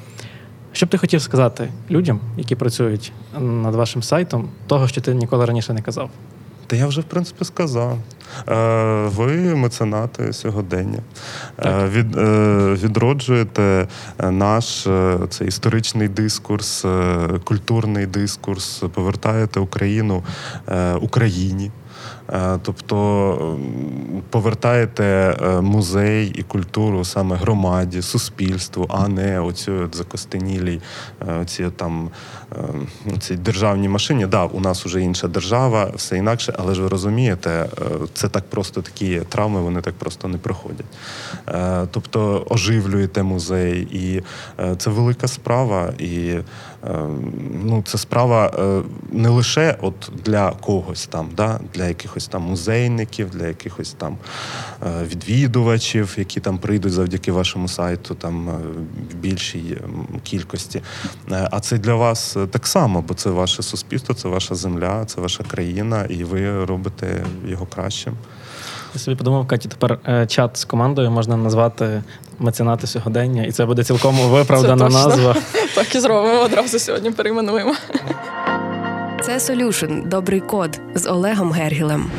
Що 0.73 0.87
б 0.87 0.89
ти 0.89 0.99
хотів 0.99 1.23
сказати 1.23 1.69
людям, 1.91 2.21
які 2.37 2.57
працюють 2.57 3.13
над 3.41 3.75
вашим 3.75 4.03
сайтом, 4.03 4.49
того, 4.67 4.89
що 4.89 5.01
ти 5.01 5.15
ніколи 5.15 5.45
раніше 5.45 5.73
не 5.73 5.83
казав? 5.83 6.11
Та 6.67 6.77
я 6.77 6.87
вже 6.87 7.01
в 7.01 7.05
принципі 7.05 7.45
сказав. 7.45 7.99
Е, 8.49 9.09
ви 9.17 9.55
меценати 9.55 10.33
сьогодення. 10.33 10.99
Е, 11.59 11.89
від, 11.89 12.17
е, 12.17 12.77
Відроджуєте 12.83 13.89
наш 14.19 14.89
цей 15.29 15.49
історичний 15.49 16.09
дискурс, 16.09 16.85
культурний 17.45 18.07
дискурс, 18.07 18.83
повертаєте 18.95 19.61
Україну 19.61 20.23
Україні. 21.01 21.71
Е, 22.33 22.59
тобто 22.63 23.59
повертаєте 24.31 25.05
е, 25.05 25.61
музей 25.61 26.33
і 26.35 26.43
культуру 26.43 27.05
саме 27.05 27.37
громаді, 27.37 28.03
суспільству, 28.03 28.87
а 28.89 29.09
не 29.09 29.41
оцю 29.41 29.89
закостенілій 29.93 30.81
оці 31.41 31.67
там 31.77 32.11
цій 33.21 33.37
державній 33.37 33.89
машині. 33.89 34.27
Да, 34.27 34.45
у 34.45 34.61
нас 34.61 34.85
вже 34.85 35.01
інша 35.01 35.29
держава, 35.29 35.93
все 35.95 36.17
інакше, 36.17 36.55
але 36.59 36.75
ж 36.75 36.83
ви 36.83 36.89
розумієте, 36.89 37.67
це 38.15 38.29
так 38.29 38.45
просто 38.51 38.83
такі 38.83 39.21
травми, 39.21 39.61
вони 39.61 39.81
так 39.81 39.95
просто 39.95 40.29
не 40.29 40.39
проходять. 40.39 40.87
Тобто 41.91 42.47
оживлюєте 42.51 43.23
музей, 43.23 43.89
і 43.93 44.23
це 44.77 44.91
велика 44.91 45.29
справа. 45.29 45.93
і 45.99 46.35
ну, 47.65 47.83
Це 47.87 47.99
справа 47.99 48.53
не 49.13 49.29
лише 49.29 49.77
от 49.81 50.13
для 50.25 50.51
когось 50.51 51.07
там, 51.07 51.29
да, 51.37 51.61
для 51.75 51.85
якихось 51.87 52.29
там 52.29 52.43
музейників, 52.43 53.31
для 53.31 53.47
якихось 53.47 53.93
там 53.93 54.19
е, 54.83 55.05
відвідувачів, 55.05 56.15
які 56.17 56.41
там 56.41 56.59
прийдуть 56.59 56.93
завдяки 56.93 57.33
вашому 57.33 57.69
сайту, 57.69 58.15
там 58.15 58.49
е, 58.49 58.53
в 59.13 59.15
більшій 59.15 59.79
кількості. 60.23 60.83
Е, 61.33 61.49
а 61.51 61.61
це 61.61 61.79
для 61.79 61.95
вас 61.95 62.37
так 62.47 62.67
само, 62.67 63.05
бо 63.09 63.15
це 63.15 63.31
ваше 63.31 63.63
суспільство, 63.63 64.15
це 64.15 64.29
ваша 64.29 64.55
земля, 64.55 65.05
це 65.05 65.21
ваша 65.21 65.45
країна, 65.45 66.07
і 66.09 66.25
ви 66.25 66.65
робите 66.65 67.25
його 67.47 67.67
кращим. 67.67 68.15
Я 68.95 69.01
собі 69.01 69.17
подумав, 69.17 69.47
Каті, 69.47 69.69
тепер 69.69 69.99
чат 70.27 70.57
з 70.57 70.65
командою 70.65 71.11
можна 71.11 71.37
назвати 71.37 72.03
меценати 72.39 72.87
сьогодення, 72.87 73.45
і 73.45 73.53
це 73.53 73.67
буде 73.67 73.85
цілком 73.85 74.17
виправдана 74.17 74.89
назва. 74.89 75.37
Так 75.75 75.95
і 75.95 76.01
зробимо 76.01 76.41
одразу 76.41 76.79
сьогодні 76.79 77.11
перейменуємо. 77.11 77.75
Це 79.23 79.37
Solution– 79.37 80.09
добрий 80.09 80.41
код 80.41 80.81
з 80.95 81.07
Олегом 81.07 81.53
Гергілем. 81.53 82.11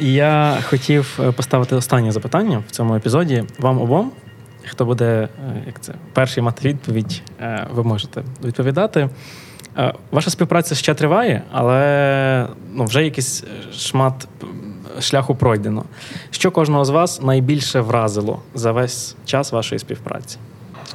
Я 0.00 0.58
хотів 0.64 1.18
е, 1.20 1.32
поставити 1.32 1.76
останнє 1.76 2.12
запитання 2.12 2.62
в 2.68 2.70
цьому 2.70 2.94
епізоді 2.94 3.44
вам 3.58 3.80
обом. 3.80 4.12
Хто 4.66 4.84
буде 4.84 5.28
е, 5.48 5.62
як 5.66 5.80
це 5.80 5.94
перший 6.12 6.42
мати 6.42 6.68
відповідь, 6.68 7.22
е, 7.40 7.66
ви 7.74 7.84
можете 7.84 8.22
відповідати. 8.44 9.08
Ваша 10.10 10.30
співпраця 10.30 10.74
ще 10.74 10.94
триває, 10.94 11.42
але 11.50 12.46
ну, 12.74 12.84
вже 12.84 13.04
якийсь 13.04 13.44
шмат 13.72 14.28
шляху 15.00 15.34
пройдено. 15.34 15.84
Що 16.30 16.50
кожного 16.50 16.84
з 16.84 16.90
вас 16.90 17.22
найбільше 17.22 17.80
вразило 17.80 18.42
за 18.54 18.72
весь 18.72 19.16
час 19.24 19.52
вашої 19.52 19.78
співпраці? 19.78 20.38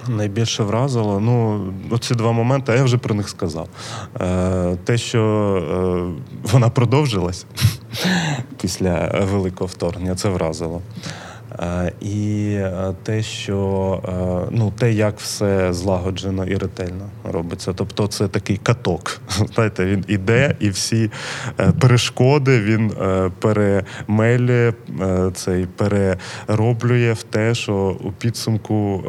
Найбільше 0.08 0.64
вразило. 0.64 1.20
Ну, 1.20 1.66
оці 1.90 2.16
два 2.16 2.32
моменти, 2.32 2.72
а 2.72 2.76
я 2.76 2.84
вже 2.84 2.98
про 2.98 3.16
них 3.16 3.30
сказав. 3.30 3.68
Е, 4.22 4.78
Те, 4.84 4.98
що 4.98 5.22
е, 5.22 6.52
вона 6.52 6.70
продовжилась 6.70 7.46
після 8.62 9.26
великого 9.32 9.68
вторгнення, 9.68 10.16
це 10.16 10.30
вразило. 10.30 10.82
Е, 11.60 11.92
І 12.02 12.52
е, 12.54 12.94
те, 13.04 13.24
що 13.24 14.02
е, 14.08 14.48
ну, 14.52 14.74
те, 14.78 14.94
як 14.94 15.20
все 15.20 15.74
злагоджено 15.74 16.46
і 16.46 16.56
ретельно 16.56 17.10
робиться. 17.24 17.74
Тобто, 17.74 18.08
це 18.08 18.28
такий 18.28 18.58
каток. 18.58 19.22
Знаєте, 19.56 19.86
він 19.86 20.06
іде 20.08 20.56
і 20.60 20.70
всі 20.70 21.12
перешкоди 21.80 22.62
він 22.62 22.92
перемелює, 23.40 24.74
цей 25.34 25.66
перероблює 25.66 27.14
в 27.14 27.24
те, 27.24 27.56
що 27.56 27.98
у 28.04 28.12
підсумку 28.12 29.04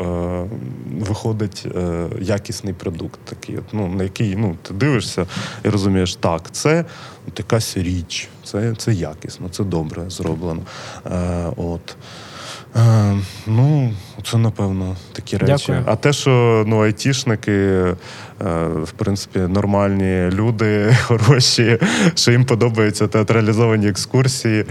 виходить 0.98 1.66
якісний 2.20 2.74
продукт, 2.74 3.20
такий, 3.24 3.58
ну, 3.72 3.88
на 3.88 4.02
який 4.02 4.36
ну, 4.36 4.56
ти 4.62 4.74
дивишся 4.74 5.26
і 5.64 5.68
розумієш, 5.68 6.14
так, 6.14 6.50
це 6.52 6.84
якась 7.38 7.76
річ, 7.76 8.28
це, 8.44 8.74
це 8.78 8.92
якісно, 8.92 9.48
це 9.48 9.64
добре 9.64 10.10
зроблено. 10.10 10.60
От. 11.56 11.96
Е, 12.76 13.16
ну, 13.46 13.94
це 14.24 14.38
напевно 14.38 14.96
такі 15.12 15.36
речі. 15.36 15.64
Дякую. 15.66 15.84
А 15.86 15.96
те, 15.96 16.12
що 16.12 16.64
ну, 16.66 16.84
айтішники, 16.84 17.52
е, 17.52 17.96
в 18.82 18.90
принципі, 18.96 19.38
нормальні 19.38 20.30
люди, 20.30 20.96
хороші, 21.02 21.78
що 22.14 22.30
їм 22.30 22.44
подобаються 22.44 23.06
театралізовані 23.06 23.88
екскурсії, 23.88 24.64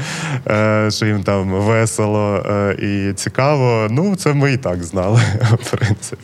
е, 0.48 0.92
що 0.92 1.06
їм 1.06 1.24
там 1.24 1.52
весело 1.52 2.36
е, 2.36 2.76
і 2.82 3.14
цікаво. 3.14 3.88
Ну, 3.92 4.16
це 4.16 4.34
ми 4.34 4.54
і 4.54 4.58
так 4.58 4.84
знали, 4.84 5.22
в 5.42 5.72
принципі. 5.72 6.24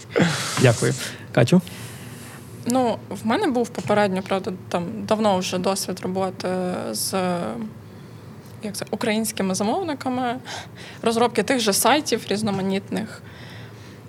Дякую. 0.62 0.94
Катю? 1.32 1.62
Ну, 2.66 2.98
в 3.10 3.28
мене 3.28 3.48
був 3.48 3.70
попередньо, 3.70 4.22
правда, 4.28 4.52
там 4.70 4.84
давно 5.08 5.38
вже 5.38 5.58
досвід 5.58 6.00
роботи 6.04 6.48
з 6.92 7.14
як 8.66 8.76
це, 8.76 8.86
українськими 8.92 9.56
замовниками, 9.56 10.36
розробки 11.02 11.44
тих 11.44 11.60
же 11.60 11.74
сайтів 11.74 12.26
різноманітних. 12.30 13.22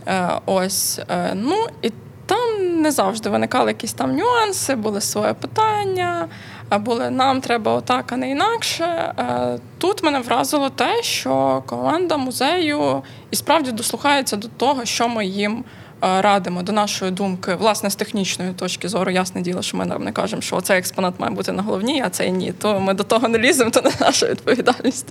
Е, 0.06 0.30
ось. 0.46 1.00
Е, 1.08 1.32
ну, 1.34 1.66
і 1.82 1.92
там 2.26 2.80
не 2.82 2.90
завжди 2.90 3.30
виникали 3.30 3.70
якісь 3.70 3.92
там 3.92 4.16
нюанси, 4.16 4.74
були 4.74 5.00
свої 5.00 5.34
питання, 5.34 6.28
були 6.70 7.10
нам 7.10 7.40
треба 7.40 7.72
отак, 7.72 8.12
а 8.12 8.16
не 8.16 8.30
інакше. 8.30 8.84
Е, 8.84 9.58
тут 9.78 10.02
мене 10.02 10.20
вразило 10.20 10.70
те, 10.70 11.02
що 11.02 11.62
команда 11.66 12.16
музею 12.16 13.02
і 13.30 13.36
справді 13.36 13.72
дослухається 13.72 14.36
до 14.36 14.48
того, 14.48 14.84
що 14.84 15.08
ми 15.08 15.26
їм 15.26 15.58
е, 15.58 15.83
радимо, 16.20 16.62
до 16.62 16.72
нашої 16.72 17.10
думки, 17.10 17.54
власне, 17.54 17.90
з 17.90 17.94
технічної 17.96 18.52
точки 18.52 18.88
зору, 18.88 19.10
ясне 19.10 19.40
діло, 19.40 19.62
що 19.62 19.76
ми 19.76 19.84
нам 19.84 20.04
не 20.04 20.12
кажемо, 20.12 20.42
що 20.42 20.60
цей 20.60 20.78
експонат 20.78 21.20
має 21.20 21.32
бути 21.34 21.52
на 21.52 21.62
головній, 21.62 22.02
а 22.06 22.10
цей 22.10 22.32
ні. 22.32 22.52
То 22.52 22.80
ми 22.80 22.94
до 22.94 23.04
того 23.04 23.28
не 23.28 23.38
ліземо, 23.38 23.70
то 23.70 23.82
не 23.82 23.90
наша 24.00 24.26
відповідальність. 24.26 25.06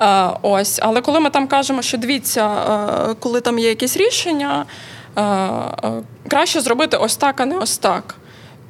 Е, 0.00 0.30
Ось, 0.42 0.78
але 0.82 1.00
коли 1.00 1.20
ми 1.20 1.30
там 1.30 1.46
кажемо, 1.46 1.82
що 1.82 1.98
дивіться, 1.98 2.50
е, 3.10 3.14
коли 3.14 3.40
там 3.40 3.58
є 3.58 3.68
якісь 3.68 3.96
рішення, 3.96 4.64
е, 5.16 5.22
е, 5.22 6.02
краще 6.28 6.60
зробити 6.60 6.96
ось 6.96 7.16
так, 7.16 7.40
а 7.40 7.46
не 7.46 7.58
ось 7.58 7.78
так. 7.78 8.14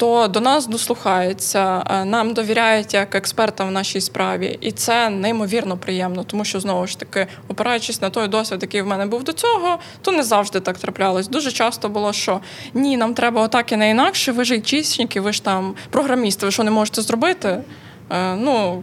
То 0.01 0.29
до 0.29 0.41
нас 0.41 0.67
дослухаються, 0.67 1.85
е, 1.91 2.05
нам 2.05 2.35
довіряють 2.35 2.95
як 2.95 3.15
експертам 3.15 3.69
в 3.69 3.73
нашій 3.73 4.01
справі, 4.01 4.59
і 4.61 4.73
це 4.73 5.11
неймовірно 5.11 5.77
приємно, 5.77 6.25
тому 6.25 6.45
що 6.45 6.61
знову 6.61 6.87
ж 6.87 6.99
таки, 6.99 7.27
опираючись 7.49 8.03
на 8.03 8.11
той 8.11 8.29
досвід, 8.29 8.59
який 8.63 8.83
в 8.83 8.87
мене 8.87 9.07
був 9.07 9.25
до 9.25 9.33
цього, 9.33 9.79
то 10.03 10.13
не 10.13 10.23
завжди 10.23 10.61
так 10.61 10.79
траплялось. 10.79 11.29
Дуже 11.29 11.53
часто 11.53 11.89
було, 11.89 12.13
що 12.13 12.41
ні, 12.75 12.97
нам 12.97 13.15
треба 13.15 13.43
отак 13.43 13.73
і 13.73 13.77
не 13.77 13.91
інакше. 13.91 14.33
Ви 14.33 14.45
ж 14.45 14.55
айтішники, 14.55 15.21
ви 15.21 15.33
ж 15.33 15.45
там 15.45 15.75
програмісти, 15.91 16.47
ви 16.47 16.53
що 16.53 16.65
не 16.65 16.71
можете 16.71 17.03
зробити? 17.03 17.63
Е, 18.11 18.35
Ну 18.35 18.83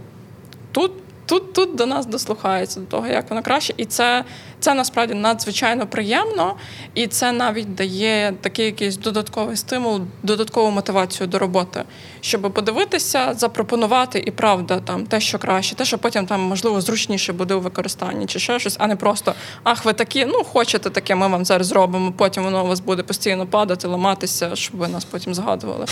тут. 0.71 0.91
Тут, 1.27 1.53
тут 1.53 1.75
до 1.75 1.85
нас 1.85 2.05
дослухається 2.05 2.79
до 2.79 2.85
того, 2.85 3.07
як 3.07 3.29
воно 3.29 3.43
краще, 3.43 3.73
і 3.77 3.85
це, 3.85 4.23
це 4.59 4.73
насправді 4.73 5.13
надзвичайно 5.13 5.87
приємно, 5.87 6.55
і 6.93 7.07
це 7.07 7.31
навіть 7.31 7.75
дає 7.75 8.33
такий 8.41 8.65
якийсь 8.65 8.97
додатковий 8.97 9.57
стимул, 9.57 10.01
додаткову 10.23 10.71
мотивацію 10.71 11.27
до 11.27 11.39
роботи, 11.39 11.83
щоб 12.21 12.41
подивитися, 12.41 13.33
запропонувати 13.33 14.23
і 14.25 14.31
правда 14.31 14.79
там 14.79 15.05
те, 15.05 15.19
що 15.19 15.39
краще, 15.39 15.75
те, 15.75 15.85
що 15.85 15.97
потім 15.97 16.25
там 16.25 16.41
можливо 16.41 16.81
зручніше 16.81 17.33
буде 17.33 17.53
у 17.53 17.59
використанні, 17.59 18.25
чи 18.25 18.39
ще 18.39 18.59
щось, 18.59 18.75
а 18.79 18.87
не 18.87 18.95
просто 18.95 19.33
ах, 19.63 19.85
ви 19.85 19.93
такі, 19.93 20.25
ну 20.25 20.43
хочете 20.43 20.89
таке, 20.89 21.15
ми 21.15 21.27
вам 21.27 21.45
зараз 21.45 21.67
зробимо. 21.67 22.13
Потім 22.17 22.43
воно 22.43 22.63
у 22.63 22.67
вас 22.67 22.79
буде 22.79 23.03
постійно 23.03 23.45
падати, 23.45 23.87
ламатися, 23.87 24.55
щоб 24.55 24.75
ви 24.77 24.87
нас 24.87 25.05
потім 25.05 25.33
згадували 25.33 25.85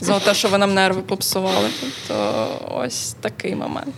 за 0.00 0.20
те, 0.20 0.34
що 0.34 0.48
ви 0.48 0.58
нам 0.58 0.74
нерви 0.74 1.02
попсували. 1.02 1.68
Тобто 1.80 2.48
ось 2.70 3.16
такий 3.20 3.56
момент. 3.56 3.94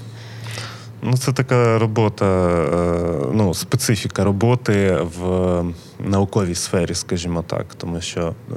Ну, 1.07 1.17
це 1.17 1.33
така 1.33 1.79
робота, 1.79 2.27
е, 2.27 3.27
ну, 3.33 3.55
специфіка 3.55 4.25
роботи 4.25 4.99
в 5.19 5.65
науковій 6.05 6.55
сфері, 6.55 6.95
скажімо 6.95 7.45
так. 7.47 7.67
Тому 7.77 8.01
що 8.01 8.35
е, 8.53 8.55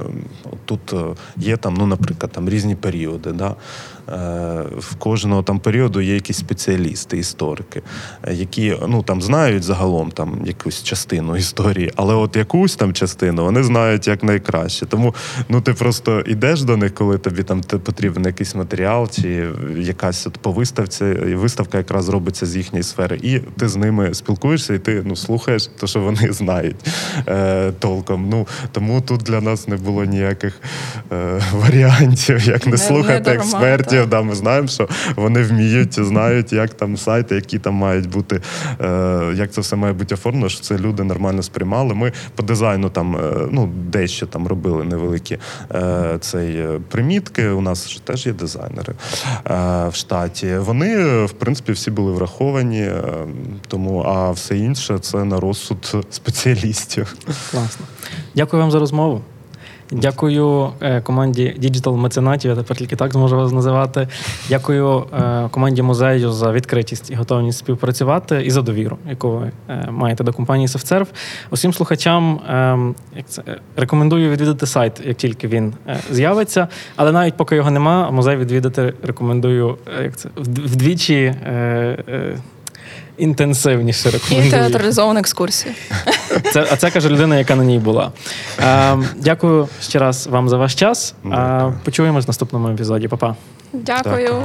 тут 0.64 0.92
е, 0.92 0.96
є 1.36 1.56
там, 1.56 1.74
ну, 1.74 1.86
наприклад, 1.86 2.32
там 2.32 2.48
різні 2.48 2.74
періоди. 2.74 3.32
Да? 3.32 3.54
Е, 4.12 4.62
В 4.78 4.94
кожного 4.94 5.42
там 5.42 5.58
періоду 5.58 6.00
є 6.00 6.14
якісь 6.14 6.36
спеціалісти, 6.36 7.18
історики, 7.18 7.82
е, 8.22 8.34
які 8.34 8.76
ну, 8.88 9.02
там, 9.02 9.22
знають 9.22 9.62
загалом 9.62 10.10
там, 10.10 10.40
якусь 10.44 10.82
частину 10.82 11.36
історії, 11.36 11.92
але 11.96 12.14
от 12.14 12.36
якусь 12.36 12.76
там 12.76 12.92
частину 12.92 13.44
вони 13.44 13.62
знають 13.62 14.08
як 14.08 14.22
найкраще. 14.22 14.86
Тому 14.86 15.14
ну, 15.48 15.60
ти 15.60 15.72
просто 15.72 16.20
йдеш 16.20 16.62
до 16.62 16.76
них, 16.76 16.94
коли 16.94 17.18
тобі 17.18 17.42
там 17.42 17.60
потрібен 17.60 18.24
якийсь 18.24 18.54
матеріал, 18.54 19.08
чи 19.10 19.48
якась 19.78 20.26
от 20.26 20.38
по 20.38 20.52
виставці, 20.52 21.04
і 21.04 21.34
виставка 21.34 21.78
якраз 21.78 22.08
робиться 22.08 22.46
з 22.46 22.56
їхньої 22.56 22.82
сфери, 22.82 23.18
і 23.22 23.38
ти 23.38 23.68
з 23.68 23.76
ними 23.76 24.14
спілкуєшся, 24.14 24.74
і 24.74 24.78
ти 24.78 25.02
ну, 25.04 25.16
слухаєш 25.16 25.66
те, 25.66 25.86
що 25.86 26.00
вони 26.00 26.32
знають 26.32 26.76
е, 27.28 27.72
толком. 27.78 28.28
Ну, 28.30 28.46
тому 28.72 29.00
тут 29.00 29.20
для 29.20 29.40
нас 29.40 29.68
не 29.68 29.76
було 29.76 30.04
ніяких 30.04 30.60
е, 31.12 31.40
варіантів, 31.52 32.48
як 32.48 32.66
не, 32.66 32.72
Не- 32.72 32.78
слухати 32.78 33.30
не 33.30 33.36
експертів. 33.36 33.97
Так. 34.00 34.08
Да, 34.08 34.22
ми 34.22 34.34
знаємо, 34.34 34.68
що 34.68 34.88
вони 35.16 35.42
вміють, 35.42 35.94
знають, 35.94 36.52
як 36.52 36.74
там 36.74 36.96
сайти, 36.96 37.34
які 37.34 37.58
там 37.58 37.74
мають 37.74 38.08
бути, 38.08 38.40
е, 38.80 39.32
як 39.34 39.52
це 39.52 39.60
все 39.60 39.76
має 39.76 39.92
бути 39.92 40.14
оформлено, 40.14 40.48
що 40.48 40.60
це 40.60 40.78
люди 40.78 41.04
нормально 41.04 41.42
сприймали. 41.42 41.94
Ми 41.94 42.12
по 42.34 42.42
дизайну 42.42 42.90
там 42.90 43.16
е, 43.16 43.20
ну, 43.50 43.70
дещо 43.90 44.26
там 44.26 44.46
робили 44.46 44.84
невеликі 44.84 45.38
е, 45.74 46.18
цей, 46.20 46.56
е, 46.56 46.80
примітки. 46.88 47.48
У 47.48 47.60
нас 47.60 47.88
ж 47.90 48.02
теж 48.04 48.26
є 48.26 48.32
дизайнери 48.32 48.92
е, 48.92 49.88
в 49.88 49.94
штаті. 49.94 50.56
Вони, 50.56 50.96
е, 50.96 51.24
в 51.24 51.32
принципі, 51.32 51.72
всі 51.72 51.90
були 51.90 52.12
враховані, 52.12 52.90
тому 53.68 54.02
а 54.02 54.30
все 54.30 54.58
інше 54.58 54.98
це 54.98 55.24
на 55.24 55.40
розсуд 55.40 56.06
спеціалістів. 56.10 57.16
Класно. 57.50 57.86
Дякую 58.34 58.62
вам 58.62 58.70
за 58.70 58.78
розмову. 58.78 59.22
Дякую 59.90 60.70
е, 60.80 61.00
команді 61.00 61.56
Digital 61.62 61.96
Меценатів, 61.96 62.50
я 62.50 62.56
тепер 62.56 62.76
тільки 62.76 62.96
так 62.96 63.12
зможу 63.12 63.36
вас 63.36 63.52
називати. 63.52 64.08
Дякую 64.48 65.04
е, 65.18 65.48
команді 65.50 65.82
музею 65.82 66.32
за 66.32 66.52
відкритість 66.52 67.10
і 67.10 67.14
готовність 67.14 67.58
співпрацювати 67.58 68.42
і 68.44 68.50
за 68.50 68.62
довіру, 68.62 68.98
яку 69.10 69.30
ви 69.30 69.52
е, 69.68 69.88
маєте 69.90 70.24
до 70.24 70.32
компанії 70.32 70.68
SoftServe. 70.68 71.06
Усім 71.50 71.72
слухачам 71.72 72.34
е, 72.34 72.78
як 73.16 73.28
це, 73.28 73.42
рекомендую 73.76 74.30
відвідати 74.30 74.66
сайт, 74.66 75.00
як 75.04 75.16
тільки 75.16 75.48
він 75.48 75.74
з'явиться. 76.10 76.68
Але 76.96 77.12
навіть 77.12 77.36
поки 77.36 77.56
його 77.56 77.70
нема, 77.70 78.10
музей 78.10 78.36
відвідати 78.36 78.94
рекомендую 79.02 79.78
як 80.02 80.16
це, 80.16 80.28
вдвічі. 80.36 81.34
Інтенсивніше 83.18 84.08
І 84.08 84.12
рекомендую. 84.12 84.50
театралізовані 84.50 85.20
екскурсії. 85.20 85.74
Це, 86.52 86.66
а 86.72 86.76
це 86.76 86.90
каже 86.90 87.08
людина, 87.08 87.38
яка 87.38 87.56
на 87.56 87.64
ній 87.64 87.78
була. 87.78 88.12
Е, 88.60 88.98
дякую 89.16 89.68
ще 89.82 89.98
раз 89.98 90.26
вам 90.26 90.48
за 90.48 90.56
ваш 90.56 90.74
час. 90.74 91.14
Е, 91.32 91.72
почуємось 91.84 92.24
в 92.24 92.28
наступному 92.28 92.68
епізоді. 92.68 93.08
Па-па. 93.08 93.36
Дякую. 93.72 94.42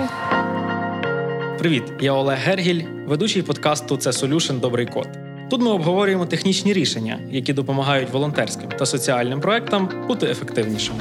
Привіт, 1.59 1.83
я 1.99 2.13
Олег 2.13 2.37
Гергіль, 2.43 2.81
ведучий 3.07 3.41
подкасту 3.41 3.97
Це 3.97 4.09
Solution 4.09 4.59
Добрий 4.59 4.85
код. 4.85 5.07
Тут 5.49 5.61
ми 5.61 5.69
обговорюємо 5.69 6.25
технічні 6.25 6.73
рішення, 6.73 7.19
які 7.31 7.53
допомагають 7.53 8.09
волонтерським 8.11 8.69
та 8.79 8.85
соціальним 8.85 9.41
проектам 9.41 9.89
бути 10.07 10.25
ефективнішими. 10.25 10.99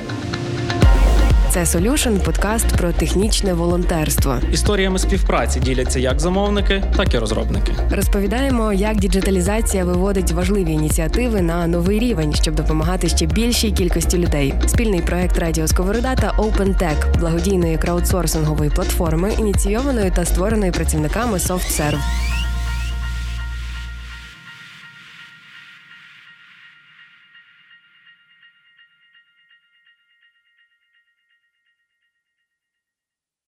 Це 1.53 1.63
Solution– 1.63 2.25
подкаст 2.25 2.67
про 2.77 2.93
технічне 2.93 3.55
волонтерство. 3.55 4.39
Історіями 4.53 4.99
співпраці 4.99 5.61
діляться 5.61 5.99
як 6.01 6.21
замовники, 6.21 6.85
так 6.97 7.15
і 7.15 7.19
розробники. 7.19 7.73
Розповідаємо, 7.91 8.73
як 8.73 8.97
діджиталізація 8.97 9.85
виводить 9.85 10.33
важливі 10.33 10.73
ініціативи 10.73 11.43
на 11.43 11.67
новий 11.67 11.99
рівень, 11.99 12.35
щоб 12.35 12.55
допомагати 12.55 13.09
ще 13.09 13.27
більшій 13.27 13.71
кількості 13.71 14.19
людей. 14.19 14.55
Спільний 14.67 15.01
проект 15.01 15.39
Радіо 15.39 15.69
Сковорода 15.69 16.15
та 16.15 16.31
OpenTech– 16.39 17.19
благодійної 17.21 17.79
краудсорсингової 17.79 18.71
платформи, 18.71 19.33
ініційованої 19.39 20.11
та 20.11 20.25
створеної 20.25 20.73
працівниками 20.73 21.39
SoftServe. 21.39 22.01